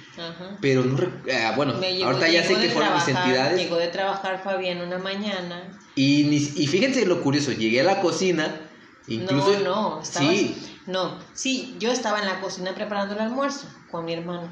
[0.61, 3.57] Pero no, eh, bueno, ahorita ya sé que fueron mis entidades.
[3.57, 5.77] Llegó de trabajar Fabián una mañana.
[5.95, 8.61] Y, y fíjense lo curioso, llegué a la cocina,
[9.07, 9.59] incluso...
[9.59, 10.55] No, no, sí.
[10.85, 14.49] No, sí, yo estaba en la cocina preparando el almuerzo con mi hermano.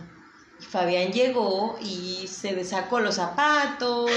[0.60, 4.10] Fabián llegó y se sacó los zapatos.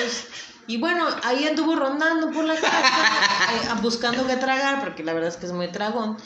[0.67, 2.71] Y bueno, ahí anduvo rondando por la casa,
[3.55, 6.17] eh, buscando qué tragar, porque la verdad es que es muy tragón.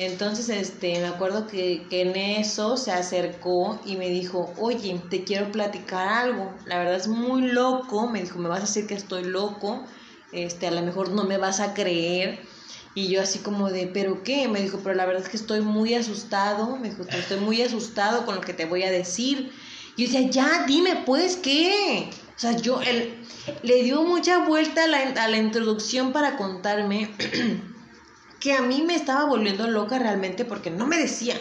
[0.00, 5.24] Entonces, este, me acuerdo que, que, en eso se acercó y me dijo, oye, te
[5.24, 6.54] quiero platicar algo.
[6.64, 8.08] La verdad es muy loco.
[8.08, 9.84] Me dijo, me vas a decir que estoy loco.
[10.32, 12.40] Este, a lo mejor no me vas a creer.
[12.94, 14.48] Y yo así como de, ¿pero qué?
[14.48, 16.78] Me dijo, pero la verdad es que estoy muy asustado.
[16.78, 19.52] Me dijo, estoy muy asustado con lo que te voy a decir.
[19.98, 22.08] Y yo decía, ya, dime pues, ¿qué?
[22.34, 23.22] O sea, yo, él,
[23.62, 27.10] le dio mucha vuelta a la, a la introducción para contarme
[28.40, 31.38] que a mí me estaba volviendo loca realmente porque no me decía.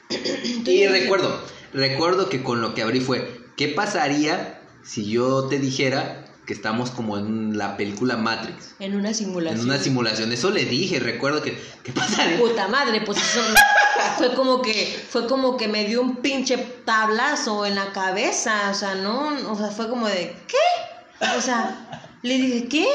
[0.08, 1.40] y recuerdo,
[1.72, 6.90] recuerdo que con lo que abrí fue, ¿qué pasaría si yo te dijera que estamos
[6.90, 8.74] como en la película Matrix?
[8.80, 9.60] En una simulación.
[9.60, 12.38] En una simulación, eso le dije, recuerdo que, ¿qué pasaría?
[12.38, 13.40] Puta madre, pues eso
[14.18, 18.74] fue como que, fue como que me dio un pinche tablazo en la cabeza, o
[18.74, 21.26] sea, no, o sea, fue como de, ¿qué?
[21.36, 22.86] O sea, le dije, ¿qué?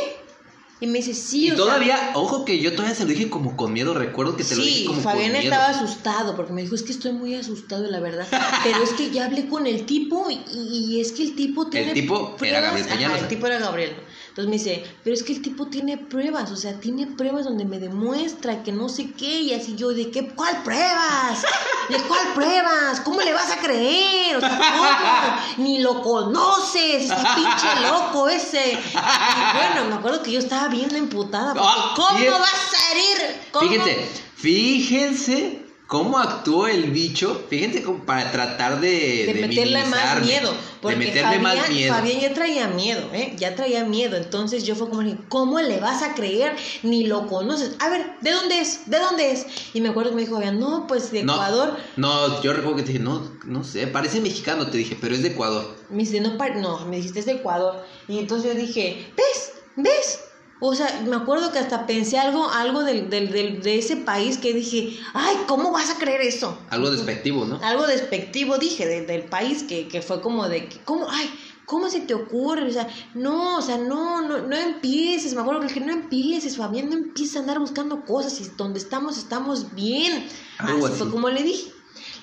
[0.82, 1.48] Y me dice, sí.
[1.48, 4.56] Y todavía, ojo que yo todavía se lo dije como con miedo, recuerdo que te
[4.58, 8.02] lo dije como Fabián estaba asustado porque me dijo, es que estoy muy asustado, la
[8.02, 8.28] verdad.
[8.64, 11.90] Pero es que ya hablé con el tipo y, es que el tipo tiene...
[11.90, 13.96] El tipo era Gabriel Ajá, el tipo era Gabriel.
[14.36, 17.64] Entonces me dice, pero es que el tipo tiene pruebas, o sea, tiene pruebas donde
[17.64, 20.28] me demuestra que no sé qué, y así yo, ¿de qué?
[20.28, 21.44] ¿Cuál pruebas?
[21.88, 23.00] ¿De cuál pruebas?
[23.00, 24.36] ¿Cómo le vas a creer?
[24.36, 25.64] O sea, ¿cómo?
[25.66, 28.74] Ni lo conoces, ese pinche loco ese.
[28.74, 33.42] Y bueno, me acuerdo que yo estaba viendo emputada, ah, ¿cómo vas a herir?
[33.58, 40.98] Fíjense, fíjense cómo actuó el bicho, fíjense para tratar de, de, meterle más miedo, porque
[40.98, 41.94] de meterle Fabián, más miedo.
[41.94, 43.36] Fabián ya traía miedo, ¿eh?
[43.38, 46.56] ya traía miedo, entonces yo fue como, ¿cómo le vas a creer?
[46.84, 47.76] Ni lo conoces.
[47.80, 48.90] A ver, ¿de dónde es?
[48.90, 49.46] ¿De dónde es?
[49.74, 51.78] Y me acuerdo que me dijo, no, pues de Ecuador.
[51.98, 55.22] No, yo recuerdo que te dije, no, no sé, parece mexicano, te dije, pero es
[55.22, 55.76] de Ecuador.
[55.90, 57.86] Me dice, no, no, me dijiste es de Ecuador.
[58.08, 59.54] Y entonces yo dije, ¿ves?
[59.76, 60.20] ¿Ves?
[60.62, 64.54] O sea, me acuerdo que hasta pensé algo, algo del, del, de ese país que
[64.54, 66.58] dije, ay, ¿cómo vas a creer eso?
[66.70, 67.60] Algo despectivo, ¿no?
[67.62, 71.08] Algo despectivo, dije, del país, que, que fue como de, ¿cómo?
[71.10, 71.30] Ay,
[71.66, 72.70] ¿cómo se te ocurre?
[72.70, 76.90] O sea, no, o sea, no, no, no empieces, me acuerdo que no empieces, Fabián,
[76.90, 80.26] no empieces a andar buscando cosas y donde estamos, estamos bien.
[80.58, 81.72] así, fue como le dije.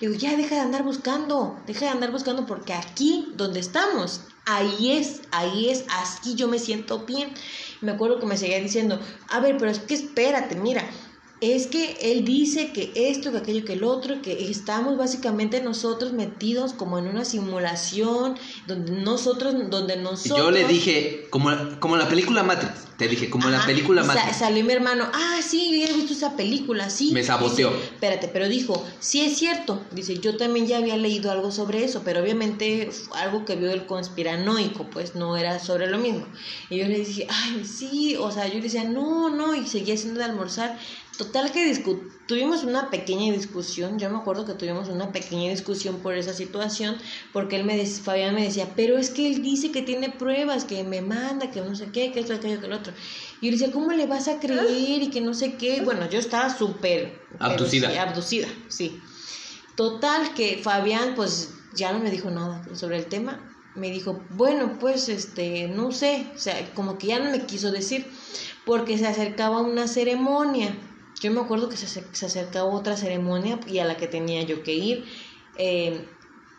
[0.01, 4.23] Le digo, ya deja de andar buscando, deja de andar buscando porque aquí donde estamos,
[4.45, 7.35] ahí es, ahí es, así yo me siento bien.
[7.81, 10.89] Me acuerdo que me seguía diciendo, a ver, pero es que espérate, mira,
[11.43, 16.13] es que él dice que esto, que aquello, que el otro, que estamos básicamente nosotros
[16.13, 18.39] metidos como en una simulación,
[18.69, 20.39] donde nosotros, donde nosotros...
[20.39, 21.51] Yo le dije, como,
[21.81, 24.37] como la película Matrix, te dije, como la película Matrix.
[24.37, 27.11] salió mi hermano, ah, sí, yo he visto esa película, sí.
[27.13, 27.75] Me saboteó.
[27.75, 32.03] espérate, pero dijo, sí es cierto, dice, yo también ya había leído algo sobre eso,
[32.05, 36.25] pero obviamente algo que vio el conspiranoico, pues no era sobre lo mismo.
[36.71, 39.95] Y yo le dije, ay, sí, o sea, yo le decía, no, no, y seguía
[39.95, 40.79] haciendo de almorzar.
[41.19, 41.85] Total que
[42.27, 46.97] tuvimos una pequeña discusión, yo me acuerdo que tuvimos una pequeña discusión por esa situación,
[47.35, 50.65] porque él me decía, Fabián me decía, pero es que él dice que tiene pruebas,
[50.65, 52.95] que me manda, que no sé qué, que esto, aquello, que el otro.
[53.43, 55.03] Y yo le decía, ¿cómo le vas a creer?
[55.03, 55.83] Y que no sé qué.
[55.83, 57.21] Bueno, yo estaba súper...
[57.39, 57.91] Abducida.
[57.91, 59.01] Sí, abducida, sí.
[59.77, 63.53] Total que Fabián, pues ya no me dijo nada sobre el tema.
[63.75, 67.71] Me dijo, bueno, pues, este, no sé, o sea, como que ya no me quiso
[67.71, 68.07] decir,
[68.65, 70.75] porque se acercaba una ceremonia
[71.21, 74.63] Yo me acuerdo que se, se acercaba otra ceremonia y a la que tenía yo
[74.63, 75.05] que ir.
[75.57, 76.05] Eh,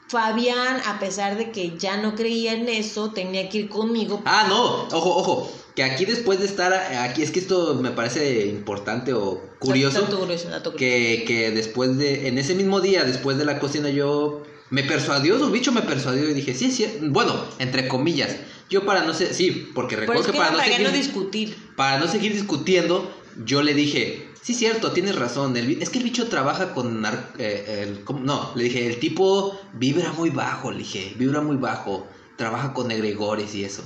[0.08, 4.22] Fabián, a pesar de que ya no creía en eso, tenía que ir conmigo.
[4.26, 5.52] Ah, no, ojo, ojo.
[5.76, 10.02] Que aquí después de estar, aquí es que esto me parece importante o curioso.
[10.02, 10.78] Dato curioso, dato curioso.
[10.78, 15.40] que, que después de, en ese mismo día, después de la cocina, yo me persuadió,
[15.40, 18.36] su bicho me persuadió y dije, sí, sí, bueno, entre comillas,
[18.70, 20.88] yo para no ser, sí, porque Pero recuerdo es que que para no, para seguir,
[20.88, 21.58] no discutir.
[21.76, 23.12] para no seguir discutiendo,
[23.46, 27.04] yo le dije, sí, cierto, tienes razón, el es que el bicho trabaja con,
[27.40, 28.20] eh, el, ¿cómo?
[28.20, 32.92] no, le dije, el tipo vibra muy bajo, le dije, vibra muy bajo, trabaja con
[32.92, 33.84] egregores y eso.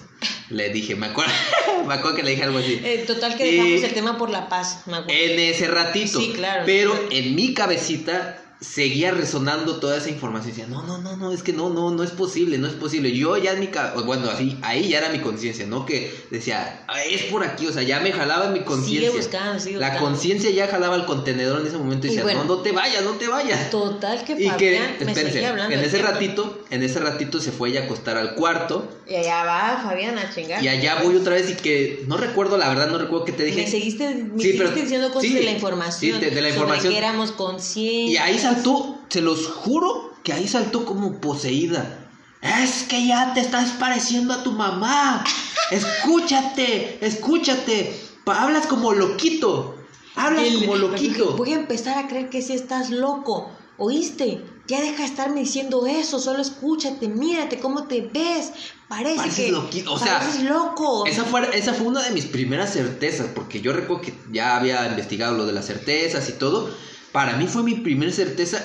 [0.50, 1.32] Le dije, me acuerdo,
[1.88, 2.82] me acuerdo que le dije algo así.
[2.84, 5.22] Eh, total que dejamos el tema por la paz, me acuerdo.
[5.22, 6.20] En ese ratito.
[6.20, 6.64] Sí, claro.
[6.66, 10.52] Pero en mi cabecita seguía resonando toda esa información.
[10.56, 13.12] Decía, no, no, no, no, es que no, no, no es posible, no es posible.
[13.16, 13.70] Yo ya en mi
[14.06, 15.86] bueno, así, ahí ya era mi conciencia, ¿no?
[15.86, 19.10] Que decía, "Ah, es por aquí, o sea, ya me jalaba mi conciencia.
[19.12, 22.24] Sigue buscando, sigue La conciencia ya jalaba el contenedor en ese momento y Y decía,
[22.24, 22.44] bueno.
[22.46, 23.70] no, no te vayas, no te vayas.
[23.70, 25.76] Total que Y Fabián que, me espérense, seguía hablando.
[25.76, 29.44] en ese ratito, en ese ratito se fue ella a acostar al cuarto Y allá
[29.44, 30.64] va Fabián a chingar.
[30.64, 33.44] y allá voy otra vez y que no recuerdo, la verdad no recuerdo qué te
[33.44, 33.62] dije.
[33.64, 36.20] Me seguiste, me Sí, pero- seguiste diciendo cosas sí, de la información.
[36.20, 36.94] sí, de- de la sobre información.
[36.94, 38.12] que éramos conscientes.
[38.14, 42.04] Y ahí saltó, se los juro que ahí saltó como poseída.
[42.42, 45.24] Es que ya te estás pareciendo a tu mamá.
[45.72, 48.00] Escúchate, escúchate.
[48.24, 49.76] Pa- hablas como loquito.
[50.16, 51.36] Hablas El- como loquito.
[51.36, 53.50] Voy a empezar a creer que sí estás loco.
[53.78, 54.44] ¿Oíste?
[54.68, 56.20] Ya deja de estarme diciendo eso.
[56.20, 58.52] Solo escúchate, mírate cómo te ves.
[58.88, 59.52] Parece Pareces que.
[59.52, 61.06] loquito, o sea, pareces loco.
[61.06, 64.86] Esa fue, esa fue una de mis primeras certezas, porque yo recuerdo que ya había
[64.88, 66.70] investigado lo de las certezas y todo.
[67.12, 68.64] Para mí fue mi primera certeza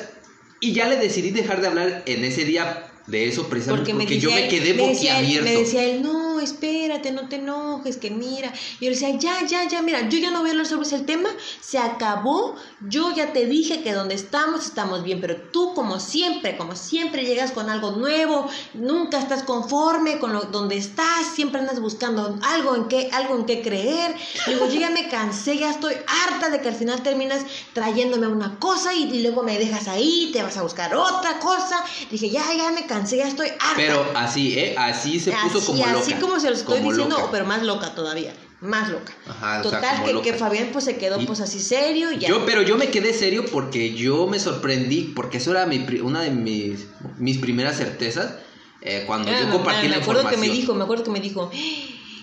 [0.60, 4.30] y ya le decidí dejar de hablar en ese día de eso precisamente porque, yo
[4.30, 5.50] me él- quedé me decía él- boquiabierto.
[5.50, 8.52] Me decía él, no, espérate, no te enojes, que mira.
[8.80, 10.86] Y yo le decía, ya, ya, ya, mira, yo ya no voy a hablar sobre
[10.86, 11.28] ese tema,
[11.60, 12.54] se acabó.
[12.88, 17.24] Yo ya te dije que donde estamos estamos bien, pero tú, como siempre, como siempre,
[17.24, 22.76] llegas con algo nuevo, nunca estás conforme con lo, donde estás, siempre andas buscando algo
[22.76, 24.14] en qué, algo en qué creer.
[24.46, 27.42] Digo, yo ya me cansé, ya estoy harta de que al final terminas
[27.72, 31.82] trayéndome una cosa y, y luego me dejas ahí, te vas a buscar otra cosa.
[32.10, 33.72] Dije, ya, ya me cansé, ya estoy harta.
[33.76, 34.74] Pero así, ¿eh?
[34.78, 35.98] Así se puso Así, como loca.
[36.00, 37.30] así como se lo estoy como diciendo, loca.
[37.32, 39.12] pero más loca todavía, más loca.
[39.26, 40.24] Ajá, o sea, Total, que, loca.
[40.24, 42.28] que Fabián pues se quedó pues así serio y ya.
[42.28, 46.20] Yo, pero yo me quedé serio porque yo me sorprendí, porque eso era mi, una
[46.22, 46.86] de mis,
[47.18, 48.34] mis primeras certezas.
[48.80, 50.54] eh, cuando Ah, yo me- compartí me la acuerdo que información.
[50.54, 51.50] me dijo, me acuerdo que me dijo,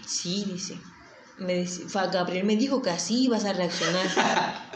[0.05, 0.77] sí, dice.
[1.39, 4.05] Me dice, Fa- Gabriel me dijo que así ibas a reaccionar.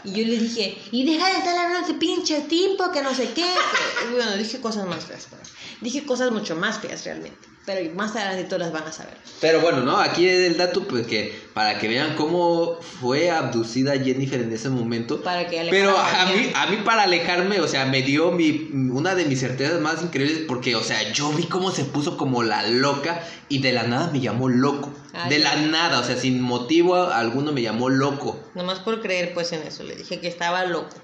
[0.04, 3.14] y yo le dije, y deja de estar hablando de ese pinche tipo, que no
[3.14, 3.42] sé qué.
[3.42, 4.08] que-".
[4.10, 5.26] Y bueno, dije cosas más feas.
[5.30, 5.42] pero-
[5.80, 7.38] Dije cosas mucho más feas realmente.
[7.66, 9.14] Pero más adelante todas las van a saber.
[9.40, 9.96] Pero bueno, ¿no?
[9.98, 15.22] Aquí el dato, pues que para que vean cómo fue abducida Jennifer en ese momento.
[15.22, 19.14] Para que Pero a mí, a mí para alejarme, o sea, me dio mi, una
[19.14, 22.66] de mis certezas más increíbles porque, o sea, yo vi cómo se puso como la
[22.68, 24.92] loca y de la nada me llamó loco.
[25.14, 28.38] Ay, de la nada, o sea, sin motivo alguno me llamó loco.
[28.54, 30.96] Nomás por creer pues en eso, le dije que estaba loco,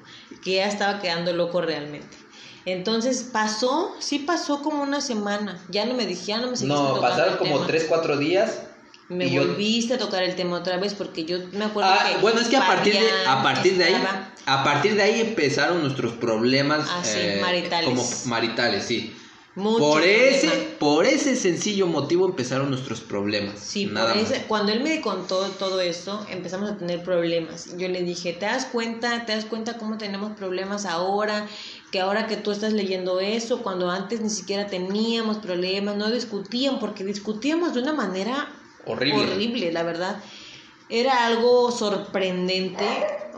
[0.43, 2.17] que ya estaba quedando loco realmente.
[2.67, 6.79] Entonces pasó, sí pasó como una semana, ya no me dije, ya no me seguiste
[6.79, 7.67] tocando el tema.
[7.89, 8.63] 4 días.
[9.09, 12.11] Me y yo- volviste a tocar el tema otra vez porque yo me acuerdo Ah,
[12.13, 14.95] que bueno, es que a partir de, Fabián a partir de ahí, estaba- a partir
[14.95, 17.89] de ahí empezaron nuestros problemas Ah, sí, eh, maritales.
[17.89, 19.17] como maritales, sí.
[19.57, 20.23] Mucho por problema.
[20.37, 20.49] ese,
[20.79, 23.59] por ese sencillo motivo empezaron nuestros problemas.
[23.59, 24.45] Sí, por nada ese- más.
[24.47, 27.77] cuando él me contó todo esto, empezamos a tener problemas.
[27.77, 29.27] Yo le dije, ¿te das cuenta?
[29.27, 31.47] ¿Te das cuenta cómo tenemos problemas ahora?
[31.91, 36.79] Que ahora que tú estás leyendo eso, cuando antes ni siquiera teníamos problemas, no discutían,
[36.79, 38.49] porque discutíamos de una manera
[38.87, 39.33] Horrible.
[39.33, 40.23] horrible, la verdad.
[40.89, 42.85] Era algo sorprendente,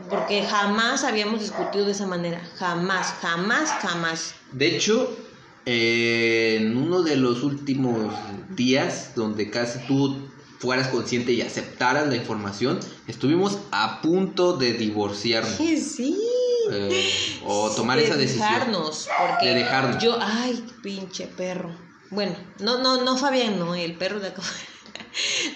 [0.09, 2.40] porque jamás habíamos discutido de esa manera.
[2.59, 4.34] Jamás, jamás, jamás.
[4.52, 5.14] De hecho,
[5.66, 8.12] eh, en uno de los últimos
[8.56, 10.28] días donde casi tú
[10.59, 12.78] fueras consciente y aceptaras la información,
[13.09, 15.56] estuvimos a punto de divorciarnos.
[15.56, 16.16] Sí, sí.
[16.70, 18.48] eh, o tomar de esa decisión.
[18.48, 20.02] dejarnos, porque De dejarnos.
[20.02, 21.74] Yo, ay, pinche perro.
[22.10, 24.43] Bueno, no, no, no Fabián, no, el perro de acá.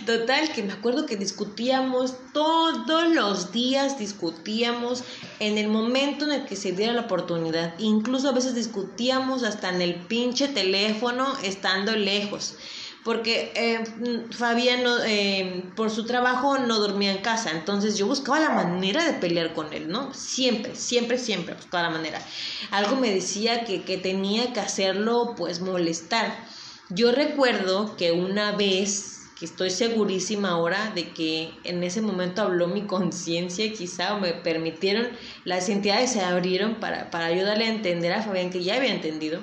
[0.04, 5.02] Total, que me acuerdo que discutíamos todos los días, discutíamos
[5.40, 7.74] en el momento en el que se diera la oportunidad.
[7.78, 12.54] Incluso a veces discutíamos hasta en el pinche teléfono estando lejos.
[13.02, 13.84] Porque eh,
[14.32, 17.52] Fabián, eh, por su trabajo, no dormía en casa.
[17.52, 20.12] Entonces yo buscaba la manera de pelear con él, ¿no?
[20.12, 22.20] Siempre, siempre, siempre buscaba la manera.
[22.72, 26.36] Algo me decía que, que tenía que hacerlo, pues molestar.
[26.88, 32.68] Yo recuerdo que una vez que estoy segurísima ahora de que en ese momento habló
[32.68, 35.08] mi conciencia quizá o me permitieron,
[35.44, 39.42] las entidades se abrieron para, para ayudarle a entender a Fabián que ya había entendido,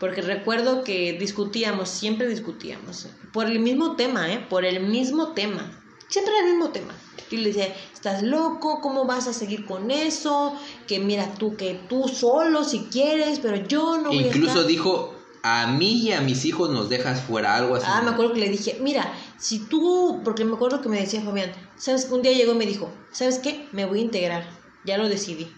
[0.00, 4.44] porque recuerdo que discutíamos, siempre discutíamos, por el mismo tema, ¿eh?
[4.48, 6.94] por el mismo tema, siempre el mismo tema.
[7.30, 10.54] Y le decía, estás loco, ¿cómo vas a seguir con eso?
[10.86, 15.15] Que mira tú, que tú solo si quieres, pero yo no voy Incluso dijo,
[15.46, 17.86] a mí y a mis hijos nos dejas fuera, algo así.
[17.88, 21.22] Ah, me acuerdo que le dije, mira, si tú, porque me acuerdo que me decía
[21.22, 22.08] Fabián, ¿sabes?
[22.10, 23.68] Un día llegó y me dijo, ¿sabes qué?
[23.70, 24.48] Me voy a integrar,
[24.84, 25.48] ya lo decidí.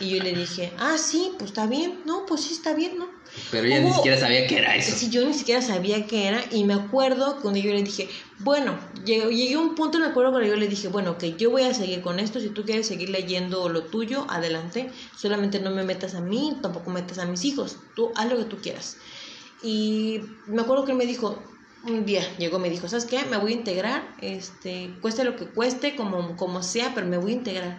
[0.00, 3.08] Y yo le dije, ah, sí, pues está bien, no, pues sí está bien, ¿no?
[3.50, 4.96] Pero ella ni siquiera sabía qué era eso.
[4.96, 8.08] Sí, yo ni siquiera sabía qué era y me acuerdo cuando yo le dije,
[8.38, 11.62] bueno, llegué, a un punto, me acuerdo cuando yo le dije, bueno, que yo voy
[11.62, 15.82] a seguir con esto, si tú quieres seguir leyendo lo tuyo, adelante, solamente no me
[15.82, 18.98] metas a mí, tampoco metas a mis hijos, tú haz lo que tú quieras.
[19.62, 21.42] Y me acuerdo que él me dijo,
[21.84, 23.24] un día llegó, me dijo, ¿sabes qué?
[23.24, 27.32] Me voy a integrar, este, cueste lo que cueste, como, como sea, pero me voy
[27.32, 27.78] a integrar.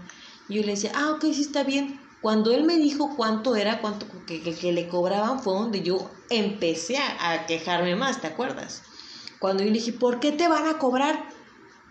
[0.49, 1.99] Y yo le decía, ah, ok, sí está bien.
[2.21, 6.97] Cuando él me dijo cuánto era, cuánto que, que, le cobraban, fue donde yo empecé
[6.97, 8.81] a, quejarme más, ¿te acuerdas?
[9.39, 11.29] Cuando yo le dije, ¿por qué te van a cobrar?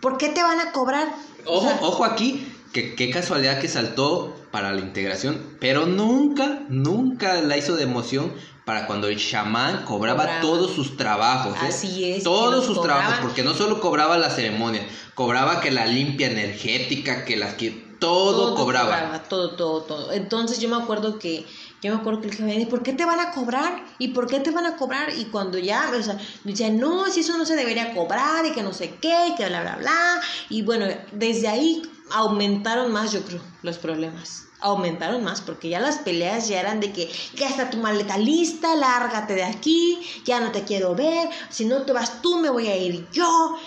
[0.01, 1.07] ¿Por qué te van a cobrar?
[1.45, 7.57] Ojo, ojo aquí, que qué casualidad que saltó para la integración, pero nunca, nunca la
[7.57, 8.33] hizo de emoción
[8.67, 11.55] para cuando el chamán cobraba, todos sus trabajos.
[11.55, 11.67] ¿eh?
[11.69, 12.23] Así es.
[12.25, 14.85] Todos sus trabajos, porque no solo cobraba la ceremonia,
[15.15, 19.23] cobraba que la limpia energética, que las que todo, cobraba.
[19.29, 20.11] Todo, todo, todo.
[20.11, 21.45] Entonces yo me acuerdo que
[21.81, 23.85] yo me acuerdo que le dije, ¿por qué te van a cobrar?
[23.99, 25.13] ¿Y por qué te van a cobrar?
[25.17, 28.51] Y cuando ya, o sea, me decía, no, si eso no se debería cobrar y
[28.51, 30.21] que no sé qué, que bla, bla, bla.
[30.49, 35.99] Y bueno, desde ahí aumentaron más, yo creo, los problemas aumentaron más porque ya las
[35.99, 40.51] peleas ya eran de que ya está tu maleta lista, lárgate de aquí, ya no
[40.51, 43.57] te quiero ver, si no te vas tú me voy a ir yo.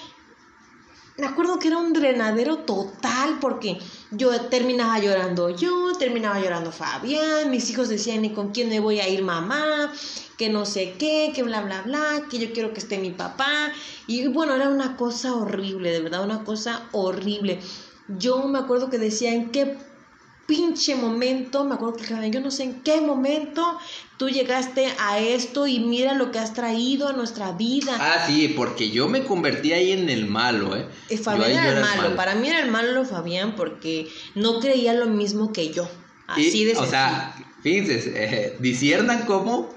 [1.16, 3.78] Me acuerdo que era un drenadero total porque
[4.10, 9.00] yo terminaba llorando yo, terminaba llorando Fabián, mis hijos decían, ¿y con quién me voy
[9.00, 9.92] a ir mamá?
[10.38, 13.70] Que no sé qué, que bla, bla, bla, que yo quiero que esté mi papá.
[14.06, 17.60] Y bueno, era una cosa horrible, de verdad, una cosa horrible.
[18.08, 19.76] Yo me acuerdo que decían, ¿qué
[20.50, 23.78] pinche momento, me acuerdo que yo no sé en qué momento
[24.16, 27.96] tú llegaste a esto y mira lo que has traído a nuestra vida.
[28.00, 30.88] Ah, sí, porque yo me convertí ahí en el malo, ¿eh?
[31.08, 32.16] eh Fabián era el malo.
[32.16, 35.88] para mí era el malo Fabián porque no creía lo mismo que yo.
[36.26, 37.32] Así de O sea,
[37.62, 39.72] fíjense, eh, disiernan cómo,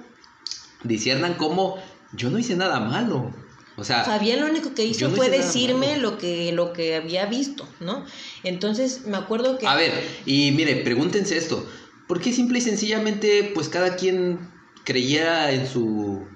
[0.83, 1.77] disiernan cómo
[2.13, 3.31] yo no hice nada malo.
[3.75, 7.67] O sea, Fabián lo único que hizo fue decirme lo que, lo que había visto,
[7.79, 8.05] ¿no?
[8.43, 9.67] Entonces me acuerdo que...
[9.67, 9.91] A ver,
[10.25, 11.67] y mire, pregúntense esto.
[12.07, 14.51] ¿Por qué simple y sencillamente, pues cada quien
[14.83, 16.27] creyera en su...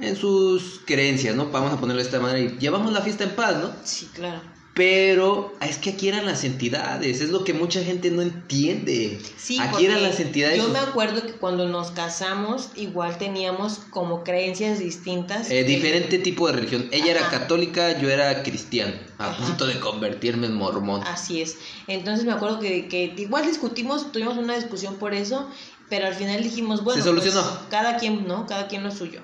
[0.00, 1.46] En sus creencias, ¿no?
[1.46, 3.72] Vamos a ponerlo de esta manera y llevamos la fiesta en paz, ¿no?
[3.82, 4.40] Sí, claro.
[4.78, 9.20] Pero es que aquí eran las entidades, es lo que mucha gente no entiende.
[9.36, 10.56] Sí, aquí eran las entidades.
[10.56, 15.50] Yo me acuerdo que cuando nos casamos, igual teníamos como creencias distintas.
[15.50, 16.88] Eh, diferente tipo de religión.
[16.92, 21.02] Ella era católica, yo era cristiano, a punto de convertirme en mormón.
[21.02, 21.56] Así es.
[21.88, 25.48] Entonces me acuerdo que, que igual discutimos, tuvimos una discusión por eso,
[25.88, 27.42] pero al final dijimos, bueno, se solucionó.
[27.42, 28.46] Pues, cada quien, ¿no?
[28.46, 29.22] Cada quien lo suyo.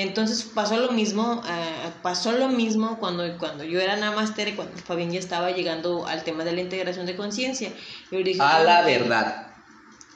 [0.00, 5.10] Entonces pasó lo mismo, uh, pasó lo mismo cuando, cuando yo era Namaste, cuando Fabián
[5.10, 7.72] ya estaba llegando al tema de la integración de conciencia.
[8.38, 9.47] A la verdad.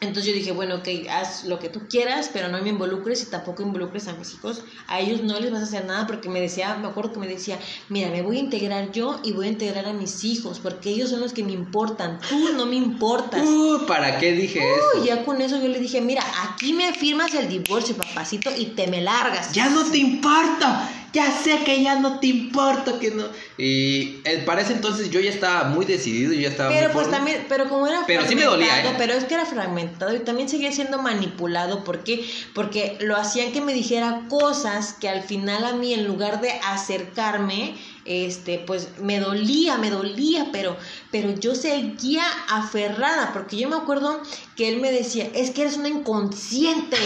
[0.02, 3.26] Entonces yo dije, bueno, ok, haz lo que tú quieras, pero no me involucres y
[3.26, 4.64] tampoco involucres a mis hijos.
[4.88, 7.28] A ellos no les vas a hacer nada porque me decía, me acuerdo que me
[7.28, 7.56] decía,
[7.88, 11.10] mira, me voy a integrar yo y voy a integrar a mis hijos porque ellos
[11.10, 12.18] son los que me importan.
[12.28, 13.42] Tú no me importas.
[13.42, 15.04] Uh, ¿Para qué dije uh, eso?
[15.06, 18.88] Ya con eso yo le dije, mira, aquí me firmas el divorcio, papacito, y te
[18.88, 19.52] me largas.
[19.52, 23.24] Ya no te importa ya sé que ya no te importa, que no.
[23.58, 27.44] Y eh, para ese entonces yo ya estaba muy decidido, ya estaba Pero pues también,
[27.48, 28.94] pero como era Pero sí me dolía, ¿eh?
[28.96, 31.84] Pero es que era fragmentado y también seguía siendo manipulado.
[31.84, 32.24] ¿Por qué?
[32.54, 36.50] Porque lo hacían que me dijera cosas que al final a mí, en lugar de
[36.64, 37.74] acercarme,
[38.04, 40.76] este, pues me dolía, me dolía, pero,
[41.10, 44.22] pero yo seguía aferrada, porque yo me acuerdo
[44.56, 46.96] que él me decía, es que eres una inconsciente,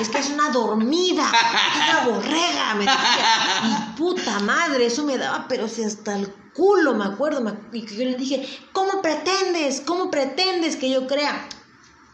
[0.00, 3.28] es que es una dormida, es una borrega, me decía,
[3.64, 8.04] y puta madre, eso me daba, pero si hasta el culo, me acuerdo, y yo
[8.04, 9.82] le dije, ¿cómo pretendes?
[9.84, 11.48] ¿Cómo pretendes que yo crea?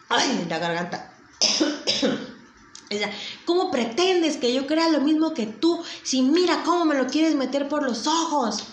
[0.09, 1.14] Ay, la garganta.
[3.44, 7.35] ¿Cómo pretendes que yo crea lo mismo que tú si mira cómo me lo quieres
[7.35, 8.64] meter por los ojos?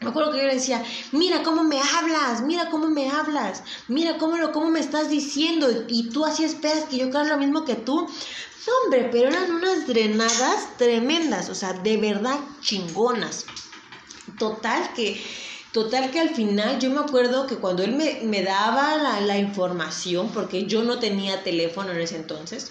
[0.00, 4.16] Me acuerdo que yo le decía, mira cómo me hablas, mira cómo me hablas, mira
[4.16, 7.64] cómo, lo, cómo me estás diciendo y tú así esperas que yo crea lo mismo
[7.64, 8.08] que tú.
[8.84, 13.46] hombre, pero eran unas drenadas tremendas, o sea, de verdad chingonas.
[14.38, 15.20] Total que,
[15.72, 19.36] total que al final yo me acuerdo que cuando él me, me daba la, la,
[19.36, 22.70] información, porque yo no tenía teléfono en ese entonces,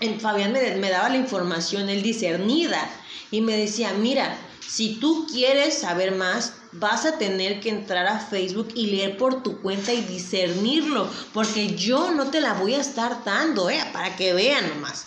[0.00, 2.88] en Fabián me, daba la información, él discernida,
[3.30, 4.36] y me decía, mira,
[4.66, 9.42] si tú quieres saber más, vas a tener que entrar a Facebook y leer por
[9.42, 13.82] tu cuenta y discernirlo, porque yo no te la voy a estar dando, ¿eh?
[13.92, 15.06] Para que vean nomás.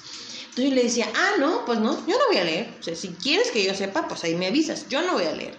[0.49, 2.75] Entonces le decía, ah, no, pues no, yo no voy a leer.
[2.79, 5.35] O sea, si quieres que yo sepa, pues ahí me avisas, yo no voy a
[5.35, 5.57] leer.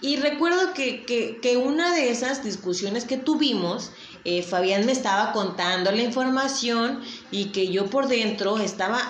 [0.00, 3.90] Y recuerdo que, que, que una de esas discusiones que tuvimos,
[4.26, 7.00] eh, Fabián me estaba contando la información
[7.30, 9.00] y que yo por dentro estaba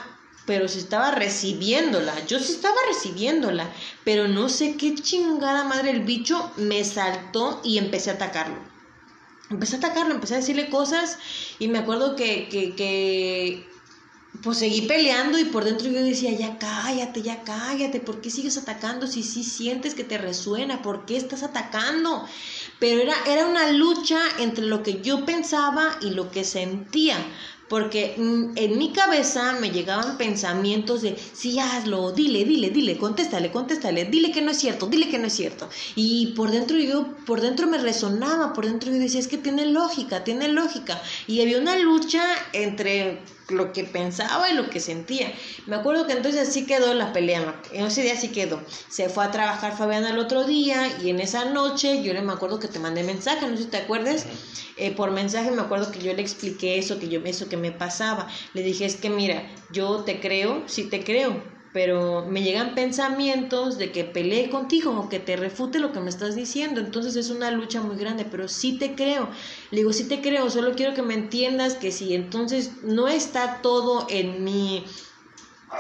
[0.45, 2.25] pero se estaba recibiéndola.
[2.27, 3.69] Yo sí estaba recibiéndola,
[4.05, 8.59] pero no sé qué chingada madre el bicho me saltó y empecé a atacarlo.
[9.51, 11.19] Empecé a atacarlo, empecé a decirle cosas
[11.59, 13.67] y me acuerdo que, que, que
[14.43, 18.57] pues seguí peleando y por dentro yo decía, ya cállate, ya cállate, ¿por qué sigues
[18.57, 20.83] atacando si sí sientes que te resuena?
[20.83, 22.25] ¿Por qué estás atacando?
[22.79, 27.17] Pero era, era una lucha entre lo que yo pensaba y lo que sentía,
[27.69, 33.51] porque mm, en mi cabeza me llegaban pensamientos de, sí, hazlo, dile, dile, dile, contéstale,
[33.51, 35.69] contéstale, dile que no es cierto, dile que no es cierto.
[35.95, 39.67] Y por dentro yo, por dentro me resonaba, por dentro yo decía, es que tiene
[39.67, 41.01] lógica, tiene lógica.
[41.27, 42.23] Y había una lucha
[42.53, 45.33] entre lo que pensaba y lo que sentía.
[45.67, 48.63] Me acuerdo que entonces así quedó la pelea, en ese día así quedó.
[48.89, 52.33] Se fue a trabajar Fabián el otro día y en esa noche yo le me
[52.33, 54.27] acuerdo que te mandé mensaje, no sé si te acuerdas,
[54.77, 57.73] eh, por mensaje me acuerdo que yo le expliqué eso, que yo eso que me
[57.73, 58.29] pasaba.
[58.55, 63.79] Le dije, es que mira, yo te creo, sí te creo, pero me llegan pensamientos
[63.79, 66.81] de que pelee contigo o que te refute lo que me estás diciendo.
[66.81, 69.31] Entonces es una lucha muy grande, pero sí te creo.
[69.71, 73.61] Le digo, sí te creo, solo quiero que me entiendas que si entonces no está
[73.63, 74.87] todo en mi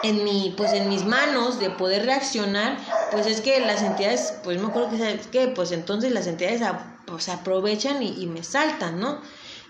[0.02, 2.78] en mi pues en mis manos de poder reaccionar
[3.10, 6.60] pues es que las entidades pues me acuerdo que, que pues entonces las entidades
[7.06, 9.22] pues, aprovechan y, y me saltan no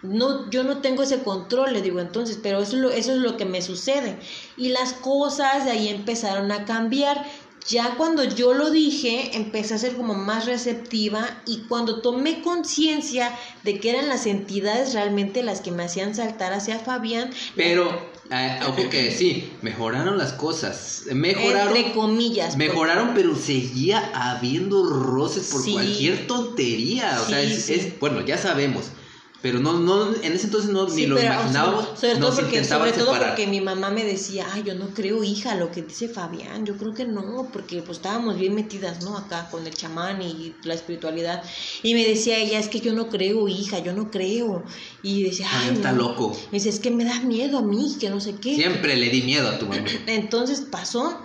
[0.09, 3.19] no, yo no tengo ese control, le digo entonces, pero eso es, lo, eso es
[3.19, 4.19] lo que me sucede.
[4.57, 7.24] Y las cosas de ahí empezaron a cambiar.
[7.69, 13.37] Ya cuando yo lo dije, empecé a ser como más receptiva y cuando tomé conciencia
[13.65, 17.31] de que eran las entidades realmente las que me hacían saltar hacia Fabián.
[17.57, 17.91] Pero,
[18.31, 21.07] eh, ojo que sí, mejoraron las cosas.
[21.12, 21.77] Mejoraron.
[21.77, 22.57] Entre comillas.
[22.57, 27.20] Mejoraron, pero seguía habiendo roces por cualquier tontería.
[27.20, 28.93] O sea, es, bueno, ya sabemos
[29.47, 32.01] pero no, no, en ese entonces no, ni lo imaginábamos.
[32.01, 35.55] Sobre, todo, porque, sobre todo porque mi mamá me decía, ay, yo no creo, hija,
[35.55, 39.16] lo que dice Fabián, yo creo que no, porque pues estábamos bien metidas, ¿no?
[39.16, 41.44] Acá con el chamán y la espiritualidad.
[41.85, 44.64] Y me decía ella, es que yo no creo, hija, yo no creo.
[45.05, 46.36] Y decía, ay, está loco.
[46.51, 48.56] Me dice, es que me da miedo a mí, que no sé qué.
[48.56, 49.86] Siempre le di miedo a tu mamá.
[50.09, 51.20] Entonces pasó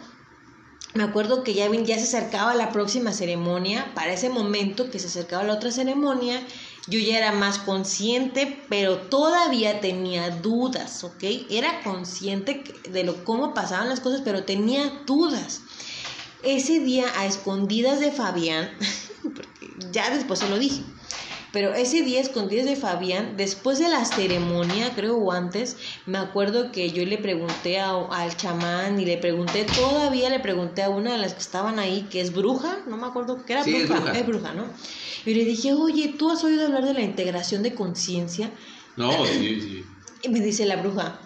[0.93, 5.07] me acuerdo que ya, ya se acercaba la próxima ceremonia, para ese momento que se
[5.07, 6.45] acercaba la otra ceremonia,
[6.87, 11.23] yo ya era más consciente, pero todavía tenía dudas, ¿ok?
[11.49, 15.61] Era consciente de lo, cómo pasaban las cosas, pero tenía dudas.
[16.43, 18.71] Ese día a escondidas de Fabián,
[19.23, 20.83] porque ya después se lo dije,
[21.51, 25.75] pero ese día escondidas de Fabián, después de la ceremonia, creo o antes,
[26.05, 30.89] me acuerdo que yo le pregunté al chamán y le pregunté, todavía le pregunté a
[30.89, 33.77] una de las que estaban ahí, que es bruja, no me acuerdo que era bruja,
[33.79, 34.65] es bruja, es bruja, ¿no?
[35.25, 38.51] Y le dije, oye, ¿tú has oído hablar de la integración de conciencia?
[38.95, 39.85] No, sí, sí.
[40.23, 41.19] Y me dice la bruja,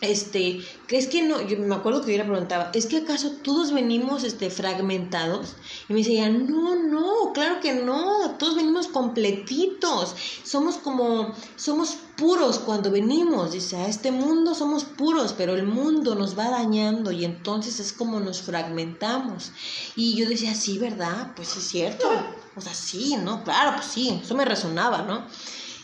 [0.00, 1.40] este, ¿crees que no?
[1.40, 5.54] Yo me acuerdo que yo le preguntaba, ¿es que acaso todos venimos este, fragmentados?
[5.88, 10.14] Y me decía, no, no, claro que no, todos venimos completitos,
[10.44, 16.14] somos como, somos puros cuando venimos, dice, a este mundo somos puros, pero el mundo
[16.14, 19.52] nos va dañando y entonces es como nos fragmentamos.
[19.96, 21.32] Y yo decía, sí, ¿verdad?
[21.34, 22.08] Pues es cierto,
[22.56, 23.42] o sea, sí, ¿no?
[23.42, 25.26] Claro, pues sí, eso me resonaba, ¿no?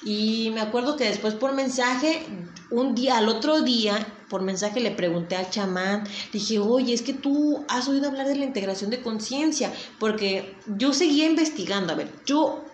[0.02, 2.26] Y me acuerdo que después por mensaje,
[2.70, 7.12] un día, al otro día, por mensaje le pregunté al chamán, dije, oye, es que
[7.12, 12.10] tú has oído hablar de la integración de conciencia, porque yo seguía investigando, a ver,
[12.24, 12.64] yo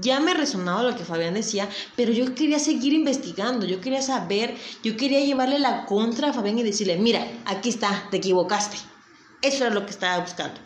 [0.00, 4.56] ya me resonaba lo que Fabián decía, pero yo quería seguir investigando, yo quería saber,
[4.82, 8.76] yo quería llevarle la contra a Fabián y decirle, mira, aquí está, te equivocaste.
[9.40, 10.60] Eso era lo que estaba buscando.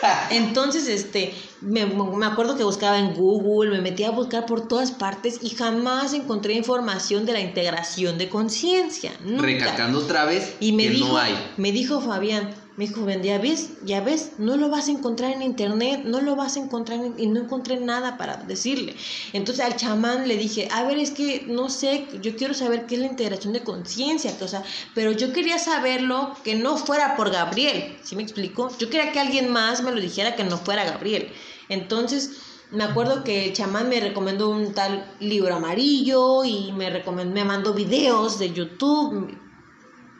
[0.30, 4.92] Entonces, este, me, me, acuerdo que buscaba en Google, me metía a buscar por todas
[4.92, 9.12] partes y jamás encontré información de la integración de conciencia.
[9.38, 11.34] Recalcando otra vez y me que dijo, no hay.
[11.56, 15.32] Me dijo Fabián, Me dijo, ven, ya ves, ya ves, no lo vas a encontrar
[15.32, 18.94] en internet, no lo vas a encontrar y no encontré nada para decirle.
[19.32, 22.94] Entonces al chamán le dije, a ver, es que no sé, yo quiero saber qué
[22.94, 24.46] es la integración de conciencia, o
[24.94, 28.70] pero yo quería saberlo que no fuera por Gabriel, ¿sí me explico?
[28.78, 31.28] Yo quería que alguien más me lo dijera que no fuera Gabriel.
[31.68, 32.30] Entonces,
[32.70, 37.44] me acuerdo que el chamán me recomendó un tal libro amarillo y me, recomendó, me
[37.44, 39.36] mandó videos de YouTube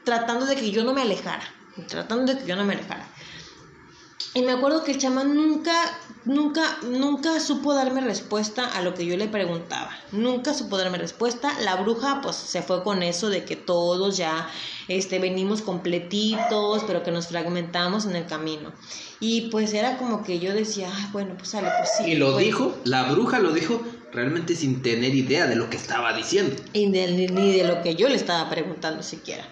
[0.04, 1.44] tratando de que yo no me alejara
[1.86, 3.06] tratando de que yo no me alejara.
[4.32, 5.72] Y me acuerdo que el chamán nunca,
[6.24, 9.90] nunca, nunca supo darme respuesta a lo que yo le preguntaba.
[10.12, 11.52] Nunca supo darme respuesta.
[11.62, 14.48] La bruja, pues, se fue con eso de que todos ya,
[14.86, 18.72] este, venimos completitos, pero que nos fragmentamos en el camino.
[19.18, 22.12] Y pues era como que yo decía, bueno, pues sale, pues sí.
[22.12, 22.44] Y lo pues".
[22.44, 23.82] dijo, la bruja lo dijo
[24.12, 26.54] realmente sin tener idea de lo que estaba diciendo.
[26.72, 29.44] Y ni de lo que yo le estaba preguntando siquiera.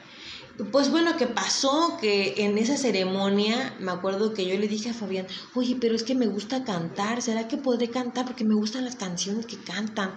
[0.64, 1.96] Pues bueno, ¿qué pasó?
[2.00, 6.02] Que en esa ceremonia me acuerdo que yo le dije a Fabián, oye, pero es
[6.02, 8.24] que me gusta cantar, ¿será que podré cantar?
[8.26, 10.16] Porque me gustan las canciones que cantan.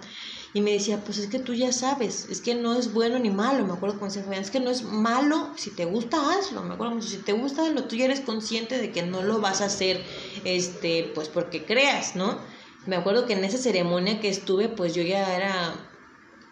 [0.54, 3.30] Y me decía, pues es que tú ya sabes, es que no es bueno ni
[3.30, 3.66] malo.
[3.68, 6.64] Me acuerdo con ese Fabián, es que no es malo, si te gusta, hazlo.
[6.64, 9.62] Me acuerdo, si te gusta, lo tú ya eres consciente de que no lo vas
[9.62, 10.04] a hacer,
[10.44, 12.40] este, pues porque creas, ¿no?
[12.88, 15.76] Me acuerdo que en esa ceremonia que estuve, pues yo ya era...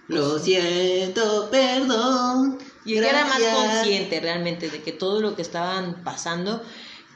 [0.07, 2.59] Lo siento, perdón.
[2.85, 6.63] Y era más consciente realmente de que todo lo que estaban pasando,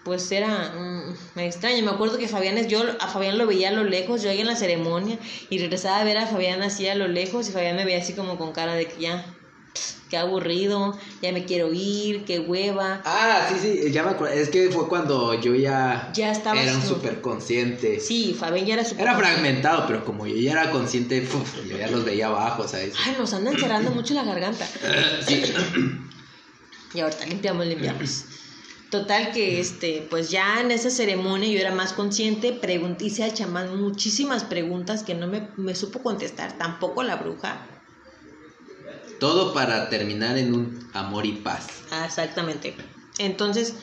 [0.04, 1.84] pues era mm, extraño.
[1.84, 4.48] Me acuerdo que Fabián, yo a Fabián lo veía a lo lejos, yo ahí en
[4.48, 5.18] la ceremonia,
[5.50, 8.14] y regresaba a ver a Fabián así a lo lejos, y Fabián me veía así
[8.14, 9.26] como con cara de que ya,
[10.14, 13.02] qué aburrido, ya me quiero ir, qué hueva.
[13.04, 14.36] Ah, sí, sí, ya me acuerdo.
[14.36, 18.00] Es que fue cuando yo ya, ya estaba era un súper consciente.
[18.00, 21.28] Sí, Fabián ya era súper Era fragmentado, pero como yo ya era consciente,
[21.68, 22.94] yo ya los veía abajo, ¿sabes?
[23.04, 24.68] Ay, nos andan cerrando mucho la garganta.
[25.28, 25.42] sí.
[26.94, 28.26] Y ahorita limpiamos, limpiamos.
[28.92, 33.34] Total que este, pues ya en esa ceremonia yo era más consciente, pregunté, hice al
[33.34, 37.73] chamán muchísimas preguntas que no me, me supo contestar, tampoco la bruja.
[39.24, 41.68] Todo para terminar en un amor y paz.
[41.92, 42.76] Ah, exactamente.
[43.20, 43.74] Entonces,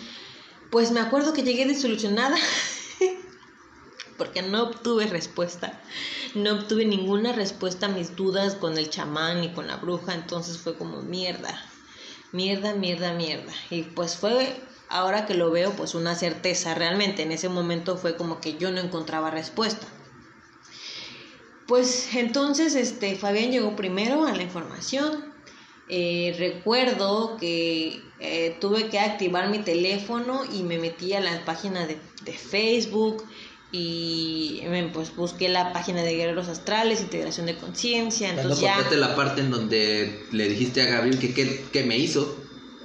[0.70, 2.36] pues me acuerdo que llegué desilusionada
[4.18, 5.80] porque no obtuve respuesta.
[6.34, 10.58] No obtuve ninguna respuesta a mis dudas con el chamán y con la bruja, entonces
[10.58, 11.58] fue como mierda.
[12.32, 13.54] Mierda, mierda, mierda.
[13.70, 14.60] Y pues fue
[14.90, 17.22] ahora que lo veo, pues una certeza realmente.
[17.22, 19.86] En ese momento fue como que yo no encontraba respuesta.
[21.70, 25.29] Pues entonces este Fabián llegó primero a la información,
[25.90, 31.86] eh, recuerdo que eh, tuve que activar mi teléfono y me metí a la página
[31.86, 31.98] de,
[32.32, 33.24] Facebook
[33.72, 34.62] y
[34.92, 38.30] pues busqué la página de Guerreros Astrales, Integración de Conciencia.
[38.30, 38.78] Entonces ya...
[38.92, 42.36] la parte en donde le dijiste a Gabriel que qué me hizo.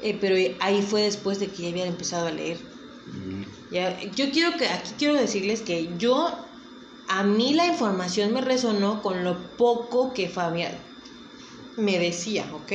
[0.02, 2.57] Eh, pero ahí fue después de que ya había empezado a leer.
[3.07, 3.44] Mm.
[3.72, 6.32] Ya, yo quiero que, aquí quiero decirles que yo,
[7.07, 10.77] a mí la información me resonó con lo poco que Fabián,
[11.77, 12.72] me decía, ¿ok?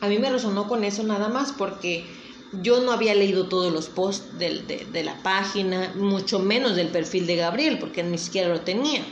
[0.00, 2.06] A mí me resonó con eso nada más porque
[2.52, 7.26] yo no había leído todos los posts de, de, la página, mucho menos del perfil
[7.26, 9.04] de Gabriel, porque ni siquiera lo tenía.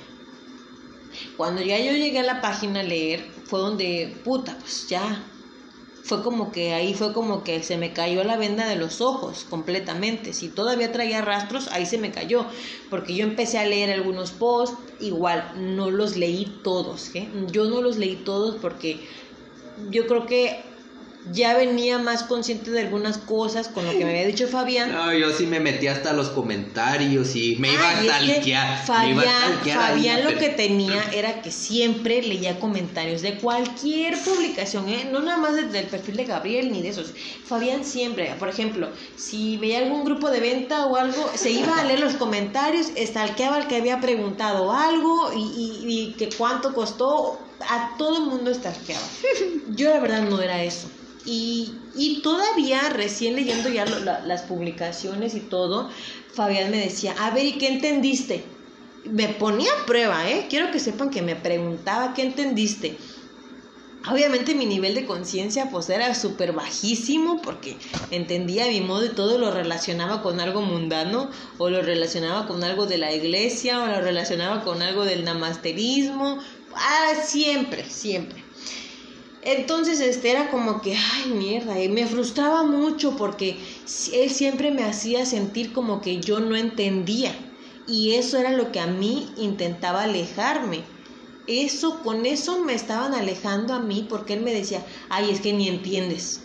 [1.37, 5.25] Cuando ya yo llegué a la página a leer, fue donde, puta, pues ya,
[6.03, 9.47] fue como que ahí fue como que se me cayó la venda de los ojos
[9.49, 10.33] completamente.
[10.33, 12.47] Si todavía traía rastros, ahí se me cayó.
[12.89, 17.15] Porque yo empecé a leer algunos posts, igual, no los leí todos.
[17.15, 17.29] ¿eh?
[17.51, 19.07] Yo no los leí todos porque
[19.91, 20.70] yo creo que
[21.33, 24.91] ya venía más consciente de algunas cosas con lo que me había dicho Fabián.
[24.93, 28.85] No, yo sí me metí hasta los comentarios y me iba a talquear.
[28.87, 35.09] Fabián, Fabián lo que tenía era que siempre leía comentarios de cualquier publicación, ¿eh?
[35.13, 37.13] no nada más del perfil de Gabriel ni de esos.
[37.45, 41.85] Fabián siempre, por ejemplo, si veía algún grupo de venta o algo, se iba a
[41.85, 47.39] leer los comentarios, estalqueaba al que había preguntado algo y, y, y que cuánto costó.
[47.69, 49.05] A todo el mundo estalqueaba.
[49.69, 50.89] Yo la verdad no era eso.
[51.23, 55.91] Y, y todavía, recién leyendo ya las publicaciones y todo,
[56.29, 58.59] Fabián me decía, a ver, ¿y qué entendiste?
[59.05, 60.47] Me ponía a prueba, ¿eh?
[60.49, 63.01] Quiero que sepan que me preguntaba, ¿qué entendiste?
[64.11, 67.81] Obviamente mi nivel de conciencia pues era súper bajísimo porque
[68.11, 72.87] entendía mi modo y todo lo relacionaba con algo mundano o lo relacionaba con algo
[72.87, 76.41] de la iglesia o lo relacionaba con algo del namasterismo.
[76.73, 78.40] Ah, siempre, siempre.
[79.43, 83.59] Entonces, este era como que, ay, mierda, y me frustraba mucho porque
[84.13, 87.35] él siempre me hacía sentir como que yo no entendía.
[87.87, 90.83] Y eso era lo que a mí intentaba alejarme.
[91.47, 95.53] Eso, con eso me estaban alejando a mí porque él me decía, ay, es que
[95.53, 96.43] ni entiendes.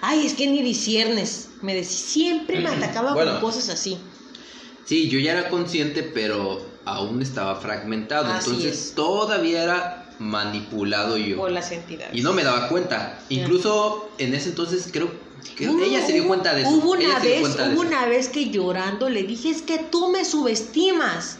[0.00, 1.50] Ay, es que ni disiernes.
[1.60, 3.98] Me decía, siempre me atacaba con cosas así.
[4.84, 8.34] Sí, yo ya era consciente, pero aún estaba fragmentado.
[8.34, 11.36] entonces todavía era manipulado yo.
[11.36, 12.14] Por las entidades.
[12.14, 13.20] Y no me daba cuenta.
[13.28, 15.10] Incluso en ese entonces creo
[15.56, 16.70] que ella se dio cuenta de eso.
[16.70, 21.38] Hubo una vez, hubo una vez que llorando le dije, es que tú me subestimas.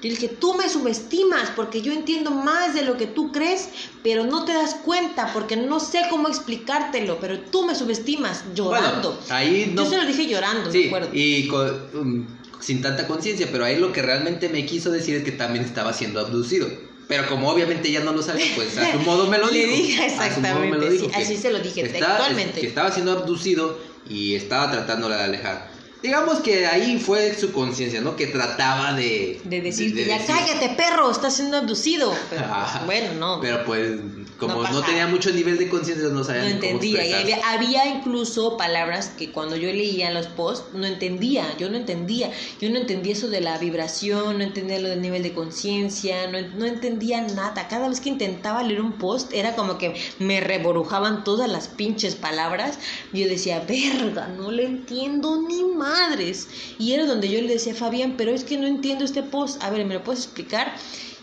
[0.00, 3.68] Yo dije, tú me subestimas porque yo entiendo más de lo que tú crees,
[4.04, 9.18] pero no te das cuenta porque no sé cómo explicártelo, pero tú me subestimas llorando.
[9.28, 9.82] ahí no...
[9.82, 12.26] Yo se lo dije llorando, sí, Y um,
[12.60, 15.92] sin tanta conciencia, pero ahí lo que realmente me quiso decir es que también estaba
[15.92, 16.68] siendo abducido.
[17.08, 19.66] Pero como obviamente ya no lo sabía, pues a su modo me lo dijo.
[19.66, 22.60] Le dije exactamente, así se lo dije textualmente.
[22.60, 23.78] Que estaba siendo abducido
[24.08, 25.70] y estaba tratándola de alejar.
[26.02, 28.14] Digamos que ahí fue su conciencia, ¿no?
[28.14, 29.40] Que trataba de...
[29.42, 32.14] De decirte, ya cállate, perro, estás siendo abducido.
[32.30, 33.40] Pero, pues, bueno, no.
[33.40, 33.98] Pero pues
[34.38, 36.42] como no, tenía mucho nivel de conciencia, no sabía.
[36.42, 37.04] No entendía.
[37.04, 41.44] y había, había, incluso palabras que cuando yo leía los posts no entendía.
[41.58, 42.30] Yo no entendía.
[42.60, 46.40] Yo no entendía eso de la vibración, no entendía lo del nivel de conciencia, no,
[46.56, 47.66] no, entendía nada.
[47.66, 52.14] Cada vez que intentaba leer un post era como que me reborujaban todas las pinches
[52.14, 52.78] palabras.
[53.12, 56.46] Y yo decía, verga, no le entiendo ni madres.
[56.78, 59.60] Y era donde yo le decía, Fabián, pero es que no entiendo este post.
[59.64, 60.76] A ver, ¿me lo puedes explicar?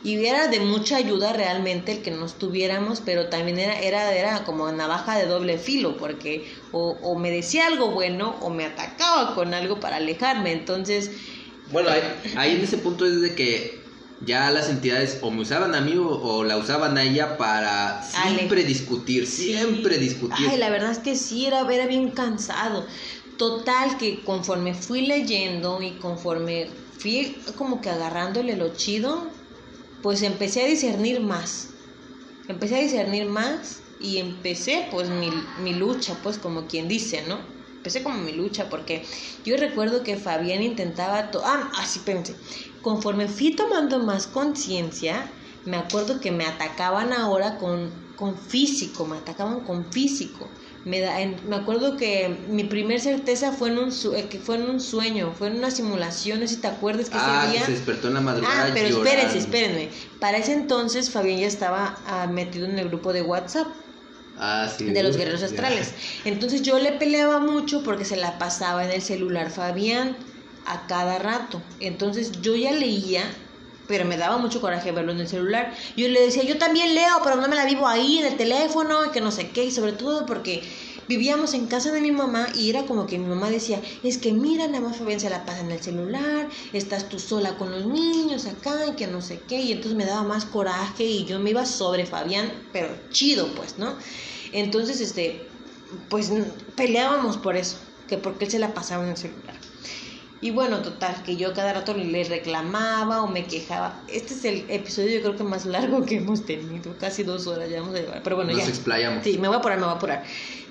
[0.04, 4.44] Y era de mucha ayuda realmente el que nos tuviéramos, pero también era, era, era
[4.44, 9.54] como navaja de doble filo, porque o, me decía algo bueno o me atacaba con
[9.54, 11.12] algo para alejarme, entonces...
[11.72, 11.90] Bueno,
[12.38, 13.84] ahí, en ese punto es de que
[14.22, 18.64] ya las entidades o me usaban a mí o, la usaban a ella para siempre
[18.64, 20.48] discutir, siempre discutir.
[20.50, 22.86] Ay, la verdad es que sí, era, era bien cansado.
[23.38, 26.70] Total que conforme fui leyendo y conforme
[27.00, 29.28] fui como que agarrándole lo chido,
[30.06, 31.74] pues empecé a discernir más.
[32.48, 37.40] Empecé a discernir más y empecé pues mi, mi lucha, pues como quien dice, ¿no?
[37.78, 39.04] Empecé como mi lucha porque
[39.44, 41.32] yo recuerdo que Fabián intentaba...
[41.44, 42.40] ah, así pensé.
[42.82, 45.34] Conforme fui tomando más conciencia,
[45.66, 50.54] me acuerdo que me atacaban ahora con, con físico, me atacaban con físico
[50.86, 51.18] me, da,
[51.48, 55.34] me acuerdo que mi primer certeza fue en un eh, que fue en un sueño,
[55.36, 57.66] fue en una simulación, no sé si te acuerdas que ah, ese día.
[57.66, 58.68] se despertó en la madrugada.
[58.68, 59.90] Ah, pero espérense, espérenme.
[60.20, 63.68] Para ese entonces Fabián ya estaba ah, metido en el grupo de WhatsApp.
[64.36, 65.96] Ah, sí, de los guerreros astrales.
[66.24, 70.18] Entonces yo le peleaba mucho porque se la pasaba en el celular Fabián
[70.66, 71.64] a cada rato.
[71.80, 73.24] Entonces yo ya leía
[73.88, 75.74] pero me daba mucho coraje verlo en el celular.
[75.96, 79.06] Yo le decía, yo también leo, pero no me la vivo ahí en el teléfono,
[79.06, 80.64] y que no sé qué, y sobre todo porque
[81.08, 84.34] vivíamos en casa de mi mamá y era como que mi mamá decía, es que
[84.34, 87.86] mira, nada más Fabián se la pasa en el celular, estás tú sola con los
[87.86, 91.40] niños acá y que no sé qué, y entonces me daba más coraje y yo
[91.40, 93.98] me iba sobre Fabián, pero chido pues, ¿no?
[94.52, 95.60] Entonces, este,
[96.10, 96.32] pues
[96.76, 99.60] peleábamos por eso, que porque él se la pasaba en el celular.
[100.46, 104.00] Y bueno, total, que yo cada rato le reclamaba o me quejaba.
[104.08, 107.68] Este es el episodio yo creo que más largo que hemos tenido, casi dos horas
[107.68, 108.22] ya vamos a llevar.
[108.22, 108.70] Pero bueno, Nos ya.
[108.70, 109.24] explayamos.
[109.24, 110.24] Sí, me voy a apurar, me voy a apurar.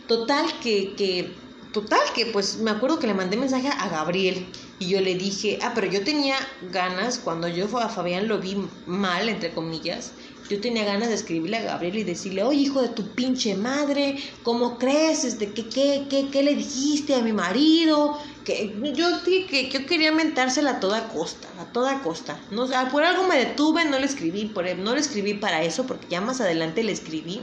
[0.06, 1.32] Total, que, que,
[1.72, 4.46] total, que pues me acuerdo que le mandé mensaje a Gabriel
[4.78, 6.36] y yo le dije, ah, pero yo tenía
[6.70, 8.56] ganas, cuando yo a Fabián lo vi
[8.86, 10.12] mal, entre comillas,
[10.48, 14.18] yo tenía ganas de escribirle a Gabriel y decirle, oye, hijo de tu pinche madre,
[14.42, 15.24] ¿cómo crees?
[15.24, 18.18] Este, ¿qué, qué, qué, qué le dijiste a mi marido?
[18.44, 22.38] Que yo que yo quería mentársela a toda costa, a toda costa.
[22.50, 26.06] No, por algo me detuve, no le escribí, por, no le escribí para eso, porque
[26.10, 27.40] ya más adelante le escribí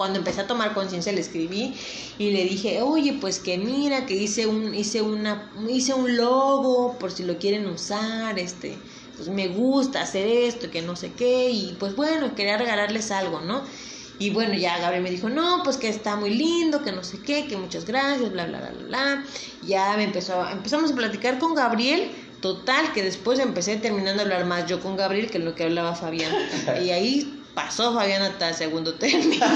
[0.00, 1.74] cuando empecé a tomar conciencia le escribí
[2.18, 6.98] y le dije, oye, pues que mira, que hice un, hice una, hice un logo
[6.98, 8.78] por si lo quieren usar, este,
[9.14, 13.42] pues me gusta hacer esto, que no sé qué, y pues bueno, quería regalarles algo,
[13.42, 13.62] ¿no?
[14.20, 17.22] Y bueno, ya Gabriel me dijo, no, pues que está muy lindo, que no sé
[17.22, 19.24] qué, que muchas gracias, bla, bla, bla, bla, bla.
[19.62, 22.10] Ya me empezó, empezamos a platicar con Gabriel,
[22.42, 25.94] total, que después empecé terminando a hablar más yo con Gabriel que lo que hablaba
[25.94, 26.30] Fabián.
[26.84, 29.46] Y ahí pasó Fabián hasta el segundo término.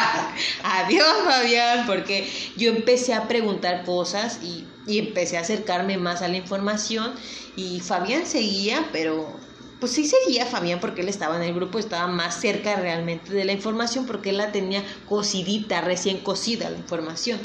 [0.62, 6.28] Adiós Fabián, porque yo empecé a preguntar cosas y, y, empecé a acercarme más a
[6.28, 7.14] la información
[7.56, 9.43] y Fabián seguía, pero
[9.84, 13.44] pues sí seguía Fabián porque él estaba en el grupo, estaba más cerca realmente de
[13.44, 17.38] la información porque él la tenía cocidita, recién cocida la información.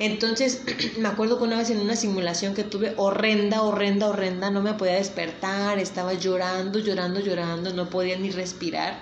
[0.00, 0.62] Entonces,
[0.98, 4.74] me acuerdo que una vez en una simulación que tuve horrenda, horrenda, horrenda, no me
[4.74, 8.98] podía despertar, estaba llorando, llorando, llorando, no podía ni respirar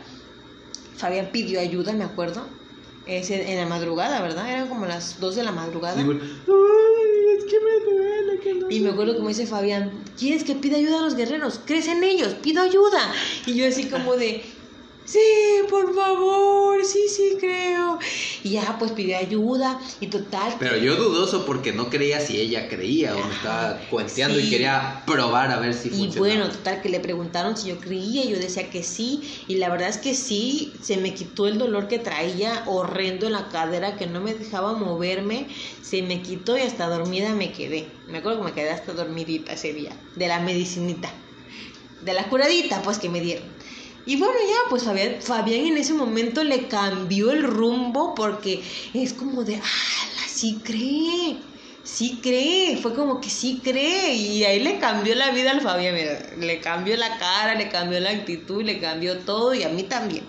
[0.98, 2.47] Fabián pidió ayuda, me acuerdo.
[3.06, 4.50] Es en, la madrugada, ¿verdad?
[4.50, 6.00] Eran como las 2 de la madrugada.
[6.00, 8.40] Ay, es que me duele.
[8.40, 11.60] Que no y me acuerdo como dice Fabián, ¿quieres que pida ayuda a los guerreros?
[11.64, 12.34] ¿Crees en ellos?
[12.42, 13.12] Pido ayuda.
[13.46, 14.44] Y yo así como de,
[15.06, 15.18] sí,
[15.70, 17.98] por favor, sí, sí creo.
[18.42, 20.54] Y ya pues pidió ayuda y total.
[20.58, 25.04] Pero yo dudoso porque no creía si ella creía o me estaba cuenteando y quería
[25.06, 28.38] probar a ver si Y bueno, total que le preguntaron si yo creía y yo
[28.38, 31.98] decía que sí y la verdad es que sí, se me quitó el dolor que
[31.98, 35.48] traía horrendo en la cadera que no me dejaba moverme,
[35.80, 38.02] se me quitó y hasta dormida me quedé.
[38.06, 41.12] Me acuerdo que me quedé hasta dormidita ese día, de la medicinita,
[42.00, 43.55] de la curadita pues que me dieron.
[44.06, 48.62] Y bueno, ya, pues Fabián, Fabián en ese momento le cambió el rumbo porque
[48.94, 51.38] es como de, ah, sí cree,
[51.82, 54.14] sí cree, fue como que sí cree.
[54.14, 57.98] Y ahí le cambió la vida al Fabián, mira, le cambió la cara, le cambió
[57.98, 60.24] la actitud, le cambió todo y a mí también.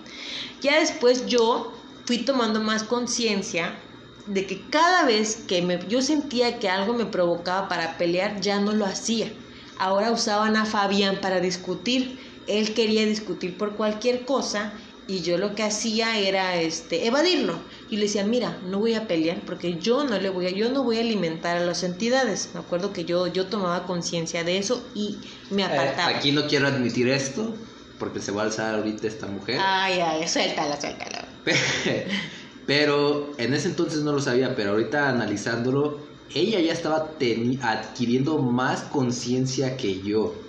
[0.60, 1.72] Ya después yo
[2.04, 3.78] fui tomando más conciencia
[4.26, 8.58] de que cada vez que me, yo sentía que algo me provocaba para pelear, ya
[8.58, 9.32] no lo hacía.
[9.76, 14.72] Ahora usaban a Fabián para discutir él quería discutir por cualquier cosa
[15.06, 17.58] y yo lo que hacía era este evadirlo.
[17.90, 20.70] Y le decía mira no voy a pelear porque yo no le voy a yo
[20.70, 24.58] no voy a alimentar a las entidades me acuerdo que yo yo tomaba conciencia de
[24.58, 25.18] eso y
[25.50, 26.08] me eh, apartaba.
[26.08, 27.54] aquí no quiero admitir esto
[27.98, 29.58] porque se va a alzar ahorita esta mujer.
[29.60, 31.26] Ay ay suéltala suéltala.
[32.66, 37.16] Pero en ese entonces no lo sabía pero ahorita analizándolo ella ya estaba
[37.62, 40.47] adquiriendo más conciencia que yo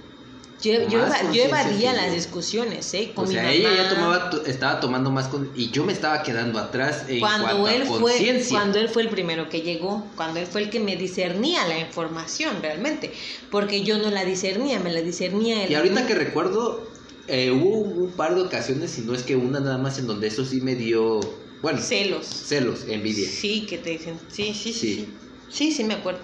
[0.62, 3.12] yo, yo, evadía las discusiones, ¿eh?
[3.16, 6.60] Con o sea, ella ya tomaba, estaba tomando más con, y yo me estaba quedando
[6.60, 10.48] atrás en cuando cuanto él fue Cuando él fue el primero que llegó, cuando él
[10.48, 13.14] fue el que me discernía la información realmente,
[13.50, 15.72] porque yo no la discernía, me la discernía él.
[15.72, 16.90] Y ahorita que recuerdo,
[17.28, 20.28] eh, hubo un par de ocasiones, si no es que una nada más, en donde
[20.28, 21.22] eso sí me dio,
[21.62, 21.80] bueno.
[21.80, 22.26] Celos.
[22.26, 23.30] Celos, envidia.
[23.30, 25.08] Sí, que te dicen, sí, sí, sí, sí,
[25.50, 26.20] sí, sí me acuerdo.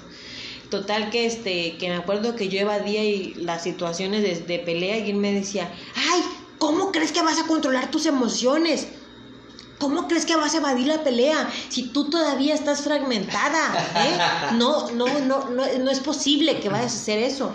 [0.75, 5.09] Total que este, que me acuerdo que yo evadía y las situaciones de, pelea y
[5.09, 6.21] él me decía, ay,
[6.57, 8.89] ¿cómo crees que vas a controlar tus emociones?
[9.79, 13.73] ¿Cómo crees que vas a evadir la pelea si tú todavía estás fragmentada?
[13.95, 14.53] ¿eh?
[14.57, 17.53] No, no, no, no, no es posible que vayas a hacer eso.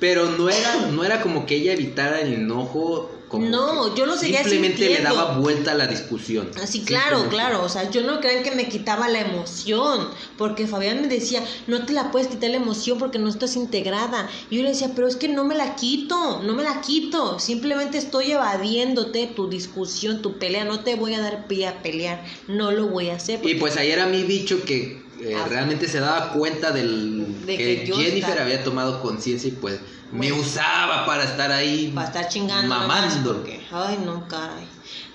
[0.00, 4.40] Pero no era, no era como que ella evitara el enojo no, yo lo seguía
[4.40, 6.50] Simplemente le daba vuelta a la discusión.
[6.62, 7.62] Así, claro, claro.
[7.62, 10.08] O sea, yo no crean que me quitaba la emoción.
[10.36, 14.28] Porque Fabián me decía, no te la puedes quitar la emoción porque no estás integrada.
[14.50, 17.38] Y yo le decía, pero es que no me la quito, no me la quito.
[17.38, 20.64] Simplemente estoy evadiéndote tu discusión, tu pelea.
[20.64, 22.24] No te voy a dar pie a pelear.
[22.48, 23.40] No lo voy a hacer.
[23.46, 25.46] Y pues ayer era mi bicho que eh, ah.
[25.48, 29.80] realmente se daba cuenta del de que, Jennifer había tomado conciencia y pues
[30.10, 31.90] me usaba para estar ahí.
[31.94, 32.68] Para estar chingando.
[32.68, 33.34] Mamando.
[33.34, 34.66] Porque, ay, no, caray.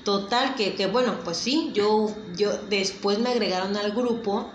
[0.04, 4.50] Total, que, que bueno, pues sí, yo, yo después me agregaron al grupo.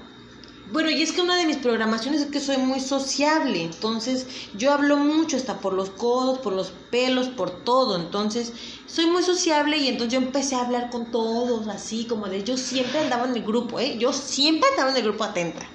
[0.70, 4.26] Bueno, y es que una de mis programaciones es que soy muy sociable, entonces
[4.56, 8.52] yo hablo mucho hasta por los codos, por los pelos, por todo, entonces
[8.86, 12.56] soy muy sociable y entonces yo empecé a hablar con todos, así como de yo
[12.56, 13.98] siempre andaba en mi grupo, ¿eh?
[13.98, 15.68] Yo siempre andaba en el grupo atenta.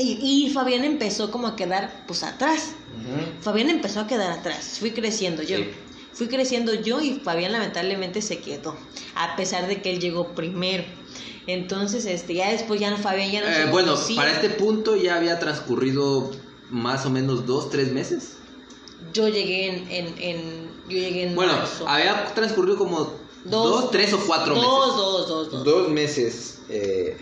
[0.00, 2.74] Y, Fabián empezó como a quedar pues atrás.
[3.40, 4.76] Fabián empezó a quedar atrás.
[4.78, 5.56] Fui creciendo yo.
[6.12, 8.76] Fui creciendo yo y Fabián lamentablemente se quedó.
[9.16, 10.84] A pesar de que él llegó primero.
[11.46, 15.16] Entonces, este, ya después ya no Fabián ya no eh, Bueno, para este punto ya
[15.16, 16.30] había transcurrido
[16.70, 18.34] más o menos dos, tres meses.
[19.12, 21.54] Yo llegué en, en, en yo llegué en Bueno,
[21.86, 23.12] había transcurrido como
[23.44, 24.68] dos, tres o cuatro meses.
[24.68, 25.64] Dos, dos, dos, dos.
[25.64, 26.58] Dos meses.
[26.68, 27.16] Eh,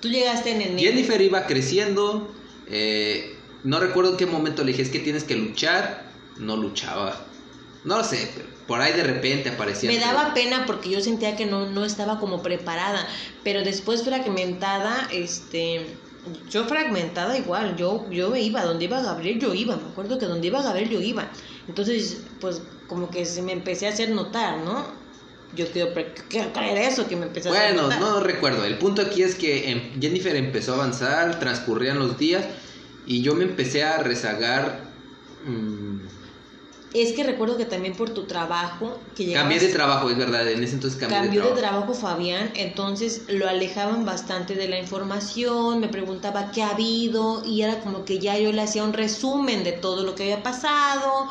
[0.00, 0.78] Tú llegaste en enero.
[0.78, 2.28] Jennifer iba creciendo.
[2.68, 6.10] Eh, no recuerdo en qué momento le dije, es que tienes que luchar.
[6.38, 7.26] No luchaba.
[7.84, 8.30] No lo sé,
[8.66, 9.90] por ahí de repente aparecía.
[9.90, 13.06] Me daba pena porque yo sentía que no, no estaba como preparada.
[13.42, 15.86] Pero después fragmentada, este.
[16.50, 20.48] Yo fragmentada igual, yo, yo iba, donde iba Gabriel yo iba, me acuerdo que donde
[20.48, 21.30] iba Gabriel yo iba.
[21.66, 25.00] Entonces, pues como que se me empecé a hacer notar, ¿no?
[25.54, 25.92] yo quiero,
[26.52, 28.64] creer eso que me empezó bueno, a Bueno, no recuerdo.
[28.64, 32.44] El punto aquí es que em, Jennifer empezó a avanzar, transcurrían los días
[33.06, 34.84] y yo me empecé a rezagar.
[35.44, 36.00] Mm,
[36.92, 40.62] es que recuerdo que también por tu trabajo que Cambié de trabajo, es verdad, en
[40.62, 41.54] ese entonces cambié cambió de trabajo.
[41.54, 47.44] de trabajo Fabián, entonces lo alejaban bastante de la información, me preguntaba qué ha habido
[47.44, 50.42] y era como que ya yo le hacía un resumen de todo lo que había
[50.42, 51.28] pasado,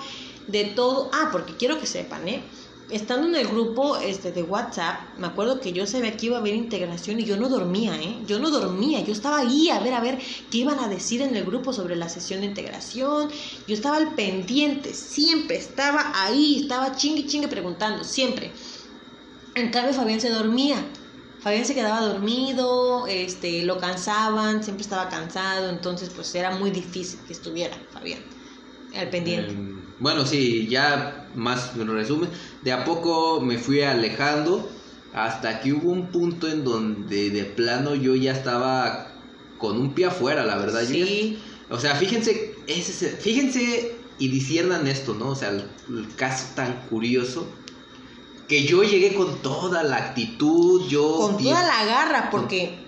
[0.47, 2.49] de todo, ah, porque quiero que sepan, ¿eh?
[2.89, 6.39] Estando en el grupo este, de WhatsApp, me acuerdo que yo sabía que iba a
[6.39, 8.17] haber integración y yo no dormía, ¿eh?
[8.25, 11.35] Yo no dormía, yo estaba ahí a ver, a ver qué iban a decir en
[11.35, 13.29] el grupo sobre la sesión de integración.
[13.67, 18.51] Yo estaba al pendiente, siempre estaba ahí, estaba chingue chingue preguntando, siempre.
[19.55, 20.83] En cambio, Fabián se dormía.
[21.39, 27.19] Fabián se quedaba dormido, este, lo cansaban, siempre estaba cansado, entonces pues era muy difícil
[27.25, 28.21] que estuviera Fabián
[28.93, 29.78] al pendiente.
[29.99, 32.29] Bueno, sí, ya más en resumen,
[32.63, 34.69] de a poco me fui alejando
[35.13, 39.11] hasta que hubo un punto en donde de plano yo ya estaba
[39.57, 40.83] con un pie afuera, la verdad.
[40.85, 41.39] Sí.
[41.69, 45.29] o sea, fíjense, ese, fíjense y disiernan esto, ¿no?
[45.29, 45.67] O sea, el,
[46.15, 47.47] caso tan curioso
[48.47, 51.17] que yo llegué con toda la actitud, yo...
[51.17, 52.79] Con toda la garra, porque,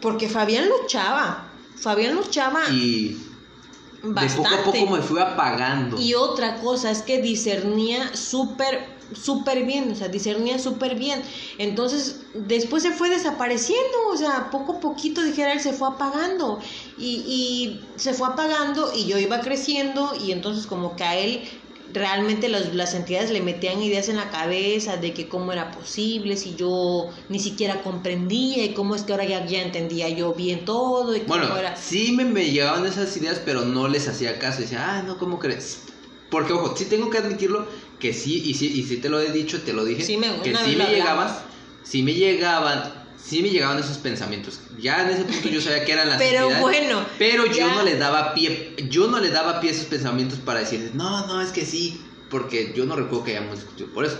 [0.00, 2.68] porque Fabián luchaba, Fabián luchaba...
[2.70, 3.29] Y
[4.02, 6.00] de poco a poco me fui apagando.
[6.00, 11.22] Y otra cosa es que discernía súper, súper bien, o sea, discernía súper bien.
[11.58, 16.60] Entonces, después se fue desapareciendo, o sea, poco a poquito, dijera él, se fue apagando.
[16.98, 21.42] Y, y se fue apagando y yo iba creciendo y entonces como que a él
[21.92, 26.54] realmente las entidades le metían ideas en la cabeza de que cómo era posible, si
[26.54, 31.16] yo ni siquiera comprendía y cómo es que ahora ya, ya entendía yo bien todo.
[31.16, 31.76] Y bueno, cómo era...
[31.76, 34.60] sí me, me, llegaban esas ideas, pero no les hacía caso.
[34.60, 35.82] Decía, ah, no, ¿cómo crees?
[36.30, 37.66] Porque, ojo, sí tengo que admitirlo
[37.98, 40.40] que sí, y sí, y sí te lo he dicho, te lo dije, sí me,
[40.40, 41.36] que sí me llegaban,
[41.82, 44.60] sí me llegaban sí me llegaban esos pensamientos.
[44.78, 47.04] Ya en ese punto yo sabía que eran las Pero bueno.
[47.18, 50.60] Pero yo no le daba pie, yo no le daba pie a esos pensamientos para
[50.60, 54.18] decir, no, no, es que sí, porque yo no recuerdo que hayamos discutido por eso.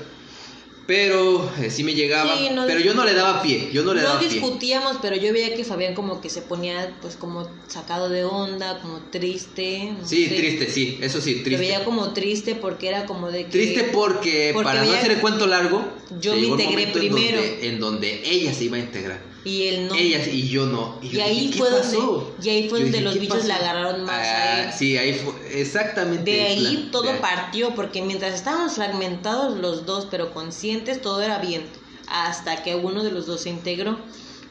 [0.87, 2.35] Pero eh, sí me llegaba,
[2.67, 4.29] pero yo no le daba pie, yo no le daba pie.
[4.29, 8.25] No discutíamos, pero yo veía que Fabián como que se ponía pues como sacado de
[8.25, 9.95] onda, como triste.
[10.05, 11.51] sí, triste, sí, eso sí, triste.
[11.53, 13.51] Yo veía como triste porque era como de que...
[13.51, 15.85] Triste porque, para no hacer el cuento largo,
[16.21, 17.41] yo me integré primero.
[17.41, 19.30] en donde ella se iba a integrar.
[19.45, 19.95] Y él no.
[19.95, 20.99] Ella y yo no.
[21.03, 24.73] Y, ahí, fue donde, y ahí fue donde los bichos la agarraron más a él.
[24.77, 26.31] Sí, ahí fue, exactamente.
[26.31, 31.63] De ahí todo partió, porque mientras estábamos fragmentados los dos, pero conscientes, todo era bien.
[32.09, 33.99] Hasta que uno de los dos se integró.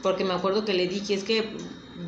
[0.02, 1.52] Porque me acuerdo que le dije, es que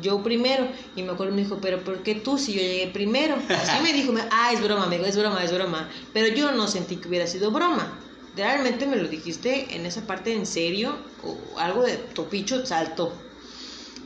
[0.00, 0.66] yo primero.
[0.96, 3.36] Y me acuerdo, me dijo, pero ¿por qué tú si yo llegué primero?
[3.48, 5.88] Así me dijo, ah, es broma, amigo, es broma, es broma.
[6.12, 7.98] Pero yo no sentí que hubiera sido broma
[8.36, 13.12] realmente me lo dijiste en esa parte en serio o algo de topicho salto.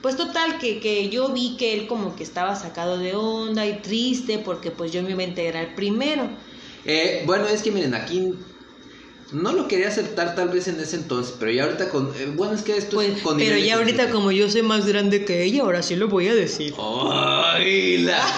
[0.03, 3.79] Pues total, que, que yo vi que él como que estaba sacado de onda y
[3.81, 6.29] triste porque pues yo me iba a integrar primero.
[6.85, 8.35] Eh, bueno, es que miren, aquí
[9.33, 12.13] no lo quería aceptar tal vez en ese entonces, pero ya ahorita con...
[12.17, 15.25] Eh, bueno, es que esto es con Pero ya ahorita como yo soy más grande
[15.25, 16.75] que ella, ahora sí lo voy a decir.
[16.79, 18.23] ¡Ay, la...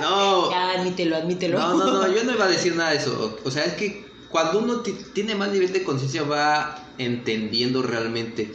[0.00, 0.50] No.
[0.50, 1.58] Ya, admítelo, admítelo.
[1.58, 3.38] No, no, no, yo no iba a decir nada de eso.
[3.44, 4.04] O sea, es que
[4.34, 8.52] cuando uno tiene más nivel de conciencia va entendiendo realmente.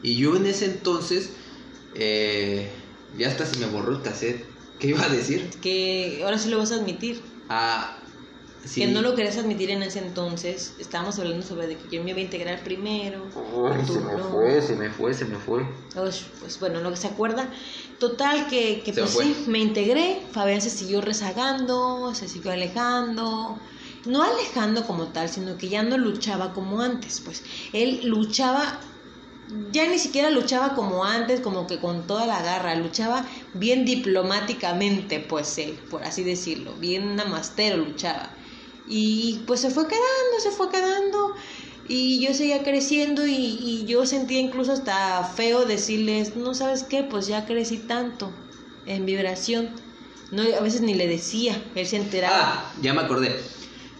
[0.00, 1.30] Y yo en ese entonces,
[1.96, 2.70] eh,
[3.18, 4.46] ya hasta se me borró el cassette.
[4.78, 5.50] ¿Qué iba a decir?
[5.60, 7.20] Que ahora sí lo vas a admitir.
[7.48, 7.98] Ah,
[8.64, 8.82] sí.
[8.82, 10.74] Que no lo querías admitir en ese entonces.
[10.78, 13.26] Estábamos hablando sobre de que yo me iba a integrar primero.
[13.84, 15.66] se me fue, se me fue, se me fue.
[15.92, 17.50] pues bueno, lo que se acuerda.
[17.98, 20.22] Total, que, que pues sí, me integré.
[20.30, 23.58] Fabián se siguió rezagando, se siguió alejando
[24.06, 27.42] no alejando como tal, sino que ya no luchaba como antes, pues
[27.72, 28.80] él luchaba,
[29.48, 35.20] ya ni siquiera luchaba como antes, como que con toda la garra, luchaba bien diplomáticamente,
[35.20, 38.36] pues él, por así decirlo, bien namastero luchaba.
[38.86, 41.34] Y pues se fue quedando, se fue quedando.
[41.88, 47.26] Y yo seguía creciendo y, yo sentía incluso hasta feo decirles, no sabes qué, pues
[47.26, 48.32] ya crecí tanto
[48.84, 49.74] en vibración.
[50.32, 52.36] No, a veces ni le decía, él se enteraba.
[52.40, 53.40] Ah, ya me acordé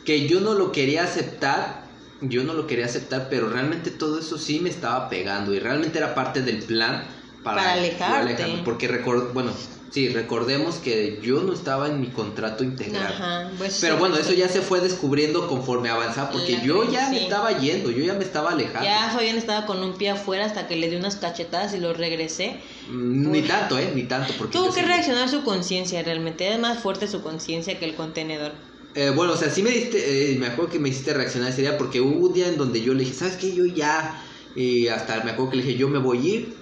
[0.07, 1.85] que yo no lo quería aceptar,
[2.20, 5.99] yo no lo quería aceptar, pero realmente todo eso sí me estaba pegando y realmente
[5.99, 7.05] era parte del plan
[7.43, 8.62] para, alejarte.
[8.65, 9.51] porque record, bueno,
[9.91, 13.07] sí, recordemos que yo no estaba en mi contrato integral.
[13.07, 17.24] Ajá, pues pero bueno, eso ya se fue descubriendo conforme avanzaba, porque yo ya me
[17.24, 18.89] estaba yendo, yo ya me estaba alejando.
[18.89, 21.93] Ya Fabián estaba con un pie afuera hasta que le di unas cachetadas y lo
[21.93, 22.61] regresé.
[22.89, 23.91] Mm, ni tanto, ¿eh?
[23.93, 24.33] Ni tanto.
[24.39, 28.53] Porque Tuvo que reaccionar su conciencia realmente, es más fuerte su conciencia que el contenedor.
[28.97, 31.60] Eh, bueno, o sea, sí me diste, eh, me acuerdo que me hiciste reaccionar ese
[31.60, 33.55] día porque hubo un día en donde yo le dije, ¿sabes qué?
[33.55, 34.18] Yo ya,
[34.55, 36.55] y hasta me acuerdo que le dije, yo me voy a ir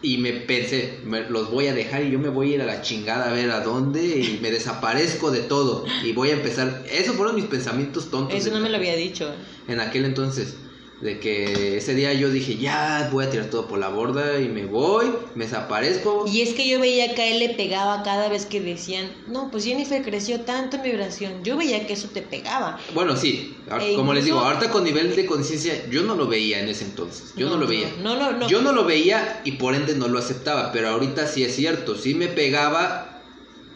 [0.00, 2.80] y me pensé, los voy a dejar y yo me voy a ir a la
[2.80, 7.14] chingada a ver a dónde y me desaparezco de todo y voy a empezar, esos
[7.14, 8.38] fueron mis pensamientos tontos.
[8.38, 9.34] Eso no me lo había dicho.
[9.68, 10.56] En aquel entonces
[11.00, 14.48] de que ese día yo dije, ya voy a tirar todo por la borda y
[14.48, 16.24] me voy, me desaparezco.
[16.26, 19.50] Y es que yo veía que a él le pegaba cada vez que decían, no,
[19.50, 21.44] pues Jennifer creció tanto en vibración.
[21.44, 22.78] Yo veía que eso te pegaba.
[22.94, 26.60] Bueno, sí, e como les digo, ahorita con nivel de conciencia, yo no lo veía
[26.60, 27.34] en ese entonces.
[27.36, 27.92] Yo no, lo veía.
[28.02, 31.26] No, no, no, Yo no lo veía y por ende no lo aceptaba, pero ahorita
[31.26, 33.12] sí es cierto, sí me pegaba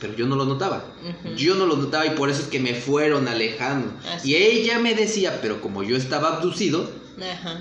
[0.01, 0.83] pero yo no lo notaba.
[1.37, 3.93] Yo no lo notaba y por eso es que me fueron alejando.
[4.25, 6.89] y ella me decía, pero como yo estaba abducido,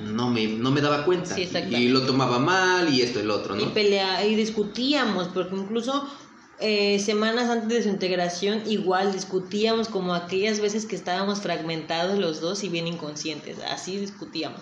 [0.04, 1.38] no me, no me daba cuenta.
[1.40, 3.62] y lo tomaba mal y esto y lo otro, ¿no?
[3.62, 6.08] Y pelea, y discutíamos, porque incluso
[6.60, 12.42] eh, semanas antes de su integración igual discutíamos como aquellas veces que estábamos fragmentados los
[12.42, 14.62] dos y bien inconscientes, así discutíamos.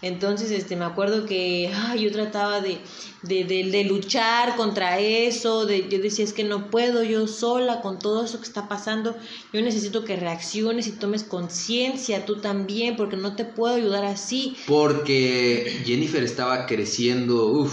[0.00, 2.78] Entonces, este, me acuerdo que yo trataba de,
[3.22, 7.98] de, de, luchar contra eso, de, yo decía, es que no puedo yo sola con
[7.98, 9.16] todo eso que está pasando,
[9.52, 14.56] yo necesito que reacciones y tomes conciencia, tú también, porque no te puedo ayudar así.
[14.66, 17.68] Porque Jennifer estaba creciendo,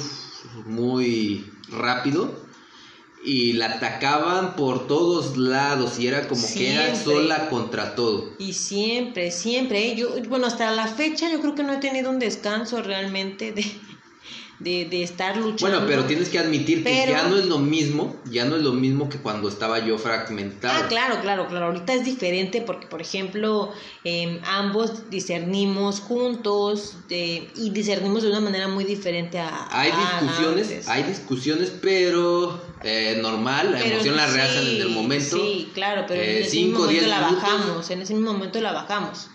[0.66, 2.45] muy rápido
[3.26, 8.34] y la atacaban por todos lados y era como que era sola contra todo.
[8.38, 12.20] Y siempre, siempre, yo, bueno, hasta la fecha yo creo que no he tenido un
[12.20, 13.66] descanso realmente de,
[14.60, 15.78] de, de estar luchando.
[15.78, 18.72] Bueno, pero tienes que admitir que ya no es lo mismo, ya no es lo
[18.72, 20.84] mismo que cuando estaba yo fragmentado.
[20.84, 21.68] Ah, claro, claro, claro.
[21.68, 23.72] Ahorita es diferente porque, por ejemplo,
[24.04, 29.68] em, ambos discernimos juntos y discernimos de una manera muy diferente a...
[29.72, 35.38] Hay discusiones, hay discusiones, pero eh, normal, la emoción la realizan en el momento.
[35.38, 39.30] Sí, claro, pero en eh, ese momento la bajamos, en ese mismo momento la bajamos.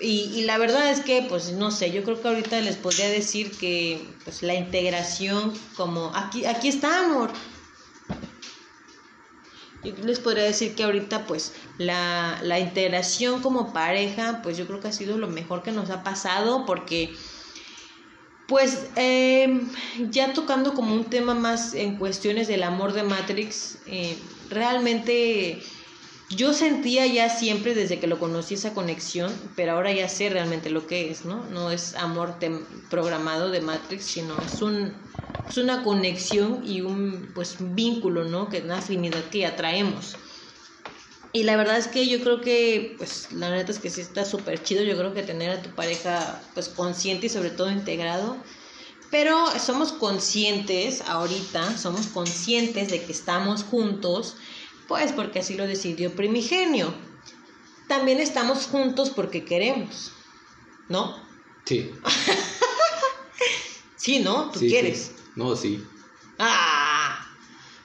[0.00, 3.52] Y, la verdad es que, pues no sé, yo creo que ahorita les podría decir
[3.56, 7.30] que pues, la integración, como aquí, aquí está, amor.
[9.84, 14.80] Yo les podría decir que ahorita, pues, la, la integración como pareja, pues yo creo
[14.80, 17.14] que ha sido lo mejor que nos ha pasado, porque,
[18.48, 19.60] pues, eh,
[20.10, 24.18] ya tocando como un tema más en cuestiones del amor de Matrix, eh,
[24.50, 25.62] realmente
[26.36, 30.70] yo sentía ya siempre desde que lo conocí esa conexión, pero ahora ya sé realmente
[30.70, 31.44] lo que es, ¿no?
[31.50, 32.36] No es amor
[32.90, 34.92] programado de Matrix, sino es un
[35.48, 38.48] es una conexión y un pues vínculo, ¿no?
[38.48, 40.16] Que una afinidad que atraemos.
[41.32, 44.24] Y la verdad es que yo creo que, pues, la neta es que sí está
[44.24, 44.84] súper chido.
[44.84, 48.36] Yo creo que tener a tu pareja, pues, consciente y sobre todo integrado.
[49.10, 54.36] Pero somos conscientes ahorita, somos conscientes de que estamos juntos
[54.88, 56.94] pues porque así lo decidió Primigenio.
[57.88, 60.12] También estamos juntos porque queremos,
[60.88, 61.22] ¿no?
[61.64, 61.90] Sí.
[63.96, 64.50] sí, ¿no?
[64.50, 65.12] ¿Tú quieres?
[65.36, 65.84] No, sí.
[66.38, 67.26] Ah.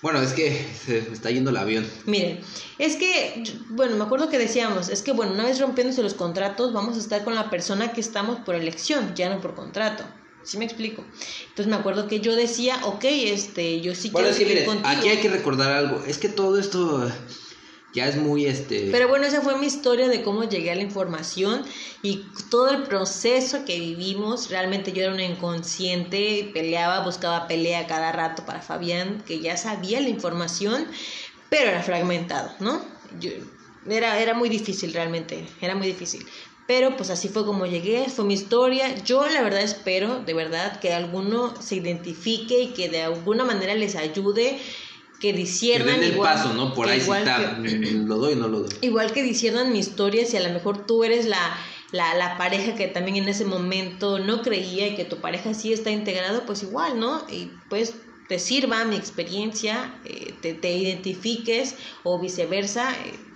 [0.01, 1.85] Bueno, es que se me está yendo el avión.
[2.05, 2.39] Miren,
[2.77, 6.71] es que, bueno, me acuerdo que decíamos, es que, bueno, una vez rompiéndose los contratos,
[6.71, 10.05] vamos a estar con la persona que estamos por elección, ya no por contrato.
[10.43, 11.03] ¿Sí me explico?
[11.49, 14.87] Entonces me acuerdo que yo decía, ok, este, yo sí quiero seguir contigo.
[14.87, 16.03] Aquí hay que recordar algo.
[16.05, 17.11] Es que todo esto
[17.93, 18.89] ya es muy este.
[18.91, 21.65] Pero bueno, esa fue mi historia de cómo llegué a la información
[22.01, 24.49] y todo el proceso que vivimos.
[24.49, 30.01] Realmente yo era una inconsciente, peleaba, buscaba pelea cada rato para Fabián, que ya sabía
[30.01, 30.85] la información,
[31.49, 32.81] pero era fragmentado, ¿no?
[33.19, 33.31] Yo,
[33.89, 36.25] era, era muy difícil realmente, era muy difícil.
[36.69, 38.93] Pero pues así fue como llegué, fue mi historia.
[39.03, 43.73] Yo la verdad espero, de verdad, que alguno se identifique y que de alguna manera
[43.73, 44.59] les ayude
[45.19, 46.75] que disiernan que den el paso, ¿no?
[46.75, 48.69] Por ahí está, mm, lo doy, no lo doy.
[48.81, 51.57] Igual que disiernan mi historia, si a lo mejor tú eres la,
[51.91, 55.73] la, la, pareja que también en ese momento no creía y que tu pareja sí
[55.73, 57.23] está integrado, pues igual, ¿no?
[57.31, 57.95] Y pues
[58.27, 62.91] te sirva mi experiencia, eh, te, te, identifiques o viceversa.
[62.91, 63.28] Eh,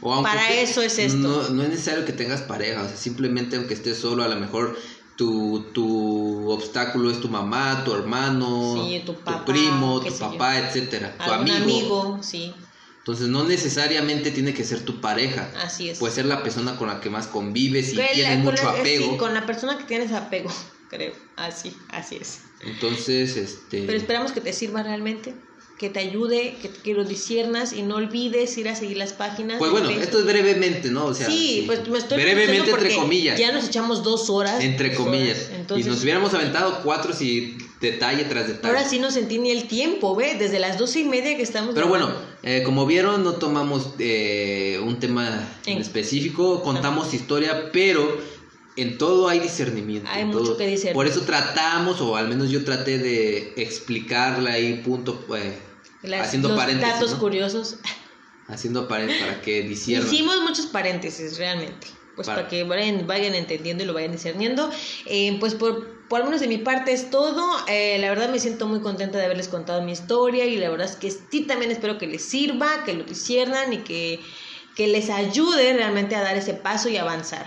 [0.00, 1.18] para eso es esto.
[1.18, 4.36] No, no, es necesario que tengas pareja, o sea, simplemente aunque estés solo, a lo
[4.36, 4.76] mejor
[5.16, 11.56] tu, tu obstáculo es tu mamá, tu hermano, tu, primo, tu papá, etcétera, tu amigo.
[11.56, 12.54] amigo, sí.
[12.98, 15.50] Entonces no necesariamente tiene que ser tu pareja.
[15.62, 15.98] Así es.
[15.98, 19.12] Puede ser la persona con la que más convives y tienes mucho apego.
[19.12, 20.50] Sí, con la persona que tienes apego,
[20.90, 21.14] creo.
[21.36, 22.40] Así, así es.
[22.60, 23.84] Entonces, este.
[23.86, 25.34] Pero esperamos que te sirva realmente
[25.78, 29.58] que te ayude, que, que, lo disiernas y no olvides ir a seguir las páginas.
[29.58, 31.06] Pues bueno, esto es brevemente, ¿no?
[31.06, 33.38] O sea, sí, pues me estoy brevemente entre comillas.
[33.38, 34.62] Ya nos echamos dos horas.
[34.62, 35.50] Entre comillas.
[35.76, 38.76] y nos hubiéramos aventado cuatro si detalle tras detalle.
[38.76, 40.34] Ahora sí no sentí ni el tiempo, ¿ve?
[40.36, 41.74] Desde las doce y media que estamos.
[41.74, 48.18] Pero bueno, eh, como vieron, no tomamos eh, un tema en específico, contamos historia, pero
[48.74, 50.08] en todo hay discernimiento.
[50.12, 50.94] Hay mucho que discernir.
[50.94, 55.24] Por eso tratamos, o al menos yo traté de explicarla ahí, punto,
[56.20, 57.76] haciendo los datos curiosos.
[58.48, 60.08] Haciendo paréntesis para que disiernan.
[60.08, 61.86] Hicimos muchos paréntesis, realmente.
[62.16, 64.70] Pues para, que vayan, vayan, entendiendo y lo vayan discerniendo.
[65.06, 67.46] Eh, pues por, por lo menos de mi parte es todo.
[67.68, 70.88] Eh, la verdad me siento muy contenta de haberles contado mi historia y la verdad
[70.88, 74.20] es que sí también espero que les sirva, que lo disciernan y que,
[74.74, 77.46] que les ayude realmente a dar ese paso y avanzar.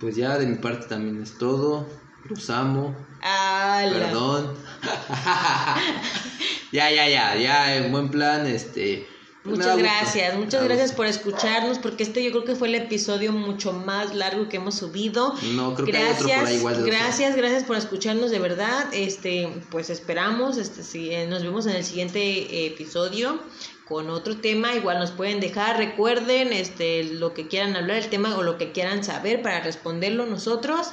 [0.00, 1.86] Pues ya de mi parte también es todo.
[2.28, 2.96] Los amo.
[3.20, 4.54] Perdón.
[6.72, 9.06] ya, ya, ya, ya, en buen plan, este.
[9.44, 13.72] Muchas gracias, muchas gracias por escucharnos, porque este yo creo que fue el episodio mucho
[13.72, 15.34] más largo que hemos subido.
[15.54, 18.92] No, creo gracias, que hay otro por ahí igual Gracias, gracias por escucharnos de verdad.
[18.92, 23.40] Este, pues esperamos, este, si, eh, nos vemos en el siguiente episodio
[23.86, 28.36] con otro tema, igual nos pueden dejar, recuerden este lo que quieran hablar, el tema
[28.36, 30.88] o lo que quieran saber para responderlo nosotros.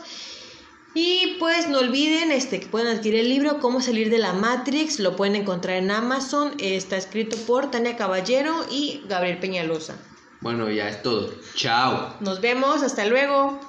[0.98, 4.98] Y pues no olviden este, que pueden adquirir el libro Cómo salir de la Matrix,
[5.00, 9.98] lo pueden encontrar en Amazon, está escrito por Tania Caballero y Gabriel Peñalosa.
[10.40, 11.34] Bueno, ya es todo.
[11.54, 12.16] Chao.
[12.22, 13.60] Nos vemos, hasta luego.